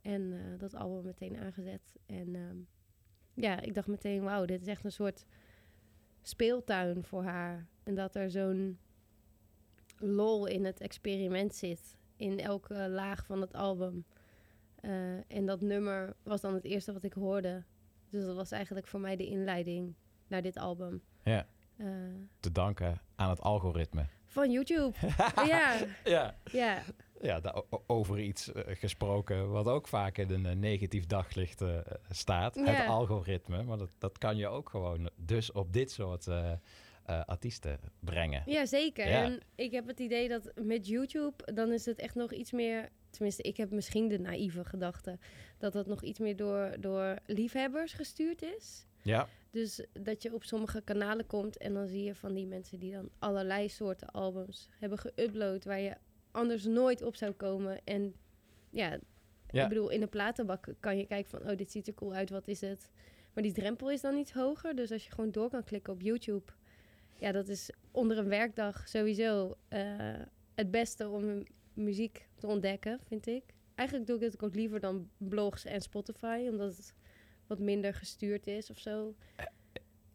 En 0.00 0.54
dat 0.58 0.74
album 0.74 1.04
meteen 1.04 1.36
aangezet. 1.36 1.96
En 2.06 2.34
ehm, 2.34 2.56
ja, 3.34 3.60
ik 3.60 3.74
dacht 3.74 3.88
meteen, 3.88 4.22
wauw, 4.22 4.44
dit 4.44 4.60
is 4.60 4.66
echt 4.66 4.84
een 4.84 4.92
soort 4.92 5.26
speeltuin 6.22 7.04
voor 7.04 7.24
haar. 7.24 7.66
En 7.82 7.94
dat 7.94 8.14
er 8.14 8.30
zo'n 8.30 8.78
lol 9.98 10.46
in 10.46 10.64
het 10.64 10.80
experiment 10.80 11.54
zit. 11.54 11.96
In 12.16 12.40
elke 12.40 12.88
laag 12.88 13.26
van 13.26 13.40
het 13.40 13.52
album. 13.52 14.04
Eh, 14.80 14.90
en 15.36 15.46
dat 15.46 15.60
nummer 15.60 16.14
was 16.22 16.40
dan 16.40 16.54
het 16.54 16.64
eerste 16.64 16.92
wat 16.92 17.02
ik 17.02 17.12
hoorde. 17.12 17.62
Dus 18.10 18.24
dat 18.24 18.36
was 18.36 18.50
eigenlijk 18.50 18.86
voor 18.86 19.00
mij 19.00 19.16
de 19.16 19.26
inleiding 19.26 19.94
naar 20.26 20.42
dit 20.42 20.56
album. 20.56 21.02
Ja, 21.22 21.46
Eh, 21.76 21.86
te 22.40 22.52
danken 22.52 23.00
aan 23.14 23.30
het 23.30 23.40
algoritme. 23.40 24.06
van 24.26 24.50
YouTube. 24.50 24.96
ja, 25.46 25.76
Ja. 26.04 26.34
ja. 26.52 26.82
Ja, 27.20 27.40
over 27.86 28.18
iets 28.20 28.52
eh, 28.52 28.76
gesproken 28.76 29.50
wat 29.50 29.66
ook 29.66 29.88
vaak 29.88 30.18
in 30.18 30.44
een 30.44 30.58
negatief 30.58 31.06
daglicht 31.06 31.62
staat. 32.10 32.54
Ja. 32.54 32.64
Het 32.64 32.88
algoritme. 32.88 33.62
Maar 33.62 33.78
dat, 33.78 33.90
dat 33.98 34.18
kan 34.18 34.36
je 34.36 34.48
ook 34.48 34.68
gewoon 34.68 35.10
dus 35.16 35.52
op 35.52 35.72
dit 35.72 35.90
soort 35.90 36.26
eh, 37.04 37.24
artiesten 37.24 37.78
brengen. 38.00 38.42
Ja, 38.46 38.66
zeker. 38.66 39.08
Ja. 39.08 39.24
En 39.24 39.40
ik 39.54 39.70
heb 39.70 39.86
het 39.86 40.00
idee 40.00 40.28
dat 40.28 40.52
met 40.54 40.86
YouTube, 40.86 41.52
dan 41.54 41.72
is 41.72 41.84
het 41.86 41.98
echt 41.98 42.14
nog 42.14 42.32
iets 42.32 42.52
meer... 42.52 42.88
Tenminste, 43.10 43.42
ik 43.42 43.56
heb 43.56 43.70
misschien 43.70 44.08
de 44.08 44.18
naïeve 44.18 44.64
gedachte... 44.64 45.18
dat 45.58 45.74
het 45.74 45.86
nog 45.86 46.02
iets 46.02 46.18
meer 46.18 46.36
door, 46.36 46.76
door 46.80 47.18
liefhebbers 47.26 47.92
gestuurd 47.92 48.42
is. 48.42 48.86
Ja. 49.02 49.28
Dus 49.50 49.84
dat 49.92 50.22
je 50.22 50.34
op 50.34 50.44
sommige 50.44 50.80
kanalen 50.80 51.26
komt 51.26 51.56
en 51.56 51.74
dan 51.74 51.86
zie 51.86 52.04
je 52.04 52.14
van 52.14 52.34
die 52.34 52.46
mensen 52.46 52.78
die 52.78 52.92
dan 52.92 53.10
allerlei 53.18 53.68
soorten 53.68 54.10
albums 54.10 54.68
hebben 54.78 54.98
geüpload 54.98 55.64
waar 55.64 55.80
je 55.80 55.96
anders 56.30 56.64
nooit 56.64 57.02
op 57.02 57.16
zou 57.16 57.32
komen. 57.32 57.80
En 57.84 58.14
ja, 58.70 58.98
Ja. 59.50 59.62
ik 59.62 59.68
bedoel, 59.68 59.88
in 59.90 60.00
de 60.00 60.06
platenbak 60.06 60.66
kan 60.80 60.96
je 60.96 61.06
kijken 61.06 61.30
van, 61.30 61.50
oh, 61.50 61.56
dit 61.56 61.70
ziet 61.70 61.86
er 61.86 61.94
cool 61.94 62.14
uit, 62.14 62.30
wat 62.30 62.48
is 62.48 62.60
het? 62.60 62.90
Maar 63.32 63.42
die 63.42 63.52
drempel 63.52 63.90
is 63.90 64.00
dan 64.00 64.16
iets 64.16 64.32
hoger. 64.32 64.76
Dus 64.76 64.90
als 64.92 65.04
je 65.04 65.10
gewoon 65.10 65.30
door 65.30 65.50
kan 65.50 65.64
klikken 65.64 65.92
op 65.92 66.00
YouTube, 66.00 66.52
ja, 67.24 67.32
dat 67.32 67.48
is 67.48 67.70
onder 67.90 68.18
een 68.18 68.28
werkdag 68.28 68.88
sowieso 68.88 69.54
eh, 69.68 69.80
het 70.54 70.70
beste 70.70 71.08
om 71.08 71.42
muziek 71.72 72.28
te 72.34 72.46
ontdekken, 72.46 73.00
vind 73.06 73.26
ik. 73.26 73.42
Eigenlijk 73.74 74.08
doe 74.08 74.16
ik 74.16 74.32
het 74.32 74.42
ook 74.44 74.54
liever 74.54 74.80
dan 74.80 75.08
blogs 75.16 75.64
en 75.64 75.80
Spotify, 75.80 76.46
omdat 76.50 76.76
het 76.76 76.94
wat 77.46 77.58
minder 77.58 77.94
gestuurd 77.94 78.46
is 78.46 78.70
of 78.70 78.78
zo. 78.78 79.14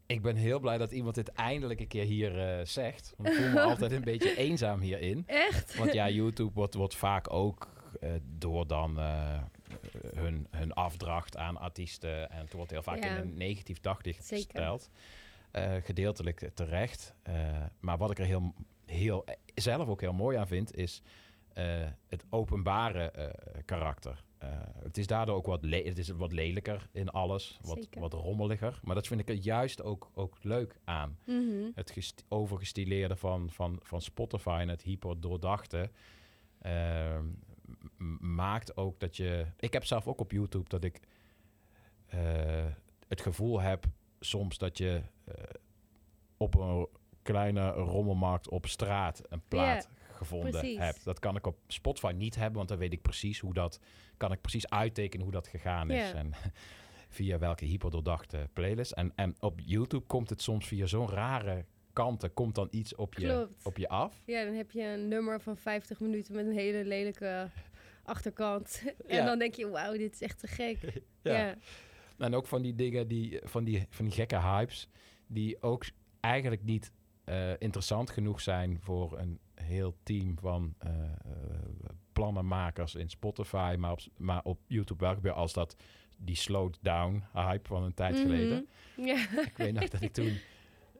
Ik 0.05 0.21
ben 0.21 0.35
heel 0.35 0.59
blij 0.59 0.77
dat 0.77 0.91
iemand 0.91 1.15
dit 1.15 1.31
eindelijk 1.31 1.79
een 1.79 1.87
keer 1.87 2.03
hier 2.03 2.39
eh, 2.39 2.65
zegt. 2.65 3.13
Want 3.17 3.29
ik 3.29 3.35
voel 3.35 3.49
me 3.49 3.61
altijd 3.71 3.91
een 3.91 4.03
beetje 4.03 4.35
eenzaam 4.37 4.79
hierin. 4.79 5.23
Echt? 5.25 5.75
Want 5.75 5.93
ja, 5.93 6.09
YouTube 6.19 6.53
wordt, 6.53 6.73
wordt 6.73 6.95
vaak 6.95 7.33
ook 7.33 7.67
eh, 7.99 8.09
door 8.37 8.67
dan 8.67 8.99
eh, 8.99 9.41
hun, 10.15 10.47
hun 10.49 10.73
afdracht 10.73 11.37
aan 11.37 11.57
artiesten. 11.57 12.29
En 12.31 12.39
het 12.39 12.53
wordt 12.53 12.71
heel 12.71 12.83
vaak 12.83 13.03
Ja. 13.03 13.09
in 13.09 13.21
een 13.21 13.37
negatief 13.37 13.79
daglicht 13.79 14.27
gesteld. 14.27 14.89
Eh, 15.51 15.75
gedeeltelijk 15.81 16.49
terecht. 16.53 17.15
Eh, 17.21 17.33
maar 17.79 17.97
wat 17.97 18.11
ik 18.11 18.19
er 18.19 18.25
heel, 18.25 18.53
heel, 18.85 19.25
zelf 19.55 19.87
ook 19.87 20.01
heel 20.01 20.13
mooi 20.13 20.37
aan 20.37 20.47
vind, 20.47 20.75
is 20.75 21.01
eh, 21.53 21.87
het 22.07 22.25
openbare 22.29 23.33
karakter. 23.65 24.23
Het 24.83 24.97
is 24.97 25.07
daardoor 25.07 25.35
ook 25.35 25.45
wat, 25.45 25.61
het 25.61 25.97
is 25.97 26.09
wat 26.09 26.31
lelijker 26.31 26.87
in 26.91 27.09
alles, 27.09 27.59
wat, 27.61 27.77
Zeker. 27.77 28.01
wat 28.01 28.13
rommeliger. 28.13 28.79
Maar 28.83 28.95
dat 28.95 29.07
vind 29.07 29.19
ik 29.19 29.29
er 29.29 29.35
juist 29.35 29.83
ook, 29.83 30.11
ook 30.13 30.37
leuk 30.41 30.79
aan. 30.83 31.17
Mhm. 31.25 31.69
Het 31.75 31.91
gest- 31.91 32.25
overgestileerde 32.27 33.15
van, 33.15 33.49
van, 33.51 33.79
van 33.81 34.01
Spotify 34.01 34.57
en 34.61 34.67
het 34.69 34.81
hyper 34.81 35.19
doordachte 35.19 35.89
ehm, 36.61 37.25
maakt 38.19 38.77
ook 38.77 38.99
dat 38.99 39.17
je... 39.17 39.45
Ik 39.59 39.73
heb 39.73 39.85
zelf 39.85 40.07
ook 40.07 40.19
op 40.19 40.31
YouTube 40.31 40.69
dat 40.69 40.83
ik 40.83 40.99
het 43.07 43.21
gevoel 43.21 43.61
heb 43.61 43.85
soms 44.19 44.57
dat 44.57 44.77
je 44.77 45.01
eh, 45.25 45.33
op 46.37 46.55
een 46.55 46.87
kleine 47.21 47.69
rommelmarkt 47.71 48.49
op 48.49 48.65
straat 48.65 49.21
een 49.29 49.41
plaat 49.47 49.89
gevonden 50.11 50.51
precies. 50.51 50.77
hebt. 50.77 51.03
Dat 51.03 51.19
kan 51.19 51.35
ik 51.35 51.47
op 51.47 51.57
Spotify 51.67 52.13
niet 52.17 52.35
hebben, 52.35 52.55
want 52.57 52.67
dan 52.69 52.77
weet 52.77 52.93
ik 52.93 53.01
precies 53.01 53.39
hoe 53.39 53.53
dat... 53.53 53.79
kan 54.17 54.31
ik 54.31 54.41
precies 54.41 54.69
uittekenen 54.69 55.23
hoe 55.23 55.33
dat 55.33 55.47
gegaan 55.47 55.89
is. 55.91 56.11
En 56.11 56.33
via 57.09 57.37
welke 57.37 57.65
hyperdoordachte 57.65 58.49
playlist. 58.53 58.91
En, 58.91 59.11
en 59.15 59.35
op 59.39 59.59
YouTube 59.65 60.05
komt 60.05 60.29
het 60.29 60.41
soms 60.41 60.67
via 60.67 60.85
zo'n 60.85 61.09
rare 61.09 61.65
kanten... 61.93 62.33
komt 62.33 62.55
dan 62.55 62.67
iets 62.71 62.95
op 62.95 63.13
je, 63.13 63.25
Klopt. 63.27 63.65
op 63.65 63.77
je 63.77 63.89
af. 63.89 64.23
Ja, 64.25 64.43
dan 64.45 64.53
heb 64.53 64.71
je 64.71 64.83
een 64.83 65.07
nummer 65.07 65.41
van 65.41 65.57
50 65.57 65.99
minuten 65.99 66.35
met 66.35 66.45
een 66.45 66.53
hele 66.53 66.85
lelijke 66.85 67.49
achterkant. 68.03 68.83
en 69.07 69.15
Ja. 69.15 69.25
dan 69.25 69.39
denk 69.39 69.53
je, 69.55 69.69
wauw, 69.69 69.97
dit 69.97 70.13
is 70.13 70.21
echt 70.21 70.39
te 70.39 70.47
gek. 70.47 70.77
Ja. 71.21 71.37
ja. 71.37 71.55
En 72.19 72.35
ook 72.35 72.47
van 72.47 72.61
die 72.61 72.75
dingen, 72.75 73.07
die, 73.07 73.39
van, 73.43 73.63
die, 73.63 73.85
van 73.89 74.05
die 74.05 74.13
gekke 74.13 74.39
hypes... 74.39 74.87
die 75.27 75.61
ook 75.61 75.85
eigenlijk 76.19 76.63
niet 76.63 76.91
eh, 77.23 77.51
interessant 77.59 78.09
genoeg 78.09 78.41
zijn... 78.41 78.77
voor 78.81 79.17
een 79.17 79.39
heel 79.53 79.95
team 80.03 80.37
van 80.39 80.73
eh, 80.77 80.91
plannenmakers 82.13 82.95
in 82.95 83.09
Spotify... 83.09 83.75
maar 83.79 83.91
op, 83.91 83.99
maar 84.17 84.41
op 84.43 84.59
YouTube 84.67 85.15
wel 85.21 85.33
als 85.33 85.53
dat... 85.53 85.75
die 86.17 86.35
slowed 86.35 86.77
down 86.81 87.23
hype 87.33 87.67
van 87.67 87.83
een 87.83 87.93
tijd 87.93 88.13
Mhm. 88.13 88.21
geleden. 88.21 88.67
Ja. 88.95 89.17
Ik 89.45 89.53
weet 89.57 89.73
nog 89.73 89.89
dat 89.89 90.01
ik 90.01 90.13
toen 90.13 90.37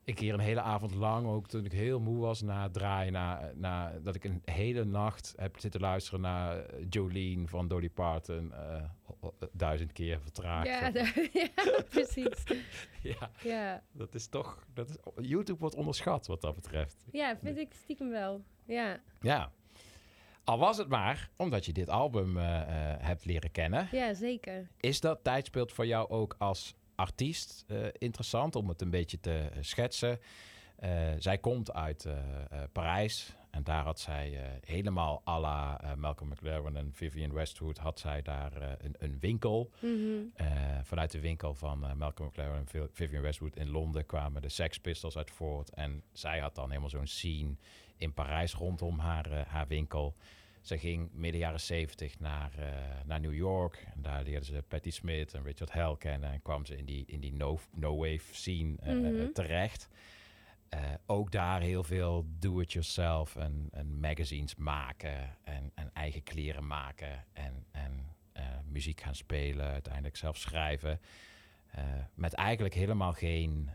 een 0.09 0.15
keer 0.15 0.33
een 0.33 0.39
hele 0.39 0.61
avond 0.61 0.93
lang, 0.93 1.27
ook 1.27 1.47
toen 1.47 1.65
ik 1.65 1.71
heel 1.71 1.99
moe 1.99 2.19
was 2.19 2.41
na 2.41 2.63
het 2.63 2.73
draaien, 2.73 3.13
na, 3.13 3.51
na, 3.55 3.99
dat 4.03 4.15
ik 4.15 4.23
een 4.23 4.41
hele 4.45 4.85
nacht 4.85 5.33
heb 5.37 5.59
zitten 5.59 5.81
luisteren 5.81 6.21
naar 6.21 6.57
eh, 6.65 6.85
Jolene 6.89 7.47
van 7.47 7.67
Dolly 7.67 7.89
Parton, 7.89 8.53
eh, 8.53 8.83
o- 9.19 9.33
duizend 9.51 9.91
keer 9.91 10.21
vertraagd. 10.21 10.67
Ja, 10.67 10.91
precies. 11.89 12.43
ja, 13.01 13.31
Ja. 13.43 13.83
dat 13.91 14.15
is 14.15 14.27
toch, 14.27 14.63
dat 14.73 14.89
is, 14.89 14.95
YouTube 15.27 15.59
wordt 15.59 15.75
onderschat 15.75 16.27
wat 16.27 16.41
dat 16.41 16.55
betreft. 16.55 17.05
ja, 17.11 17.37
vind 17.43 17.57
ik 17.57 17.73
stiekem 17.73 18.09
wel. 18.09 18.43
Ja, 18.65 18.99
Ja. 19.21 19.51
Al 20.43 20.57
was 20.57 20.77
het 20.77 20.87
maar 20.87 21.29
omdat 21.35 21.65
je 21.65 21.73
dit 21.73 21.89
album 21.89 22.37
eh, 22.37 22.61
eh, 22.61 23.01
hebt 23.03 23.25
leren 23.25 23.51
kennen. 23.51 23.87
ja 23.91 24.13
zeker. 24.13 24.67
Is 24.79 24.99
dat 24.99 25.23
tijdsbeeld 25.23 25.71
voor 25.71 25.85
jou 25.85 26.09
ook 26.09 26.35
als 26.37 26.75
artiest 26.99 27.63
eh, 27.67 27.77
interessant 27.97 28.55
om 28.55 28.69
het 28.69 28.81
een 28.81 28.89
beetje 28.89 29.19
te 29.19 29.37
eh, 29.37 29.57
schetsen? 29.61 30.19
Eh, 30.75 30.91
zij 31.17 31.37
komt 31.37 31.73
uit 31.73 32.07
Parijs 32.71 33.35
en 33.51 33.63
daar 33.63 33.83
had 33.83 33.99
zij 33.99 34.59
helemaal 34.65 35.21
à 35.27 35.39
la 35.39 35.81
Malcolm 35.97 36.29
McLaren 36.29 36.75
en 36.77 36.91
Vivian 36.93 37.33
Westwood 37.33 37.77
had 37.77 37.99
zij 37.99 38.21
daar 38.21 38.77
een, 38.81 38.95
een 38.97 39.19
winkel. 39.19 39.71
Mhm. 39.79 40.43
Vanuit 40.83 41.11
de 41.11 41.19
winkel 41.19 41.53
van 41.53 41.97
Malcolm 41.97 42.27
McLaren 42.29 42.55
en 42.57 42.67
Vi- 42.67 42.87
Vivian 42.91 43.21
Westwood 43.21 43.55
in 43.55 43.69
Londen 43.69 44.05
kwamen 44.05 44.41
de 44.41 44.49
Sex 44.49 44.77
Pistols 44.79 45.17
uit 45.17 45.31
voort. 45.31 45.69
En 45.69 46.03
zij 46.11 46.39
had 46.39 46.55
dan 46.55 46.67
helemaal 46.69 46.89
zo'n 46.89 47.07
scene 47.07 47.55
in 47.97 48.13
Parijs 48.13 48.53
rondom 48.53 48.99
haar, 48.99 49.47
haar 49.47 49.67
winkel. 49.67 50.15
Ze 50.69 50.77
ging 50.77 51.09
midden 51.13 51.39
jaren 51.41 51.59
zeventig 51.59 52.19
naar, 52.19 52.51
eh, 52.57 52.67
naar 53.05 53.19
New 53.19 53.33
York. 53.33 53.87
En 53.95 54.01
daar 54.01 54.23
leerde 54.23 54.45
ze 54.45 54.63
Patti 54.67 54.91
Smith 54.91 55.33
en 55.33 55.43
Richard 55.43 55.71
Hell 55.71 55.95
kennen. 55.97 56.31
En 56.31 56.41
kwam 56.41 56.65
ze 56.65 56.77
in 56.77 56.85
die, 56.85 57.03
in 57.07 57.19
die 57.19 57.33
no- 57.33 57.59
no-wave 57.73 58.35
scene 58.35 58.75
eh, 58.79 58.91
eh, 58.91 59.13
Mhm. 59.13 59.31
terecht. 59.33 59.89
Ook 61.05 61.31
daar 61.31 61.61
heel 61.61 61.83
veel 61.83 62.25
do-it-yourself 62.39 63.35
en, 63.35 63.67
en 63.71 63.99
magazines 63.99 64.55
maken. 64.55 65.35
En, 65.43 65.71
en 65.75 65.89
eigen 65.93 66.23
kleren 66.23 66.67
maken. 66.67 67.25
En, 67.33 67.65
en 67.71 68.15
muziek 68.65 69.01
gaan 69.01 69.15
spelen. 69.15 69.65
Uiteindelijk 69.65 70.15
zelf 70.15 70.37
schrijven. 70.37 70.99
Met 72.13 72.33
eigenlijk 72.33 72.73
helemaal 72.73 73.13
geen 73.13 73.69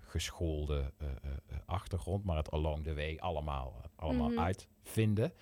geschoolde 0.00 0.92
achtergrond. 1.66 2.24
Maar 2.24 2.36
het 2.36 2.50
along 2.50 2.84
the 2.84 2.94
way 2.94 3.16
allemaal, 3.18 3.80
allemaal 3.96 4.28
Mhm. 4.30 4.38
uitvinden. 4.38 5.32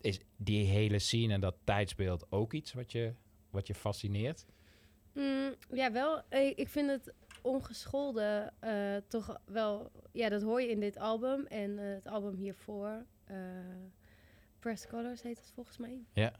Is 0.00 0.20
die 0.36 0.64
hele 0.66 0.98
scene 0.98 1.32
en 1.32 1.40
dat 1.40 1.56
tijdsbeeld 1.64 2.26
ook 2.32 2.52
iets 2.52 2.72
wat 2.72 2.92
je, 2.92 3.14
wat 3.50 3.66
je 3.66 3.74
fascineert? 3.74 4.46
Mm, 5.12 5.54
ja, 5.72 5.92
wel. 5.92 6.22
eh, 6.28 6.58
Ik 6.58 6.68
vind 6.68 6.90
het 6.90 7.14
ongeschoolde 7.42 8.52
eh, 8.60 8.96
toch 9.08 9.40
wel... 9.46 9.90
Ja, 10.12 10.28
dat 10.28 10.42
hoor 10.42 10.60
je 10.62 10.68
in 10.68 10.80
dit 10.80 10.96
album. 10.98 11.46
En 11.46 11.78
eh, 11.78 11.84
het 11.94 12.06
album 12.06 12.34
hiervoor, 12.34 13.04
Press 14.58 14.86
Colors 14.86 15.22
heet 15.22 15.38
het 15.38 15.50
volgens 15.54 15.76
mij. 15.78 16.04
Ja. 16.12 16.32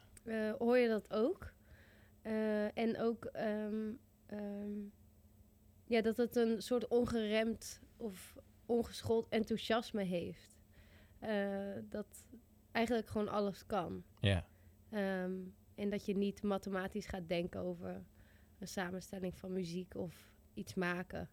Hoor 0.58 0.78
je 0.78 0.88
dat 0.88 1.12
ook. 1.12 1.52
En 2.74 2.98
ook 3.00 3.24
ehm, 3.24 3.92
ehm, 4.26 4.70
ja, 5.84 6.00
dat 6.00 6.16
het 6.16 6.36
een 6.36 6.62
soort 6.62 6.88
ongeremd 6.88 7.80
of 7.96 8.36
ongeschoold 8.66 9.28
enthousiasme 9.28 10.02
heeft. 10.02 10.56
Dat 11.90 12.24
eigenlijk 12.72 13.08
gewoon 13.08 13.28
alles 13.28 13.66
kan. 13.66 14.04
Ja. 14.20 14.46
Ehm, 14.90 15.36
en 15.74 15.90
dat 15.90 16.06
je 16.06 16.16
niet 16.16 16.42
mathematisch 16.42 17.06
gaat 17.06 17.28
denken 17.28 17.60
over 17.60 18.04
een 18.58 18.68
samenstelling 18.68 19.36
van 19.36 19.52
muziek 19.52 19.94
of 19.94 20.32
iets 20.54 20.74
maken. 20.74 21.30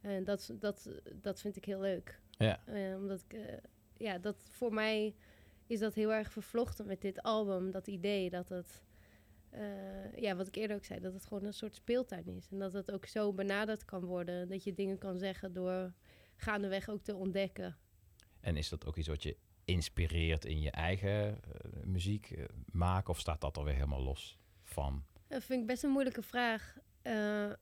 En 0.00 0.24
dat, 0.24 0.54
dat, 0.58 0.90
dat 1.14 1.40
vind 1.40 1.56
ik 1.56 1.64
heel 1.64 1.80
leuk. 1.80 2.20
Ja. 2.30 2.66
Eh, 2.66 2.96
omdat 2.96 3.24
ik, 3.28 3.32
eh, 3.32 3.56
ja, 3.96 4.18
dat 4.18 4.36
voor 4.48 4.74
mij 4.74 5.14
is 5.66 5.78
dat 5.78 5.94
heel 5.94 6.12
erg 6.12 6.32
vervlochten 6.32 6.86
met 6.86 7.00
dit 7.00 7.22
album. 7.22 7.70
Dat 7.70 7.86
idee 7.86 8.30
dat 8.30 8.48
het, 8.48 8.82
eh, 9.50 10.16
ja, 10.16 10.36
wat 10.36 10.46
ik 10.46 10.54
eerder 10.54 10.76
ook 10.76 10.84
zei, 10.84 11.00
dat 11.00 11.12
het 11.12 11.26
gewoon 11.26 11.44
een 11.44 11.52
soort 11.52 11.74
speeltuin 11.74 12.26
is. 12.26 12.48
En 12.50 12.58
dat 12.58 12.72
het 12.72 12.90
ook 12.90 13.06
zo 13.06 13.32
benaderd 13.32 13.84
kan 13.84 14.04
worden. 14.04 14.48
Dat 14.48 14.64
je 14.64 14.74
dingen 14.74 14.98
kan 14.98 15.18
zeggen 15.18 15.52
door 15.52 15.92
gaandeweg 16.36 16.88
ook 16.88 17.02
te 17.02 17.14
ontdekken. 17.14 17.76
En 18.40 18.56
is 18.56 18.68
dat 18.68 18.86
ook 18.86 18.96
iets 18.96 19.08
wat 19.08 19.22
je 19.22 19.36
inspireert 19.64 20.44
in 20.44 20.60
je 20.60 20.70
eigen 20.70 21.42
eh, 21.42 21.82
muziek 21.84 22.30
eh, 22.30 22.44
maken? 22.64 23.10
Of 23.10 23.20
staat 23.20 23.40
dat 23.40 23.56
alweer 23.56 23.74
helemaal 23.74 24.02
los 24.02 24.38
van? 24.62 25.04
Dat 25.26 25.44
vind 25.44 25.60
ik 25.60 25.66
best 25.66 25.82
een 25.82 25.90
moeilijke 25.90 26.22
vraag. 26.22 26.76
Eh, 27.02 27.52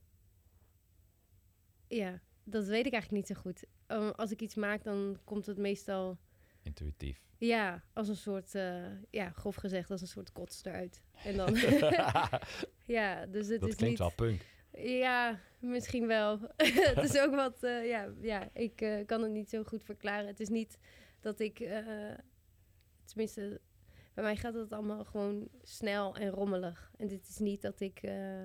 ja, 1.87 2.21
dat 2.45 2.67
weet 2.67 2.87
ik 2.87 2.93
eigenlijk 2.93 3.11
niet 3.11 3.37
zo 3.37 3.43
goed. 3.43 3.65
Eh, 3.87 4.11
als 4.11 4.31
ik 4.31 4.41
iets 4.41 4.55
maak, 4.55 4.85
dan 4.85 5.19
komt 5.25 5.47
het 5.47 5.59
meestal... 5.59 6.19
Intuïtief. 6.63 7.21
Ja, 7.39 7.83
als 7.93 8.09
een 8.09 8.17
soort, 8.17 8.53
ja, 9.11 9.31
grof 9.31 9.55
gezegd, 9.55 9.91
als 9.91 10.01
een 10.01 10.07
soort 10.07 10.33
kots 10.33 10.65
eruit. 10.65 11.03
En 11.25 11.37
dan, 11.37 11.55
ja, 12.87 13.27
dus 13.27 13.49
het 13.49 13.61
dat 13.61 13.69
is 13.69 13.75
klinkt 13.75 13.81
niet... 13.81 13.99
wel 13.99 14.13
punk. 14.15 14.47
Ja, 14.73 15.41
misschien 15.59 16.07
wel. 16.07 16.41
het 16.95 17.05
is 17.05 17.19
ook 17.19 17.35
wat, 17.35 17.57
ja, 17.61 18.09
ja, 18.21 18.49
ik 18.53 19.03
kan 19.07 19.23
het 19.23 19.33
niet 19.33 19.51
zo 19.51 19.63
goed 19.65 19.83
verklaren. 19.83 20.27
Het 20.27 20.41
is 20.41 20.49
niet 20.49 20.79
dat 21.21 21.41
ik, 21.41 21.61
eh, 21.61 22.15
tenminste, 23.05 23.61
bij 24.15 24.25
mij 24.25 24.37
gaat 24.37 24.55
het 24.55 24.73
allemaal 24.73 25.05
gewoon 25.05 25.49
snel 25.63 26.17
en 26.17 26.29
rommelig. 26.29 26.93
En 26.97 27.07
dit 27.07 27.29
is 27.29 27.39
niet 27.39 27.63
dat 27.63 27.81
ik 27.81 28.03
eh, 28.03 28.45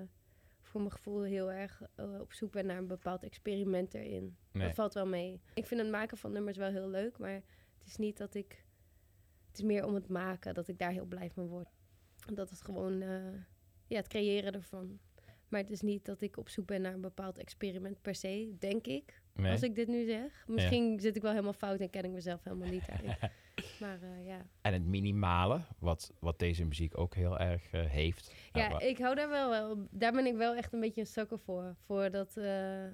voor 0.60 0.80
mijn 0.80 0.92
gevoel 0.92 1.22
heel 1.22 1.52
erg 1.52 1.82
eh, 1.94 2.20
op 2.20 2.32
zoek 2.32 2.52
ben 2.52 2.66
naar 2.66 2.78
een 2.78 2.86
bepaald 2.86 3.22
experiment 3.22 3.94
erin. 3.94 4.36
Nee. 4.52 4.66
Dat 4.66 4.74
valt 4.74 4.94
wel 4.94 5.06
mee. 5.06 5.40
Ik 5.54 5.66
vind 5.66 5.80
het 5.80 5.90
maken 5.90 6.16
van 6.16 6.32
nummers 6.32 6.56
wel 6.56 6.70
heel 6.70 6.88
leuk, 6.88 7.18
maar 7.18 7.34
het 7.78 7.86
is 7.86 7.96
niet 7.96 8.16
dat 8.16 8.34
ik... 8.34 8.64
Het 9.46 9.58
is 9.58 9.64
meer 9.64 9.84
om 9.84 9.94
het 9.94 10.08
maken, 10.08 10.54
dat 10.54 10.68
ik 10.68 10.78
daar 10.78 10.90
heel 10.90 11.06
blij 11.06 11.30
van 11.30 11.46
word. 11.46 11.68
Dat 12.34 12.50
het 12.50 12.62
gewoon, 12.62 12.98
ja, 13.86 13.96
het 13.96 14.08
creëren 14.08 14.52
ervan. 14.52 14.98
Maar 15.48 15.60
het 15.60 15.70
is 15.70 15.80
niet 15.80 16.04
dat 16.04 16.20
ik 16.20 16.36
op 16.36 16.48
zoek 16.48 16.66
ben 16.66 16.80
naar 16.80 16.92
een 16.92 17.00
bepaald 17.00 17.38
experiment 17.38 18.02
per 18.02 18.14
se, 18.14 18.54
denk 18.58 18.86
ik. 18.86 19.22
Nee. 19.36 19.52
Als 19.52 19.62
ik 19.62 19.74
dit 19.74 19.88
nu 19.88 20.04
zeg. 20.04 20.44
Misschien 20.46 21.00
zit 21.00 21.16
ik 21.16 21.22
wel 21.22 21.30
helemaal 21.30 21.52
fout 21.52 21.80
en 21.80 21.90
ken 21.90 22.04
ik 22.04 22.10
mezelf 22.10 22.44
helemaal 22.44 22.68
niet 22.68 22.86
daarin. 22.86 23.16
maar 23.80 24.02
eh, 24.02 24.26
ja. 24.26 24.46
En 24.62 24.72
het 24.72 24.84
minimale, 24.84 25.60
wat, 25.78 26.12
wat 26.20 26.38
deze 26.38 26.64
muziek 26.64 26.98
ook 26.98 27.14
heel 27.14 27.38
erg 27.38 27.72
eh, 27.72 27.84
heeft. 27.84 28.34
Ja, 28.52 28.68
Nou, 28.68 28.84
ik 28.84 28.98
hou 28.98 29.14
daar 29.14 29.28
wel, 29.28 29.50
wel. 29.50 29.86
Daar 29.90 30.12
ben 30.12 30.26
ik 30.26 30.36
wel 30.36 30.54
echt 30.54 30.72
een 30.72 30.80
beetje 30.80 31.00
een 31.00 31.06
sukker 31.06 31.38
voor. 31.38 31.76
Voor 31.84 32.10
dat, 32.10 32.36
eh, 32.36 32.86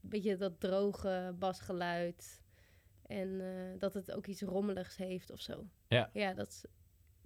beetje 0.00 0.36
dat 0.36 0.60
droge 0.60 1.34
basgeluid. 1.38 2.44
En 3.06 3.42
dat 3.78 3.94
het 3.94 4.12
ook 4.12 4.26
iets 4.26 4.42
rommeligs 4.42 4.96
heeft 4.96 5.30
of 5.30 5.40
zo. 5.40 5.68
Ja. 5.88 6.10
Ja, 6.12 6.34
dat, 6.34 6.64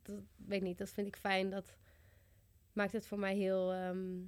dat 0.02 0.22
weet 0.36 0.60
ik 0.60 0.66
niet. 0.66 0.78
Dat 0.78 0.90
vind 0.90 1.06
ik 1.06 1.16
fijn. 1.16 1.50
Dat 1.50 1.76
maakt 2.72 2.92
het 2.92 3.06
voor 3.06 3.18
mij 3.18 3.36
heel, 3.36 3.72
ehm, 3.72 4.20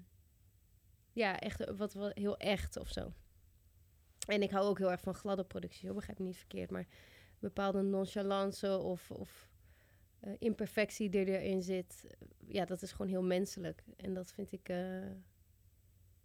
ja, 1.12 1.38
echt 1.38 1.74
wat, 1.76 1.94
wat 1.94 2.14
heel 2.14 2.36
echt 2.36 2.76
of 2.76 2.88
zo. 2.88 3.12
En 4.26 4.42
ik 4.42 4.50
hou 4.50 4.66
ook 4.66 4.78
heel 4.78 4.90
erg 4.90 5.00
van 5.00 5.14
gladde 5.14 5.44
producties. 5.44 5.82
hoor, 5.82 5.94
Begrijp 5.94 6.18
me 6.18 6.24
niet 6.24 6.36
verkeerd, 6.36 6.70
maar 6.70 6.86
bepaalde 7.38 7.82
nonchalance 7.82 8.78
of, 8.78 9.10
of 9.10 9.50
eh, 10.20 10.32
imperfectie 10.38 11.08
die 11.10 11.24
erin 11.40 11.62
zit, 11.62 12.04
eh, 12.08 12.26
ja, 12.54 12.64
dat 12.64 12.82
is 12.82 12.92
gewoon 12.92 13.10
heel 13.10 13.22
menselijk. 13.22 13.82
En 13.96 14.14
dat 14.14 14.32
vind 14.32 14.52
ik, 14.52 14.68
eh, 14.68 15.10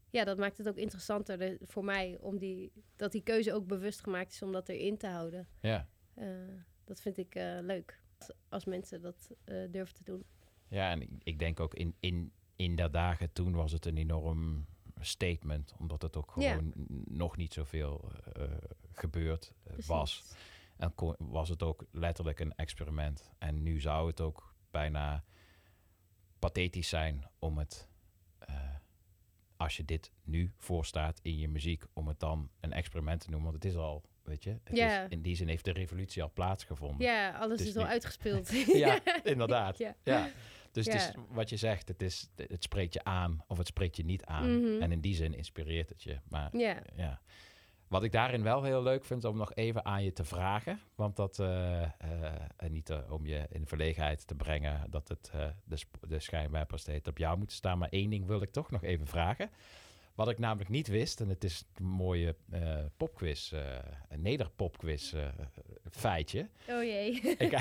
ja, 0.10 0.24
dat 0.24 0.38
maakt 0.38 0.58
het 0.58 0.68
ook 0.68 0.76
interessanter 0.78 1.38
de- 1.38 1.58
voor 1.62 1.84
mij 1.84 2.18
om 2.20 2.38
die, 2.38 2.72
dat 2.96 3.12
die 3.12 3.22
keuze 3.24 3.54
ook 3.54 3.68
bewust 3.68 4.02
gemaakt 4.02 4.32
is 4.32 4.42
om 4.42 4.52
dat 4.52 4.70
erin 4.70 4.98
te 4.98 5.08
houden. 5.08 5.48
Ja. 5.62 5.88
Dat 6.84 7.02
vind 7.02 7.18
ik 7.18 7.34
leuk 7.62 8.02
als 8.50 8.66
mensen 8.66 9.02
dat 9.02 9.32
durven 9.70 9.94
te 9.96 10.04
doen. 10.04 10.24
Ja, 10.68 10.92
en 10.92 11.02
ik, 11.02 11.10
ik 11.24 11.40
denk 11.40 11.60
ook 11.60 11.74
in, 11.74 11.96
in, 12.00 12.32
in 12.56 12.76
dat 12.76 12.94
dagen 12.94 13.32
toen 13.34 13.54
was 13.54 13.72
het 13.72 13.86
een 13.86 13.98
enorm 13.98 14.66
statement. 15.00 15.74
Omdat 15.78 16.02
het 16.02 16.16
ook 16.18 16.32
gewoon 16.32 16.72
nog 17.08 17.38
niet 17.38 17.54
zoveel 17.54 18.12
eh, 18.34 18.44
gebeurd 18.94 19.54
eh, 19.64 19.74
was. 19.86 20.24
En 20.78 20.96
kon- 20.96 21.16
was 21.18 21.50
het 21.50 21.64
ook 21.64 21.86
letterlijk 21.92 22.40
een 22.40 22.56
experiment. 22.56 23.32
En 23.38 23.64
nu 23.64 23.80
zou 23.80 24.08
het 24.08 24.22
ook 24.22 24.54
bijna 24.72 25.24
pathetisch 26.40 26.90
zijn 26.90 27.26
om 27.40 27.58
het, 27.58 27.88
eh, 28.40 28.56
als 29.58 29.78
je 29.78 29.86
dit 29.86 30.12
nu 30.24 30.54
voorstaat 30.58 31.20
in 31.22 31.38
je 31.38 31.48
muziek, 31.48 31.84
om 31.94 32.08
het 32.08 32.20
dan 32.20 32.50
een 32.60 32.74
experiment 32.74 33.22
te 33.22 33.30
noemen. 33.30 33.52
Want 33.52 33.64
het 33.64 33.72
is 33.74 33.78
al, 33.80 34.04
weet 34.24 34.44
je, 34.44 34.50
het 34.64 34.76
Ja. 34.78 35.04
is, 35.04 35.10
in 35.12 35.22
die 35.22 35.36
zin 35.36 35.48
heeft 35.48 35.66
de 35.66 35.72
revolutie 35.72 36.24
al 36.24 36.32
plaatsgevonden. 36.34 37.08
Ja, 37.08 37.38
alles 37.38 37.60
Het 37.60 37.68
is 37.68 37.78
al 37.78 37.86
uitgespeeld. 37.86 38.50
ja, 38.86 39.24
inderdaad. 39.24 39.78
Ja. 39.78 39.96
Ja. 40.04 40.30
Dus 40.72 40.86
het 40.86 40.96
is 40.96 41.12
wat 41.30 41.50
je 41.50 41.58
zegt, 41.58 41.88
het, 41.88 42.02
is, 42.02 42.30
het 42.36 42.64
spreekt 42.64 42.94
je 42.94 43.04
aan 43.04 43.44
of 43.48 43.58
het 43.58 43.68
spreekt 43.68 43.96
je 43.98 44.06
niet 44.06 44.26
aan. 44.26 44.60
Mhm. 44.60 44.82
En 44.82 44.92
in 44.92 45.02
die 45.02 45.16
zin 45.16 45.34
inspireert 45.34 45.90
het 45.90 46.04
je. 46.04 46.20
Maar 46.30 46.58
Ja. 46.58 46.82
ja. 46.96 47.22
Wat 47.88 48.04
ik 48.04 48.12
daarin 48.12 48.44
wel 48.44 48.64
heel 48.64 48.84
leuk 48.84 49.06
vind 49.06 49.26
om 49.26 49.38
nog 49.38 49.54
even 49.54 49.86
aan 49.86 50.04
je 50.04 50.14
te 50.14 50.24
vragen. 50.24 50.80
Want 50.96 51.16
dat, 51.16 51.40
eh, 51.40 51.84
eh, 51.84 51.90
en 52.58 52.72
niet 52.72 52.90
eh, 52.90 53.12
om 53.12 53.26
je 53.26 53.46
in 53.50 53.68
verlegenheid 53.68 54.28
te 54.28 54.36
brengen 54.36 54.90
dat 54.90 55.08
het 55.08 55.32
de, 55.64 55.78
de 56.08 56.20
schijnwerpers 56.20 56.82
steeds 56.82 57.08
op 57.10 57.18
jou 57.18 57.38
moeten 57.38 57.56
staan. 57.56 57.78
Maar 57.78 57.90
één 57.90 58.10
ding 58.10 58.26
wil 58.26 58.42
ik 58.42 58.52
toch 58.52 58.72
nog 58.72 58.84
even 58.84 59.08
vragen. 59.08 59.50
Wat 60.18 60.30
ik 60.30 60.40
namelijk 60.40 60.70
niet 60.70 60.88
wist, 60.88 61.22
en 61.22 61.30
het 61.30 61.44
is 61.44 61.64
een 61.76 61.86
mooie 61.86 62.36
eh, 62.52 62.80
popquiz, 62.98 63.52
een 64.10 64.22
nederpopquiz 64.22 65.14
eh, 65.14 65.28
feitje. 65.92 66.50
Oh 66.70 66.84
jee. 66.84 67.22
Ik, 67.22 67.52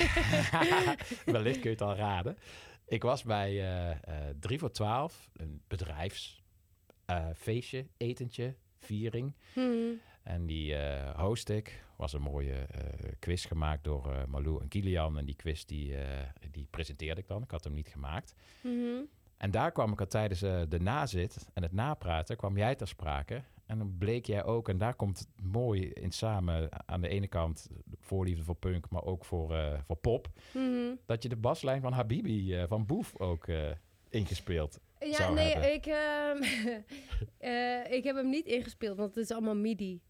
wellicht 1.37 1.61
kun 1.61 1.71
je 1.71 1.77
het 1.77 1.83
al 1.83 1.95
raden. 1.95 2.39
Ik 2.87 3.03
was 3.03 3.23
bij 3.23 3.51
eh 3.51 3.91
eh 3.91 3.99
3 4.41 4.59
voor 4.59 4.71
12, 4.71 5.31
een 5.33 5.63
bedrijfsfeestje, 5.67 7.87
etentje, 7.97 8.55
viering. 8.79 9.33
Hmm. 9.53 10.01
En 10.23 10.47
die 10.47 10.75
eh 10.75 11.21
host 11.21 11.49
ik. 11.49 11.85
Was 11.97 12.13
een 12.13 12.23
mooie 12.23 12.55
eh, 12.55 13.13
quiz 13.19 13.47
gemaakt 13.47 13.85
door 13.85 14.13
eh 14.13 14.25
Malou 14.25 14.63
en 14.63 14.69
Kilian. 14.69 15.19
En 15.19 15.25
die 15.25 15.37
quiz 15.37 15.65
die, 15.65 15.97
eh, 15.97 16.29
die 16.51 16.67
presenteerde 16.71 17.21
ik 17.21 17.27
dan. 17.27 17.43
Ik 17.43 17.51
had 17.51 17.65
hem 17.65 17.75
niet 17.75 17.89
gemaakt. 17.89 18.35
Mhm. 18.61 19.01
En 19.37 19.51
daar 19.51 19.73
kwam 19.73 19.93
ik 19.93 20.01
al 20.01 20.07
tijdens 20.07 20.43
eh, 20.43 20.63
de 20.69 20.81
nazit 20.81 21.49
en 21.55 21.63
het 21.63 21.73
napraten, 21.73 22.37
kwam 22.37 22.57
jij 22.57 22.75
ter 22.75 22.89
sprake. 22.89 23.43
En 23.67 23.79
dan 23.79 23.95
bleek 23.99 24.27
jij 24.27 24.45
ook, 24.45 24.69
en 24.69 24.79
daar 24.79 24.95
komt 24.95 25.19
het 25.19 25.29
mooi 25.43 25.89
in 25.89 26.11
samen, 26.13 26.89
aan 26.89 27.01
de 27.01 27.09
ene 27.09 27.27
kant 27.29 27.69
voorliefde 28.01 28.45
voor 28.45 28.55
punk, 28.55 28.89
maar 28.91 29.05
ook 29.05 29.25
voor, 29.25 29.55
eh, 29.55 29.81
voor 29.83 29.97
pop, 29.97 30.29
Mhm. 30.53 30.95
dat 31.07 31.23
je 31.23 31.29
de 31.29 31.37
baslijn 31.37 31.81
van 31.81 31.93
Habibi 31.93 32.55
eh, 32.55 32.65
van 32.69 32.87
Boef 32.87 33.21
ook 33.21 33.49
eh, 33.49 33.71
ingespeeld 34.09 34.81
Ja, 35.01 35.31
nee, 35.31 35.53
hebben. 35.53 35.73
ik, 35.75 35.87
ehm, 35.87 36.43
eh, 37.53 37.93
ik 37.97 38.05
heb 38.05 38.17
hem 38.17 38.29
niet 38.29 38.47
ingespeeld, 38.47 38.97
want 38.97 39.15
het 39.15 39.25
is 39.25 39.31
allemaal 39.31 39.57
MIDI. 39.57 40.01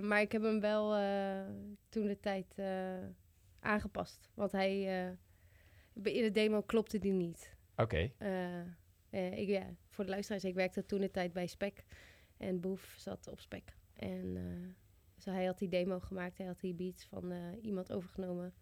Maar 0.00 0.20
ik 0.20 0.32
heb 0.32 0.42
hem 0.42 0.60
wel 0.60 0.88
toen 1.88 2.06
de 2.06 2.18
tijd 2.20 2.54
aangepast. 3.60 4.30
Want 4.34 4.52
hij, 4.52 4.82
in 6.02 6.22
de 6.22 6.30
demo 6.30 6.62
klopte 6.62 6.98
die 6.98 7.12
niet. 7.12 7.56
Oké, 7.76 8.10
ik, 9.10 9.48
ja, 9.48 9.66
voor 9.88 10.04
de 10.04 10.10
luisteraars, 10.10 10.44
ik 10.44 10.54
werkte 10.54 10.86
toen 10.86 11.00
de 11.00 11.10
tijd 11.10 11.32
bij 11.32 11.46
Spec. 11.46 11.84
En 12.36 12.60
Boef 12.60 12.94
zat 12.98 13.28
op 13.28 13.40
Spec. 13.40 13.76
En 13.92 14.36
dus 15.14 15.24
hij 15.24 15.44
had 15.44 15.58
die 15.58 15.68
demo 15.68 16.00
gemaakt. 16.00 16.38
Hij 16.38 16.46
had 16.46 16.60
die 16.60 16.74
beats 16.74 17.04
van 17.04 17.30
eh, 17.30 17.38
iemand 17.62 17.92
overgenomen. 17.92 18.54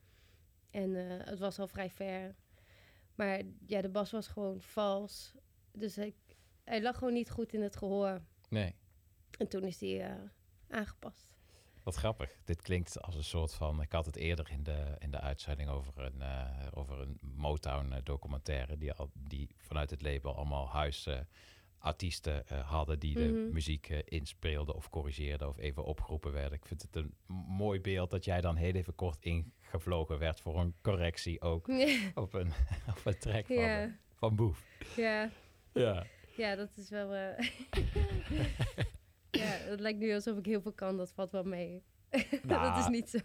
En 0.70 0.96
eh, 0.96 1.26
het 1.26 1.38
was 1.38 1.58
al 1.58 1.68
vrij 1.68 1.90
ver. 1.90 2.34
Maar 3.14 3.42
ja, 3.66 3.80
de 3.80 3.88
bas 3.88 4.10
was 4.10 4.28
gewoon 4.28 4.60
vals. 4.60 5.34
Dus 5.72 5.98
ik, 5.98 6.16
hij 6.64 6.82
lag 6.82 6.98
gewoon 6.98 7.12
niet 7.12 7.30
goed 7.30 7.52
in 7.52 7.62
het 7.62 7.76
gehoor. 7.76 8.22
nee. 8.48 8.74
En 9.38 9.48
toen 9.48 9.64
is 9.64 9.80
hij 9.80 10.10
eh, 10.10 10.20
aangepast. 10.68 11.36
Wat 11.82 11.94
grappig. 11.94 12.40
Dit 12.44 12.62
klinkt 12.62 13.02
als 13.02 13.14
een 13.14 13.24
soort 13.24 13.54
van. 13.54 13.82
Ik 13.82 13.92
had 13.92 14.06
het 14.06 14.16
eerder 14.16 14.50
in 14.50 14.62
de, 14.62 14.96
in 14.98 15.10
de 15.10 15.20
uitzending 15.20 15.68
over 15.68 16.04
een, 16.04 16.22
over 16.74 17.00
een 17.00 17.18
Motown 17.20 17.92
eh, 17.92 18.02
documentaire. 18.04 18.76
Die, 18.76 18.92
al, 18.92 19.10
die 19.14 19.54
vanuit 19.56 19.90
het 19.90 20.02
label 20.02 20.36
allemaal 20.36 20.68
huisartiesten 21.82 22.46
eh, 22.48 22.70
hadden. 22.70 22.98
die 22.98 23.14
de 23.14 23.24
Mhm. 23.24 23.52
muziek 23.52 23.88
eh, 23.88 23.98
inspeelden 24.04 24.74
of 24.74 24.88
corrigeerden 24.90 25.48
of 25.48 25.58
even 25.58 25.84
opgeroepen 25.84 26.32
werden. 26.32 26.52
Ik 26.58 26.66
vind 26.66 26.82
het 26.82 26.96
een 26.96 27.14
mooi 27.48 27.80
beeld 27.80 28.10
dat 28.10 28.24
jij 28.24 28.40
dan 28.40 28.56
heel 28.56 28.72
even 28.74 28.94
kort 28.94 29.16
ingevlogen 29.20 30.18
werd 30.18 30.40
voor 30.40 30.60
een 30.60 30.74
correctie 30.82 31.40
ook. 31.40 31.68
op, 32.14 32.34
een, 32.34 32.52
op 32.96 33.00
een 33.04 33.18
track 33.18 33.46
van, 33.46 33.56
eh, 33.56 33.84
van 34.14 34.36
Boef. 34.36 34.64
Ja, 34.96 35.30
Ja. 35.72 36.04
ja 36.36 36.54
dat 36.56 36.70
is 36.76 36.88
wel... 36.90 37.12
eh, 37.14 37.48
ja, 39.42 39.44
het 39.70 39.80
lijkt 39.80 39.98
nu 39.98 40.14
alsof 40.14 40.38
ik 40.38 40.46
heel 40.46 40.60
veel 40.60 40.72
kan. 40.72 40.96
Dat 40.96 41.12
valt 41.12 41.30
wel 41.30 41.44
mee. 41.44 41.82
dat 42.10 42.22
is 42.32 42.40
Nou, 42.42 42.90
niet 42.90 43.08
zo. 43.10 43.18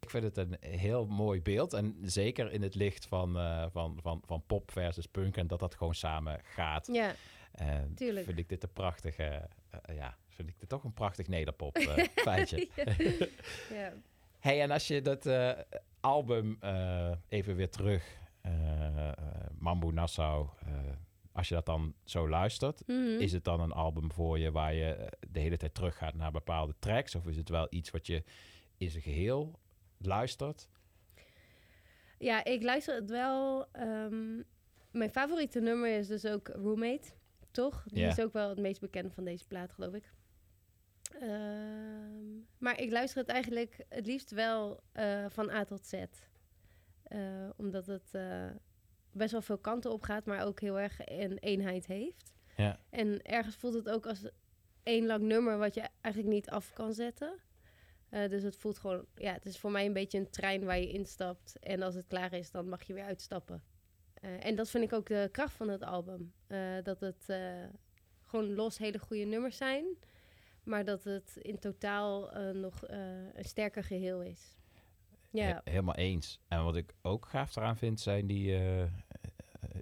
Ik 0.00 0.10
vind 0.10 0.24
het 0.24 0.36
een 0.36 0.56
heel 0.60 1.06
mooi 1.06 1.42
beeld. 1.42 1.72
En 1.72 1.96
zeker 2.02 2.52
in 2.52 2.62
het 2.62 2.74
licht 2.74 3.06
van, 3.06 3.32
van, 3.72 3.98
van, 4.02 4.22
van 4.26 4.42
pop 4.46 4.70
versus 4.70 5.06
punk. 5.06 5.36
En 5.36 5.46
dat 5.46 5.58
dat 5.58 5.74
gewoon 5.74 5.94
samen 5.94 6.40
gaat. 6.44 6.86
Ja, 6.92 7.14
En 7.52 7.94
tuurlijk. 7.94 8.24
vind 8.24 8.38
ik 8.38 8.48
dit 8.48 8.62
een 8.62 8.72
prachtige... 8.72 9.48
eh, 9.70 9.96
ja, 9.96 10.16
vind 10.28 10.48
ik 10.48 10.58
dit 10.58 10.68
toch 10.68 10.84
een 10.84 10.92
prachtig 10.92 11.28
nederpop 11.28 11.76
eh, 11.76 12.04
feitje. 12.24 12.68
Ja. 12.76 12.84
ja. 13.78 13.92
hey, 14.38 14.62
en 14.62 14.70
als 14.70 14.86
je 14.86 15.02
dat 15.02 15.26
eh, 15.26 15.50
album 16.00 16.58
even 17.28 17.56
weer 17.56 17.70
terug... 17.70 18.20
Mambo 19.58 19.90
Nassau... 19.90 20.48
als 21.32 21.48
je 21.48 21.54
dat 21.54 21.66
dan 21.66 21.94
zo 22.04 22.28
luistert... 22.28 22.82
Mhm. 22.86 23.20
Is 23.20 23.32
het 23.32 23.44
dan 23.44 23.60
een 23.60 23.72
album 23.72 24.12
voor 24.12 24.38
je 24.38 24.50
waar 24.50 24.74
je 24.74 25.12
de 25.30 25.40
hele 25.40 25.56
tijd 25.56 25.74
teruggaat 25.74 26.14
naar 26.14 26.30
bepaalde 26.30 26.74
tracks? 26.78 27.14
Of 27.14 27.26
is 27.26 27.36
het 27.36 27.48
wel 27.48 27.66
iets 27.70 27.90
wat 27.90 28.06
je 28.06 28.22
in 28.76 28.90
zijn 28.90 29.02
geheel 29.02 29.58
luistert? 29.98 30.68
Ja, 32.18 32.44
ik 32.44 32.62
luister 32.62 32.94
het 32.94 33.10
wel. 33.10 33.66
ehm, 33.72 34.42
mijn 34.90 35.10
favoriete 35.10 35.60
nummer 35.60 35.98
is 35.98 36.06
dus 36.06 36.26
ook 36.26 36.48
Roommate, 36.48 37.08
toch? 37.52 37.84
Die 37.86 38.06
is 38.06 38.20
ook 38.20 38.32
wel 38.32 38.48
het 38.48 38.58
meest 38.58 38.80
bekend 38.80 39.14
van 39.14 39.24
deze 39.24 39.46
plaat, 39.46 39.72
geloof 39.72 39.94
ik. 39.94 40.12
Ehm, 41.20 42.38
maar 42.58 42.80
ik 42.80 42.90
luister 42.90 43.20
het 43.20 43.28
eigenlijk 43.28 43.84
het 43.88 44.06
liefst 44.06 44.30
wel 44.30 44.80
eh, 44.92 45.24
van 45.28 45.50
A 45.50 45.64
tot 45.64 45.86
Z. 45.86 46.04
Eh, 47.02 47.20
omdat 47.56 47.86
het 47.86 48.08
eh, 48.14 48.50
best 49.12 49.32
wel 49.32 49.42
veel 49.42 49.58
kanten 49.58 49.92
op 49.92 50.02
gaat, 50.02 50.24
maar 50.24 50.46
ook 50.46 50.60
heel 50.60 50.80
erg 50.80 50.98
een 51.04 51.38
eenheid 51.38 51.86
heeft. 51.86 52.32
Ja. 52.56 52.78
En 52.90 53.22
ergens 53.22 53.56
voelt 53.56 53.74
het 53.74 53.88
ook 53.88 54.06
als 54.06 54.28
één 54.82 55.06
lang 55.06 55.22
nummer 55.22 55.58
wat 55.58 55.74
je 55.74 55.88
eigenlijk 56.00 56.34
niet 56.34 56.50
af 56.50 56.72
kan 56.72 56.92
zetten. 56.92 57.40
Dus 58.28 58.42
het 58.42 58.56
voelt 58.56 58.78
gewoon, 58.78 59.04
ja, 59.14 59.32
het 59.32 59.46
is 59.46 59.58
voor 59.58 59.70
mij 59.70 59.86
een 59.86 59.92
beetje 59.92 60.18
een 60.18 60.30
trein 60.30 60.64
waar 60.64 60.78
je 60.78 60.92
instapt. 60.92 61.58
En 61.58 61.82
als 61.82 61.94
het 61.94 62.06
klaar 62.06 62.32
is, 62.32 62.50
dan 62.50 62.68
mag 62.68 62.82
je 62.82 62.94
weer 62.94 63.04
uitstappen. 63.04 63.62
Eh, 64.22 64.44
en 64.46 64.54
dat 64.54 64.70
vind 64.70 64.84
ik 64.84 64.92
ook 64.92 65.06
de 65.06 65.28
kracht 65.32 65.54
van 65.54 65.68
het 65.68 65.82
album. 65.82 66.32
Eh, 66.46 66.58
dat 66.82 67.00
het 67.00 67.24
eh, 67.28 67.64
gewoon 68.26 68.54
los 68.54 68.78
hele 68.78 68.98
goede 68.98 69.24
nummers 69.24 69.56
zijn. 69.56 69.84
Maar 70.62 70.84
dat 70.84 71.04
het 71.04 71.36
in 71.36 71.58
totaal 71.58 72.30
nog 72.52 72.82
een 72.88 73.44
sterker 73.44 73.84
geheel 73.84 74.22
is. 74.22 74.56
Ja, 75.30 75.60
He- 75.64 75.70
helemaal 75.70 75.94
eens. 75.94 76.40
En 76.48 76.64
wat 76.64 76.76
ik 76.76 76.94
ook 77.02 77.26
gaaf 77.26 77.56
eraan 77.56 77.76
vind, 77.76 78.00
zijn 78.00 78.26
die... 78.26 78.52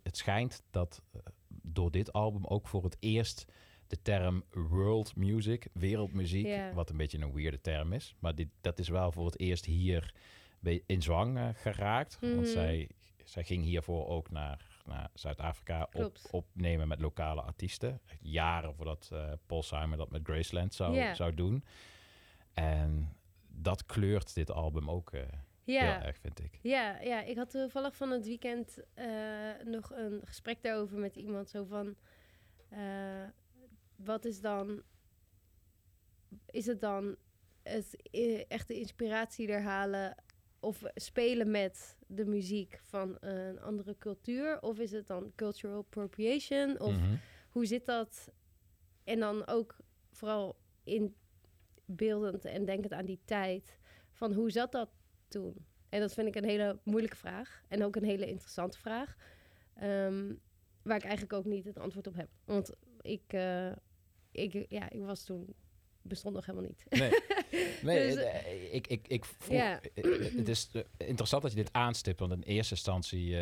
het 0.02 0.16
schijnt 0.16 0.62
dat 0.70 1.02
door 1.48 1.90
dit 1.90 2.12
album 2.12 2.44
ook 2.46 2.68
voor 2.68 2.84
het 2.84 2.96
eerst 3.00 3.44
de 3.86 4.02
term 4.02 4.44
world 4.50 5.16
music, 5.16 5.66
wereldmuziek, 5.72 6.46
Ja. 6.46 6.72
wat 6.72 6.90
een 6.90 6.96
beetje 6.96 7.18
een 7.18 7.32
weirde 7.32 7.60
term 7.60 7.92
is, 7.92 8.14
maar 8.18 8.34
dit, 8.34 8.48
dat 8.60 8.78
is 8.78 8.88
wel 8.88 9.12
voor 9.12 9.26
het 9.26 9.40
eerst 9.40 9.64
hier 9.64 10.14
in 10.86 11.02
zwang 11.02 11.38
geraakt. 11.54 12.18
Want 12.20 12.34
Mhm. 12.34 12.44
zij, 12.44 12.88
zij 13.30 13.44
ging 13.44 13.64
hiervoor 13.64 14.08
ook 14.08 14.30
naar, 14.30 14.82
naar 14.84 15.10
Zuid-Afrika 15.14 15.88
op, 15.92 16.16
opnemen 16.30 16.88
met 16.88 17.00
lokale 17.00 17.40
artiesten. 17.42 18.00
Echt 18.06 18.20
Jaren 18.22 18.74
voordat 18.74 19.10
eh, 19.12 19.32
Paul 19.46 19.62
Simon 19.62 19.96
dat 19.98 20.10
met 20.10 20.20
Graceland 20.24 20.74
zou, 20.74 21.14
zou 21.14 21.34
doen. 21.34 21.64
En 22.52 23.16
dat 23.48 23.86
kleurt 23.86 24.34
dit 24.34 24.50
album 24.50 24.90
ook 24.90 25.12
eh, 25.12 25.22
Ja. 25.64 25.80
heel 25.80 26.06
erg, 26.06 26.18
vind 26.18 26.40
ik. 26.40 26.58
Ja, 26.62 27.00
ja, 27.00 27.22
ik 27.22 27.36
had 27.36 27.50
toevallig 27.50 27.96
van 27.96 28.10
het 28.10 28.26
weekend 28.26 28.78
eh, 28.94 29.06
nog 29.64 29.90
een 29.90 30.20
gesprek 30.24 30.62
daarover 30.62 30.98
met 30.98 31.16
iemand. 31.16 31.50
Zo 31.50 31.64
van, 31.64 31.96
wat 33.96 34.24
is 34.24 34.40
dan, 34.40 34.82
is 36.46 36.66
het 36.66 36.80
dan 36.80 37.16
het 37.62 38.08
echte 38.48 38.74
inspiratie 38.74 39.48
er 39.48 39.62
halen 39.62 40.14
of 40.60 40.82
spelen 40.94 41.50
met 41.50 41.96
de 42.06 42.24
muziek 42.24 42.80
van 42.84 43.16
een 43.20 43.60
andere 43.60 43.96
cultuur? 43.98 44.60
Of 44.62 44.78
is 44.78 44.90
het 44.90 45.06
dan 45.06 45.32
cultural 45.34 45.78
appropriation? 45.78 46.80
Of 46.80 46.92
Mhm. 46.96 47.16
hoe 47.50 47.66
zit 47.66 47.86
dat? 47.86 48.28
En 49.04 49.20
dan 49.20 49.46
ook 49.46 49.76
vooral 50.12 50.56
inbeeldend 51.86 52.44
en 52.44 52.64
denkend 52.64 52.92
aan 52.92 53.04
die 53.04 53.20
tijd. 53.24 53.78
Van 54.12 54.32
hoe 54.32 54.50
zat 54.50 54.72
dat 54.72 54.90
toen? 55.28 55.66
En 55.88 56.00
dat 56.00 56.12
vind 56.14 56.26
ik 56.28 56.34
een 56.36 56.44
hele 56.48 56.78
moeilijke 56.84 57.16
vraag. 57.16 57.62
En 57.68 57.84
ook 57.84 57.96
een 57.96 58.04
hele 58.04 58.26
interessante 58.26 58.78
vraag. 58.78 59.16
Ehm, 59.74 60.34
waar 60.82 60.96
ik 60.96 61.02
eigenlijk 61.02 61.32
ook 61.32 61.44
niet 61.44 61.64
het 61.64 61.78
antwoord 61.78 62.06
op 62.06 62.14
heb. 62.14 62.28
Want 62.44 62.72
ik, 63.00 63.22
eh, 63.32 63.72
ik, 64.30 64.64
ja, 64.68 64.90
ik 64.90 65.02
was 65.02 65.24
toen... 65.24 65.54
bestond 66.02 66.34
nog 66.34 66.46
helemaal 66.46 66.68
niet. 66.68 66.84
Nee, 67.00 67.10
nee 67.96 68.06
Dus, 68.06 68.16
eh, 68.16 68.36
eh, 68.36 68.74
ik, 68.74 68.86
ik, 68.86 69.08
ik 69.08 69.24
ja. 69.48 69.80
eh, 69.94 70.36
het 70.36 70.48
is 70.48 70.70
interessant 70.96 71.42
dat 71.42 71.50
je 71.50 71.56
dit 71.56 71.72
aanstipt, 71.72 72.20
want 72.20 72.32
in 72.32 72.42
eerste 72.42 72.74
instantie 72.74 73.36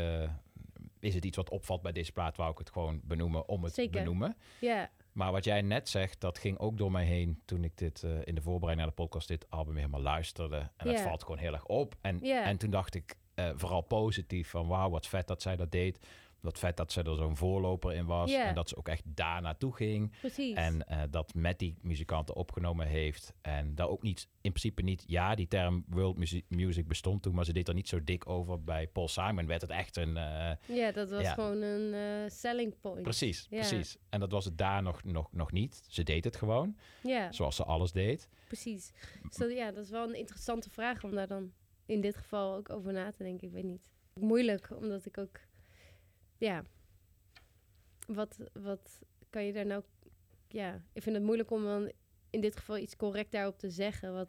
is 1.01 1.14
het 1.14 1.24
iets 1.24 1.36
wat 1.36 1.51
opvalt 1.51 1.82
bij 1.82 1.93
deze 1.93 2.12
plaat, 2.12 2.36
wou 2.36 2.51
ik 2.51 2.59
het 2.59 2.70
gewoon 2.70 3.01
benoemen 3.05 3.48
om 3.48 3.64
het 3.64 3.74
te 3.74 3.89
benoemen. 3.90 4.36
Ja, 4.60 4.90
Maar 5.12 5.32
wat 5.32 5.44
jij 5.44 5.62
net 5.62 5.89
zegt, 5.89 6.20
dat 6.20 6.39
ging 6.39 6.59
ook 6.59 6.78
door 6.78 6.90
mij 6.90 7.05
heen 7.05 7.40
toen 7.44 7.64
ik 7.64 7.76
dit 7.78 8.02
in 8.02 8.35
de 8.35 8.43
voorbereiding 8.43 8.76
naar 8.86 8.97
de 8.97 9.02
podcast 9.02 9.28
dit 9.28 9.51
album 9.51 9.76
helemaal 9.76 10.01
luisterde. 10.01 10.56
En 10.56 10.86
dat 10.86 10.97
Ja. 10.98 11.02
valt 11.02 11.22
gewoon 11.22 11.39
heel 11.39 11.52
erg 11.52 11.66
op. 11.66 11.97
En, 12.01 12.18
Ja. 12.22 12.44
en 12.44 12.56
toen 12.59 12.70
dacht 12.70 12.94
ik 12.94 13.16
vooral 13.55 13.80
positief 13.80 14.48
van 14.51 14.66
wauw, 14.66 14.90
wat 14.90 15.06
vet 15.06 15.26
dat 15.26 15.43
zij 15.43 15.56
dat 15.56 15.70
deed. 15.72 15.98
Wat 16.40 16.59
vet 16.59 16.77
dat 16.77 16.93
ze 16.93 17.02
er 17.02 17.16
zo'n 17.16 17.36
voorloper 17.36 17.93
in 17.94 18.06
was. 18.06 18.32
En 18.32 18.55
dat 18.55 18.69
ze 18.69 18.77
ook 18.77 18.89
echt 18.89 19.02
daar 19.05 19.43
naartoe 19.43 19.74
ging. 19.74 20.16
precies. 20.20 20.56
En 20.56 20.86
eh, 20.86 21.02
dat 21.10 21.35
met 21.35 21.59
die 21.59 21.78
muzikanten 21.82 22.35
opgenomen 22.36 22.86
heeft. 22.86 23.32
En 23.40 23.74
daar 23.74 23.89
ook 23.89 24.02
niet, 24.02 24.28
in 24.40 24.51
principe 24.51 24.82
niet, 24.82 25.05
ja, 25.06 25.35
die 25.35 25.48
term 25.48 25.85
world 25.89 26.19
music, 26.19 26.44
music 26.48 26.89
bestond 26.89 27.23
toen, 27.23 27.35
maar 27.35 27.44
ze 27.44 27.52
deed 27.52 27.69
er 27.69 27.74
niet 27.74 27.89
zo 27.89 28.05
dik 28.05 28.28
over. 28.28 28.65
Bij 28.65 28.86
Paul 28.89 29.09
Simon 29.09 29.47
werd 29.47 29.60
het 29.60 29.70
echt 29.70 29.97
een. 29.97 30.16
eh, 30.16 30.77
ja, 30.77 30.93
dat 30.93 31.10
was 31.10 31.23
ja. 31.23 31.32
gewoon 31.35 31.62
een 31.62 31.94
eh, 31.94 32.31
selling 32.31 32.81
point. 32.81 33.02
precies, 33.02 33.47
precies. 33.47 33.97
En 34.09 34.20
dat 34.20 34.32
was 34.32 34.44
het 34.44 34.59
daar 34.59 34.82
nog, 34.82 35.05
nog, 35.05 35.32
nog 35.32 35.52
niet. 35.52 35.82
Ze 35.89 36.02
deed 36.02 36.24
het 36.24 36.36
gewoon, 36.36 36.77
Ja, 37.02 37.32
zoals 37.32 37.56
ze 37.56 37.65
alles 37.65 37.93
deed. 37.93 38.28
precies. 38.47 38.93
Dus 39.23 39.36
dat, 39.36 39.52
ja, 39.52 39.70
dat 39.73 39.85
is 39.85 39.90
wel 39.90 40.09
een 40.09 40.15
interessante 40.16 40.70
vraag 40.70 41.05
om 41.05 41.15
daar 41.15 41.28
dan 41.28 41.52
in 41.86 42.01
dit 42.01 42.16
geval 42.16 42.55
ook 42.55 42.70
over 42.70 42.93
na 42.93 43.10
te 43.10 43.23
denken. 43.23 43.47
Ik 43.47 43.52
weet 43.52 43.65
niet. 43.65 43.82
Moeilijk, 44.15 44.70
omdat 44.77 45.06
ik 45.06 45.19
ook... 45.19 45.40
Ja, 46.39 46.62
wat, 48.06 48.39
wat 48.52 49.01
kan 49.31 49.44
je 49.44 49.52
daar 49.52 49.66
nou... 49.66 49.82
Ja, 50.48 50.82
ik 50.93 51.02
vind 51.02 51.16
het 51.16 51.24
moeilijk 51.24 51.51
om 51.51 51.65
dan 51.65 51.93
in 52.31 52.40
dit 52.40 52.56
geval 52.56 52.78
iets 52.78 52.97
correct 52.97 53.32
daarop 53.32 53.59
te 53.59 53.70
zeggen. 53.70 54.12
Wat, 54.15 54.28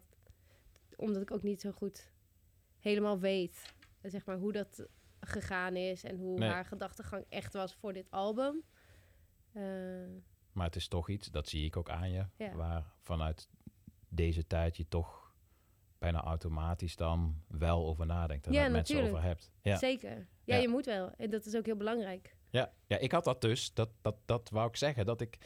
omdat 0.96 1.22
ik 1.22 1.30
ook 1.30 1.42
niet 1.42 1.60
zo 1.60 1.70
goed 1.70 2.12
helemaal 2.78 3.18
weet, 3.18 3.74
zeg 4.02 4.26
maar, 4.26 4.36
hoe 4.38 4.52
dat 4.52 4.86
gegaan 5.20 5.76
is. 5.76 6.04
En 6.04 6.16
hoe 6.16 6.38
Nee. 6.38 6.48
haar 6.48 6.64
gedachtegang 6.64 7.24
echt 7.28 7.52
was 7.52 7.74
voor 7.74 7.92
dit 7.92 8.10
album. 8.10 8.62
Eh, 9.52 9.62
Maar 10.52 10.66
het 10.66 10.76
is 10.76 10.88
toch 10.88 11.08
iets, 11.08 11.30
dat 11.30 11.48
zie 11.48 11.64
ik 11.64 11.76
ook 11.76 11.90
aan 11.90 12.10
je, 12.10 12.26
Ja. 12.36 12.54
waar 12.54 12.92
vanuit 13.00 13.48
deze 14.08 14.46
tijd 14.46 14.76
je 14.76 14.88
toch 14.88 15.34
bijna 15.98 16.20
automatisch 16.22 16.96
dan 16.96 17.42
wel 17.48 17.86
over 17.86 18.06
nadenkt 18.06 18.46
en 18.46 18.52
Ja, 18.52 18.60
daar 18.62 18.70
mensen 18.70 19.02
over 19.02 19.22
hebt. 19.22 19.50
Ja. 19.62 19.76
Zeker. 19.76 20.26
Ja, 20.50 20.56
Ja. 20.56 20.62
je 20.62 20.68
moet 20.68 20.86
wel. 20.86 21.10
En 21.16 21.30
dat 21.30 21.46
is 21.46 21.56
ook 21.56 21.66
heel 21.66 21.76
belangrijk. 21.76 22.34
Ja, 22.50 22.72
ja, 22.86 22.98
ik 22.98 23.12
had 23.12 23.24
dat 23.24 23.40
dus. 23.40 23.74
Dat, 23.74 23.88
dat, 24.02 24.16
dat 24.24 24.48
wou 24.52 24.68
ik 24.68 24.76
zeggen. 24.76 25.06
Dat 25.06 25.20
ik 25.20 25.38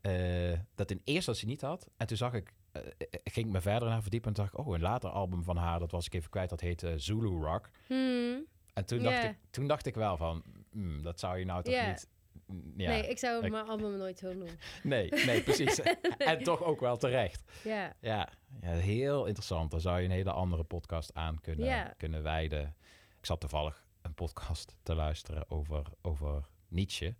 eh, 0.00 0.58
dat 0.74 0.90
in 0.90 0.96
eerste 0.96 1.12
instantie 1.14 1.46
niet 1.48 1.60
had. 1.60 1.90
En 1.96 2.06
toen 2.06 2.16
zag 2.16 2.32
ik, 2.34 2.52
eh, 2.72 2.82
ging 3.24 3.46
ik 3.46 3.52
me 3.52 3.60
verder 3.60 3.88
naar 3.88 4.02
verdiepen. 4.02 4.28
En 4.28 4.34
dacht 4.34 4.52
ik, 4.52 4.58
oh, 4.58 4.74
een 4.74 4.80
later 4.80 5.10
album 5.10 5.42
van 5.44 5.56
haar, 5.56 5.78
dat 5.78 5.90
was 5.90 6.06
ik 6.06 6.14
even 6.14 6.30
kwijt. 6.30 6.50
Dat 6.50 6.60
heet 6.60 6.82
eh, 6.82 6.92
Zulu 6.96 7.28
Rock. 7.28 7.70
Hmm. 7.86 8.44
En 8.74 8.84
toen, 8.86 9.02
dacht 9.02 9.24
ik, 9.24 9.36
toen 9.50 9.66
dacht 9.66 9.86
ik 9.86 9.94
wel 9.94 10.16
van, 10.16 10.42
hmm, 10.70 11.02
dat 11.02 11.20
zou 11.20 11.38
je 11.38 11.44
nou 11.44 11.62
toch 11.62 11.86
niet... 11.86 12.08
mm, 12.46 12.72
Ja, 12.76 12.88
nee, 12.90 13.08
ik 13.08 13.18
zou 13.18 13.44
ik- 13.44 13.50
mijn 13.50 13.66
album 13.68 13.96
nooit 13.96 14.18
zo 14.18 14.32
noemen. 14.32 14.58
nee, 14.82 15.08
nee, 15.26 15.42
precies. 15.42 15.80
En 16.18 16.42
toch 16.42 16.62
ook 16.62 16.80
wel 16.80 16.96
terecht. 16.96 17.42
Ja, 17.64 17.96
Ja, 18.00 18.28
ja, 18.60 18.68
heel 18.70 19.24
interessant. 19.26 19.70
Daar 19.70 19.80
zou 19.80 19.98
je 19.98 20.04
een 20.04 20.10
hele 20.10 20.32
andere 20.32 20.64
podcast 20.64 21.14
aan 21.14 21.40
kunnen, 21.40 21.94
kunnen 21.96 22.22
wijden. 22.22 22.74
Ik 23.18 23.26
zat 23.26 23.40
toevallig 23.40 23.84
een 24.12 24.26
podcast 24.26 24.76
te 24.82 24.94
luisteren 24.94 25.50
over, 25.50 25.86
over 26.02 26.48
Nietzsche. 26.68 27.14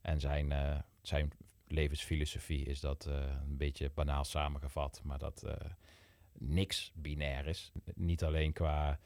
En 0.00 0.20
zijn, 0.20 0.52
eh, 0.52 0.78
zijn 1.02 1.32
levensfilosofie 1.66 2.64
is 2.64 2.80
dat 2.80 3.06
eh, 3.06 3.14
een 3.48 3.56
beetje 3.56 3.90
banaal 3.94 4.24
samengevat. 4.24 5.00
Maar 5.04 5.18
dat 5.18 5.42
eh, 5.42 5.70
niks 6.32 6.92
binair 6.94 7.46
is. 7.46 7.72
Niet 7.94 8.24
alleen 8.24 8.52
qua, 8.52 8.98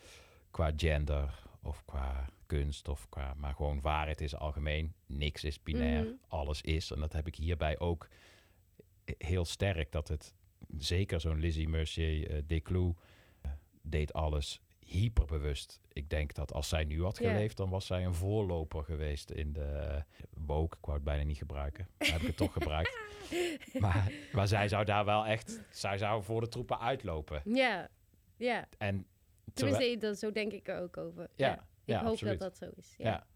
qua 0.50 0.72
gender 0.76 1.38
of 1.62 1.84
qua 1.84 2.28
kunst 2.46 2.88
of 2.88 3.08
qua... 3.08 3.34
Maar 3.34 3.54
gewoon 3.54 3.80
waarheid 3.80 4.20
is 4.20 4.36
algemeen. 4.36 4.94
Niks 5.06 5.44
is 5.44 5.62
binair. 5.62 6.04
Mhm. 6.04 6.12
Alles 6.28 6.60
is. 6.60 6.90
En 6.90 7.00
dat 7.00 7.12
heb 7.12 7.26
ik 7.26 7.34
hierbij 7.36 7.78
ook 7.78 8.08
heel 9.18 9.44
sterk. 9.44 9.92
Dat 9.92 10.08
het 10.08 10.34
zeker 10.78 11.20
zo'n 11.20 11.40
Lizzie 11.40 11.68
Mercier 11.68 12.30
uh, 12.30 12.42
Desclous 12.46 12.94
eh, 13.40 13.50
deed 13.82 14.12
alles 14.12 14.60
hyperbewust. 14.86 15.80
Ik 15.92 16.10
denk 16.10 16.34
dat 16.34 16.52
als 16.52 16.68
zij 16.68 16.84
nu 16.84 17.02
had 17.02 17.16
geleefd, 17.18 17.56
dan 17.56 17.70
was 17.70 17.86
zij 17.86 18.04
een 18.04 18.14
voorloper 18.14 18.84
geweest 18.84 19.30
in 19.30 19.52
de 19.52 20.02
woke. 20.30 20.76
Ik 20.76 20.84
wou 20.84 20.96
het 20.96 21.04
bijna 21.06 21.22
niet 21.24 21.36
gebruiken. 21.36 21.88
Maar 21.98 22.08
heb 22.12 22.20
ik 22.20 22.26
het 22.26 22.36
toch 22.36 22.52
gebruikt. 22.62 22.98
Maar, 23.78 24.12
maar 24.32 24.48
zij 24.48 24.68
zou 24.68 24.84
daar 24.84 25.04
wel 25.04 25.26
echt, 25.26 25.60
zij 25.70 25.98
zou 25.98 26.22
voor 26.22 26.40
de 26.40 26.48
troepen 26.48 26.80
uitlopen. 26.80 27.42
ja, 27.44 27.88
ja. 28.36 28.68
En 28.78 29.06
Tenminste, 29.54 29.96
dat, 29.98 30.18
zo 30.18 30.32
denk 30.32 30.52
ik 30.52 30.68
er 30.68 30.80
ook 30.80 30.96
over. 30.96 31.28
Ja, 31.34 31.54
Ik 31.54 31.60
ja, 31.84 32.00
hoop 32.00 32.10
absoluut. 32.10 32.38
dat 32.38 32.58
dat 32.58 32.68
zo 32.70 32.80
is. 32.80 32.94
ja. 32.98 33.04
Ja, 33.10 33.26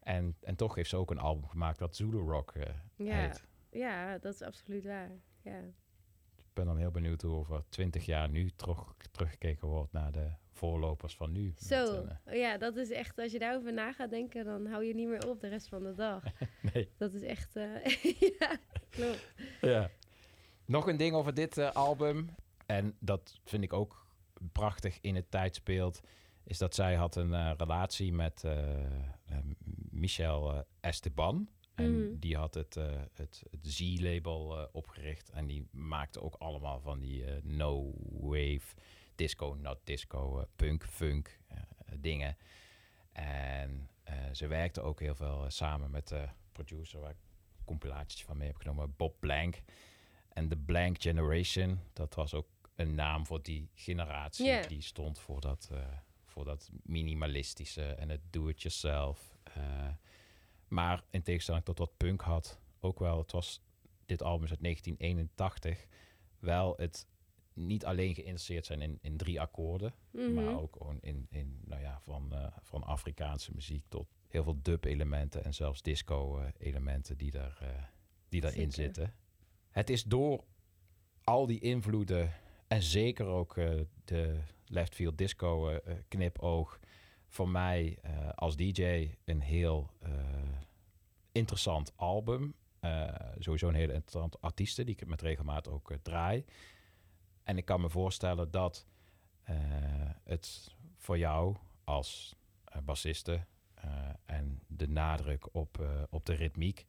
En, 0.00 0.36
en 0.40 0.56
toch 0.56 0.74
heeft 0.74 0.88
ze 0.90 0.96
ook 0.96 1.10
een 1.10 1.18
album 1.18 1.48
gemaakt 1.48 1.78
dat 1.78 1.96
Zulu 1.96 2.18
Rock 2.18 2.52
eh, 2.52 2.74
ja. 2.96 3.14
heet. 3.14 3.44
ja 3.70 4.18
dat 4.18 4.34
is 4.34 4.42
absoluut 4.42 4.84
waar. 4.84 5.10
Ja, 5.42 5.58
Ik 5.58 5.74
ben 6.64 6.68
dan 6.68 6.78
heel 6.78 6.90
benieuwd 6.90 7.22
hoe 7.22 7.34
over 7.34 7.62
twintig 7.68 8.06
jaar 8.06 8.28
nu 8.28 8.50
terug, 8.56 8.94
teruggekeken 9.10 9.68
wordt 9.68 9.92
naar 9.92 10.12
de 10.12 10.30
voorlopers 10.50 11.16
van 11.16 11.32
nu. 11.32 11.54
Zo, 11.56 12.06
eh, 12.24 12.38
ja, 12.38 12.58
dat 12.58 12.76
is 12.76 12.90
echt, 12.90 13.18
als 13.18 13.32
je 13.32 13.38
daarover 13.38 13.72
na 13.72 13.92
gaat 13.92 14.10
denken, 14.10 14.44
dan 14.44 14.66
hou 14.66 14.84
je 14.84 14.94
niet 14.94 15.08
meer 15.08 15.28
op 15.28 15.40
de 15.40 15.48
rest 15.48 15.68
van 15.68 15.82
de 15.82 15.94
dag. 15.94 16.22
nee. 16.72 16.88
Dat 16.96 17.12
is 17.12 17.22
echt, 17.22 17.56
eh, 17.56 17.84
ja, 18.38 18.58
klopt. 18.90 19.32
Ja. 19.60 19.90
Nog 20.64 20.86
een 20.88 20.96
ding 20.96 21.14
over 21.14 21.34
dit 21.34 21.58
eh, 21.58 21.72
album. 21.72 22.34
En 22.66 22.96
dat 22.98 23.40
vind 23.44 23.62
ik 23.62 23.72
ook 23.72 24.06
prachtig 24.52 24.98
in 25.00 25.14
het 25.14 25.30
tijdsbeeld. 25.30 26.00
Is 26.44 26.58
dat 26.58 26.74
zij 26.74 26.94
had 26.94 27.16
een 27.16 27.56
relatie 27.56 28.12
met 28.12 28.44
Michel 29.90 30.64
Esteban. 30.80 31.48
En 31.74 32.06
Mhm. 32.08 32.18
die 32.18 32.36
had 32.36 32.54
het, 32.54 32.76
eh, 32.76 33.00
het, 33.12 33.42
het 33.50 33.66
Z-label 33.72 34.58
eh, 34.58 34.66
opgericht. 34.72 35.30
En 35.30 35.46
die 35.46 35.68
maakte 35.70 36.20
ook 36.20 36.34
allemaal 36.34 36.80
van 36.80 36.98
die 37.00 37.24
eh, 37.24 37.42
no-wave, 37.42 38.74
disco, 39.14 39.56
not 39.60 39.78
disco, 39.84 40.46
punk, 40.56 40.84
funk 40.86 41.38
dingen. 41.96 42.36
En 43.12 43.88
ze 44.32 44.46
werkte 44.46 44.80
ook 44.80 45.00
heel 45.00 45.14
veel 45.14 45.44
samen 45.48 45.90
met 45.90 46.08
de 46.08 46.28
producer 46.52 47.00
waar 47.00 47.10
ik 47.10 47.16
compilaties 47.64 48.24
van 48.24 48.36
mee 48.36 48.46
heb 48.48 48.56
genomen, 48.56 48.94
Bob 48.96 49.20
Blank. 49.20 49.62
En 50.28 50.48
de 50.48 50.56
Blank 50.56 51.02
Generation, 51.02 51.80
dat 51.92 52.14
was 52.14 52.34
ook 52.34 52.48
een 52.74 52.94
naam 52.94 53.26
voor 53.26 53.42
die 53.42 53.68
generatie. 53.74 54.66
Die 54.68 54.80
stond 54.82 55.18
voor 55.18 55.40
dat, 55.40 55.70
voor 56.24 56.44
dat 56.44 56.70
minimalistische 56.82 57.84
en 57.84 58.08
het 58.08 58.20
do-it-yourself. 58.30 59.36
Eh, 60.70 60.76
maar 60.76 61.02
in 61.10 61.22
tegenstelling 61.22 61.64
tot 61.64 61.78
wat 61.78 61.96
punk 61.96 62.20
had, 62.20 62.60
ook 62.80 62.98
wel, 62.98 63.18
het 63.18 63.32
was 63.32 63.62
dit 64.06 64.22
album 64.22 64.44
is 64.44 64.50
uit 64.50 64.62
1981, 64.62 65.86
wel 66.38 66.74
het 66.76 67.06
niet 67.52 67.84
alleen 67.84 68.14
geïnteresseerd 68.14 68.66
zijn 68.66 68.80
in, 68.82 68.98
in 69.02 69.16
drie 69.16 69.40
akkoorden, 69.40 69.94
Mhm. 70.10 70.34
maar 70.34 70.58
ook 70.60 70.76
gewoon 70.76 70.98
in, 71.00 71.26
in 71.30 71.60
nou 71.64 71.80
ja, 71.80 72.00
van, 72.00 72.32
eh, 72.34 72.46
van 72.62 72.82
Afrikaanse 72.84 73.50
muziek 73.54 73.84
tot 73.88 74.08
heel 74.28 74.42
veel 74.42 74.58
dub-elementen 74.62 75.44
en 75.44 75.54
zelfs 75.54 75.82
disco-elementen 75.82 77.16
die, 77.16 77.30
daar, 77.30 77.58
eh, 77.60 77.82
die 78.28 78.40
daarin 78.40 78.72
Zeker. 78.72 78.84
zitten. 78.94 79.14
Het 79.70 79.90
is 79.90 80.04
door 80.04 80.44
al 81.24 81.46
die 81.46 81.60
invloeden 81.60 82.32
en 82.66 82.82
zeker 82.82 83.26
ook 83.26 83.56
eh, 83.56 83.80
de 84.04 84.40
left 84.66 84.94
field 84.94 85.18
disco 85.18 85.68
eh, 85.68 85.76
eh, 85.92 85.98
knipoog 86.08 86.78
voor 87.30 87.48
mij 87.48 87.98
eh, 88.02 88.28
als 88.34 88.56
DJ 88.56 89.10
een 89.24 89.40
heel 89.40 89.90
eh, 90.00 90.12
interessant 91.32 91.92
album. 91.96 92.54
Eh, 92.80 93.14
sowieso 93.38 93.68
een 93.68 93.74
hele 93.74 93.92
interessante 93.92 94.38
artiesten 94.40 94.86
die 94.86 94.94
ik 94.94 95.06
met 95.06 95.22
regelmaat 95.22 95.68
ook 95.68 95.92
draai. 96.02 96.44
En 97.42 97.56
ik 97.56 97.64
kan 97.64 97.80
me 97.80 97.90
voorstellen 97.90 98.50
dat 98.50 98.86
het 100.24 100.74
voor 100.96 101.18
jou 101.18 101.56
als 101.84 102.36
bassiste 102.82 103.46
en 104.26 104.62
de 104.66 104.88
nadruk 104.88 105.54
op, 105.54 105.88
op 106.10 106.26
de 106.26 106.32
ritmiek, 106.32 106.84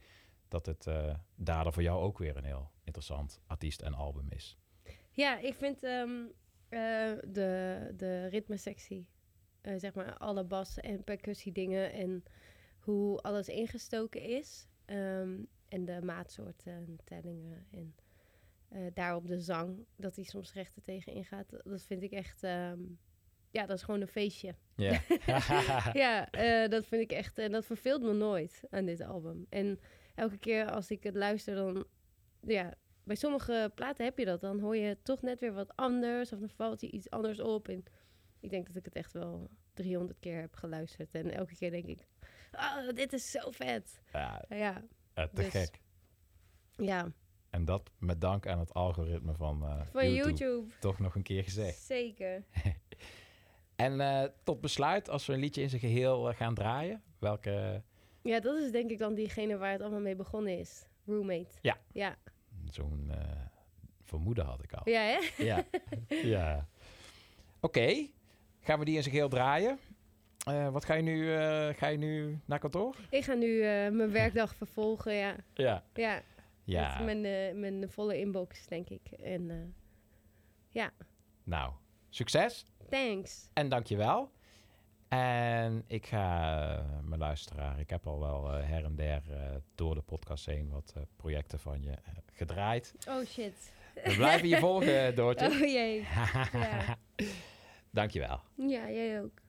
dat 0.47 0.65
het 0.65 0.87
daardoor 1.35 1.73
voor 1.73 1.83
jou 1.83 2.01
ook 2.01 2.17
weer 2.17 2.37
een 2.37 2.43
heel 2.43 2.71
interessant 2.83 3.39
artiest 3.47 3.81
en 3.81 3.93
album 3.93 4.27
is. 4.29 4.57
Ja, 5.11 5.39
ik 5.39 5.53
vind 5.53 5.83
eh, 6.71 7.11
de, 7.27 7.91
de 7.95 8.27
ritmesectie, 8.27 9.07
eh, 9.61 9.73
zeg 9.77 9.93
maar 9.93 10.17
alle 10.17 10.43
bas- 10.43 10.79
en 10.79 11.03
percussiedingen 11.03 11.91
en 11.93 12.23
hoe 12.79 13.19
alles 13.19 13.47
ingestoken 13.47 14.21
is. 14.21 14.67
ehm, 14.85 15.39
en 15.67 15.85
de 15.85 16.01
maatsoorten 16.03 16.71
en 16.73 16.99
tellingen 17.03 17.65
en 17.71 17.95
eh, 18.69 18.81
daarop 18.93 19.27
de 19.27 19.39
zang, 19.39 19.85
dat 19.95 20.15
hij 20.15 20.25
soms 20.25 20.53
rechter 20.53 20.81
tegen 20.81 21.13
ingaat. 21.13 21.49
Dat 21.63 21.83
vind 21.83 22.03
ik 22.03 22.11
echt, 22.11 22.43
ehm, 22.43 22.79
ja, 23.51 23.65
dat 23.65 23.77
is 23.77 23.83
gewoon 23.83 24.01
een 24.01 24.07
feestje. 24.07 24.55
Ja. 24.75 25.01
ja, 25.93 26.29
eh, 26.29 26.69
dat 26.69 26.85
vind 26.85 27.01
ik 27.01 27.11
echt, 27.11 27.37
en 27.37 27.51
dat 27.51 27.65
verveelt 27.65 28.01
me 28.01 28.13
nooit 28.13 28.61
aan 28.69 28.85
dit 28.85 29.01
album. 29.01 29.45
En 29.49 29.79
elke 30.15 30.37
keer 30.37 30.71
als 30.71 30.91
ik 30.91 31.03
het 31.03 31.15
luister, 31.15 31.55
dan, 31.55 31.85
ja, 32.41 32.73
bij 33.03 33.15
sommige 33.15 33.71
platen 33.75 34.05
heb 34.05 34.17
je 34.17 34.25
dat. 34.25 34.41
Dan 34.41 34.59
hoor 34.59 34.75
je 34.75 34.97
toch 35.03 35.21
net 35.21 35.39
weer 35.39 35.53
wat 35.53 35.75
anders. 35.75 36.31
Of 36.33 36.39
dan 36.39 36.49
valt 36.49 36.81
je 36.81 36.91
iets 36.91 37.09
anders 37.09 37.39
op. 37.39 37.67
En 37.67 37.83
ik 38.41 38.49
denk 38.49 38.67
dat 38.67 38.75
ik 38.75 38.85
het 38.85 38.95
echt 38.95 39.13
wel 39.13 39.49
300 39.73 40.19
keer 40.19 40.39
heb 40.39 40.55
geluisterd. 40.55 41.13
En 41.15 41.31
elke 41.31 41.55
keer 41.55 41.71
denk 41.71 41.85
ik, 41.85 42.07
oh, 42.51 42.89
dit 42.93 43.13
is 43.13 43.31
zo 43.31 43.51
vet. 43.51 44.01
Ja, 44.13 44.45
Ja, 44.49 44.83
eh, 45.13 45.23
te 45.23 45.41
dus- 45.41 45.47
gek. 45.49 45.79
ja 46.77 47.11
En 47.49 47.65
dat 47.65 47.91
met 47.97 48.21
dank 48.21 48.47
aan 48.47 48.59
het 48.59 48.73
algoritme 48.73 49.33
van, 49.35 49.63
eh, 49.63 49.81
van 49.91 50.13
YouTube. 50.13 50.71
Toch 50.79 50.99
nog 50.99 51.15
een 51.15 51.23
keer 51.23 51.43
gezegd. 51.43 51.77
Zeker. 51.77 52.43
En 53.75 54.01
eh, 54.01 54.23
tot 54.43 54.61
besluit, 54.61 55.09
als 55.09 55.25
we 55.25 55.33
een 55.33 55.39
liedje 55.39 55.61
in 55.61 55.69
zijn 55.69 55.81
geheel 55.81 56.29
eh, 56.29 56.35
gaan 56.35 56.53
draaien, 56.55 57.03
welke... 57.19 57.83
Ja, 58.21 58.39
dat 58.39 58.57
is 58.57 58.71
denk 58.71 58.91
ik 58.91 58.97
dan 58.97 59.13
diegene 59.13 59.57
waar 59.57 59.71
het 59.71 59.81
allemaal 59.81 59.99
mee 59.99 60.15
begonnen 60.15 60.59
is. 60.59 60.85
Roommate. 61.05 61.49
Ja. 61.61 61.77
Ja, 61.91 62.17
Zo'n 62.69 63.11
vermoeden 64.01 64.45
had 64.45 64.63
ik 64.63 64.73
al. 64.73 64.89
ja 64.89 65.01
hè? 65.01 65.43
Ja. 65.43 65.65
ja. 66.35 66.67
Oké, 67.59 68.07
gaan 68.61 68.79
we 68.79 68.85
die 68.85 68.95
in 68.95 69.01
zijn 69.01 69.13
geheel 69.13 69.29
draaien? 69.29 69.79
Eh, 70.45 70.69
wat 70.69 70.85
ga 70.85 70.93
je 70.93 71.01
nu? 71.03 71.35
eh, 71.35 71.73
ga 71.75 71.87
je 71.87 71.97
nu 71.97 72.39
naar 72.45 72.59
kantoor? 72.59 72.95
Ik 73.09 73.23
ga 73.23 73.33
nu 73.33 73.61
eh, 73.61 73.91
mijn 73.91 74.11
werkdag 74.11 74.55
vervolgen, 74.55 75.13
ja. 75.13 75.35
Ja. 75.53 75.83
Ja. 75.93 76.21
Ja. 76.63 76.99
Met 77.01 77.05
mijn, 77.05 77.25
eh, 77.25 77.55
mijn 77.59 77.89
volle 77.89 78.19
inbox, 78.19 78.67
denk 78.67 78.89
ik. 78.89 79.11
En 79.11 79.49
eh, 79.49 79.55
ja, 80.69 80.91
Nou, 81.43 81.71
succes 82.09 82.65
thanks. 82.89 83.49
en 83.53 83.69
dankjewel. 83.69 84.31
En 85.07 85.83
ik 85.87 86.05
ga 86.05 86.85
mijn 87.03 87.19
luisteraar, 87.19 87.79
ik 87.79 87.89
heb 87.89 88.07
al 88.07 88.19
wel 88.19 88.47
her 88.51 88.83
en 88.85 88.95
der 88.95 89.21
eh, 89.31 89.55
door 89.75 89.95
de 89.95 90.01
podcast 90.01 90.45
heen 90.45 90.69
wat 90.69 90.93
projecten 91.15 91.59
van 91.59 91.81
je 91.81 91.93
gedraaid. 92.33 92.95
Oh 93.07 93.25
shit. 93.25 93.73
We 94.03 94.13
blijven 94.15 94.47
je 94.47 94.57
volgen, 94.57 95.15
Doortje. 95.15 95.45
Oh 95.47 95.59
jee. 95.59 95.99
Ja. 96.53 96.97
Dankjewel. 97.91 98.41
ja, 98.55 98.89
jij 98.89 99.21
ook. 99.21 99.41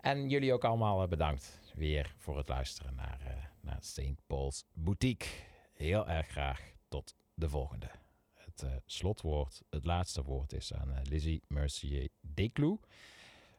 En 0.00 0.28
jullie 0.28 0.52
ook 0.52 0.64
allemaal 0.64 1.02
eh, 1.02 1.08
bedankt 1.08 1.60
weer 1.74 2.14
voor 2.18 2.36
het 2.36 2.48
luisteren 2.48 2.94
naar, 2.94 3.20
eh 3.26 3.48
naar 3.60 3.82
St. 3.82 4.26
Paul's 4.26 4.64
Boutique. 4.72 5.28
Heel 5.72 6.08
erg 6.08 6.26
graag 6.26 6.72
tot 6.88 7.16
de 7.34 7.48
volgende. 7.48 7.90
Het 8.32 8.62
eh, 8.62 8.70
slotwoord, 8.86 9.62
het 9.70 9.84
laatste 9.84 10.22
woord 10.22 10.52
is 10.52 10.72
aan 10.72 10.92
eh, 10.92 11.00
Lizzie 11.02 11.42
Mercier 11.48 12.08
Desclous 12.20 12.78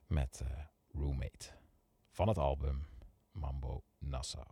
met 0.08 0.42
eh, 0.44 0.64
Roommate 0.92 1.50
van 2.12 2.28
het 2.28 2.38
album 2.38 2.86
Mambo 3.32 3.84
Nassau. 3.98 4.48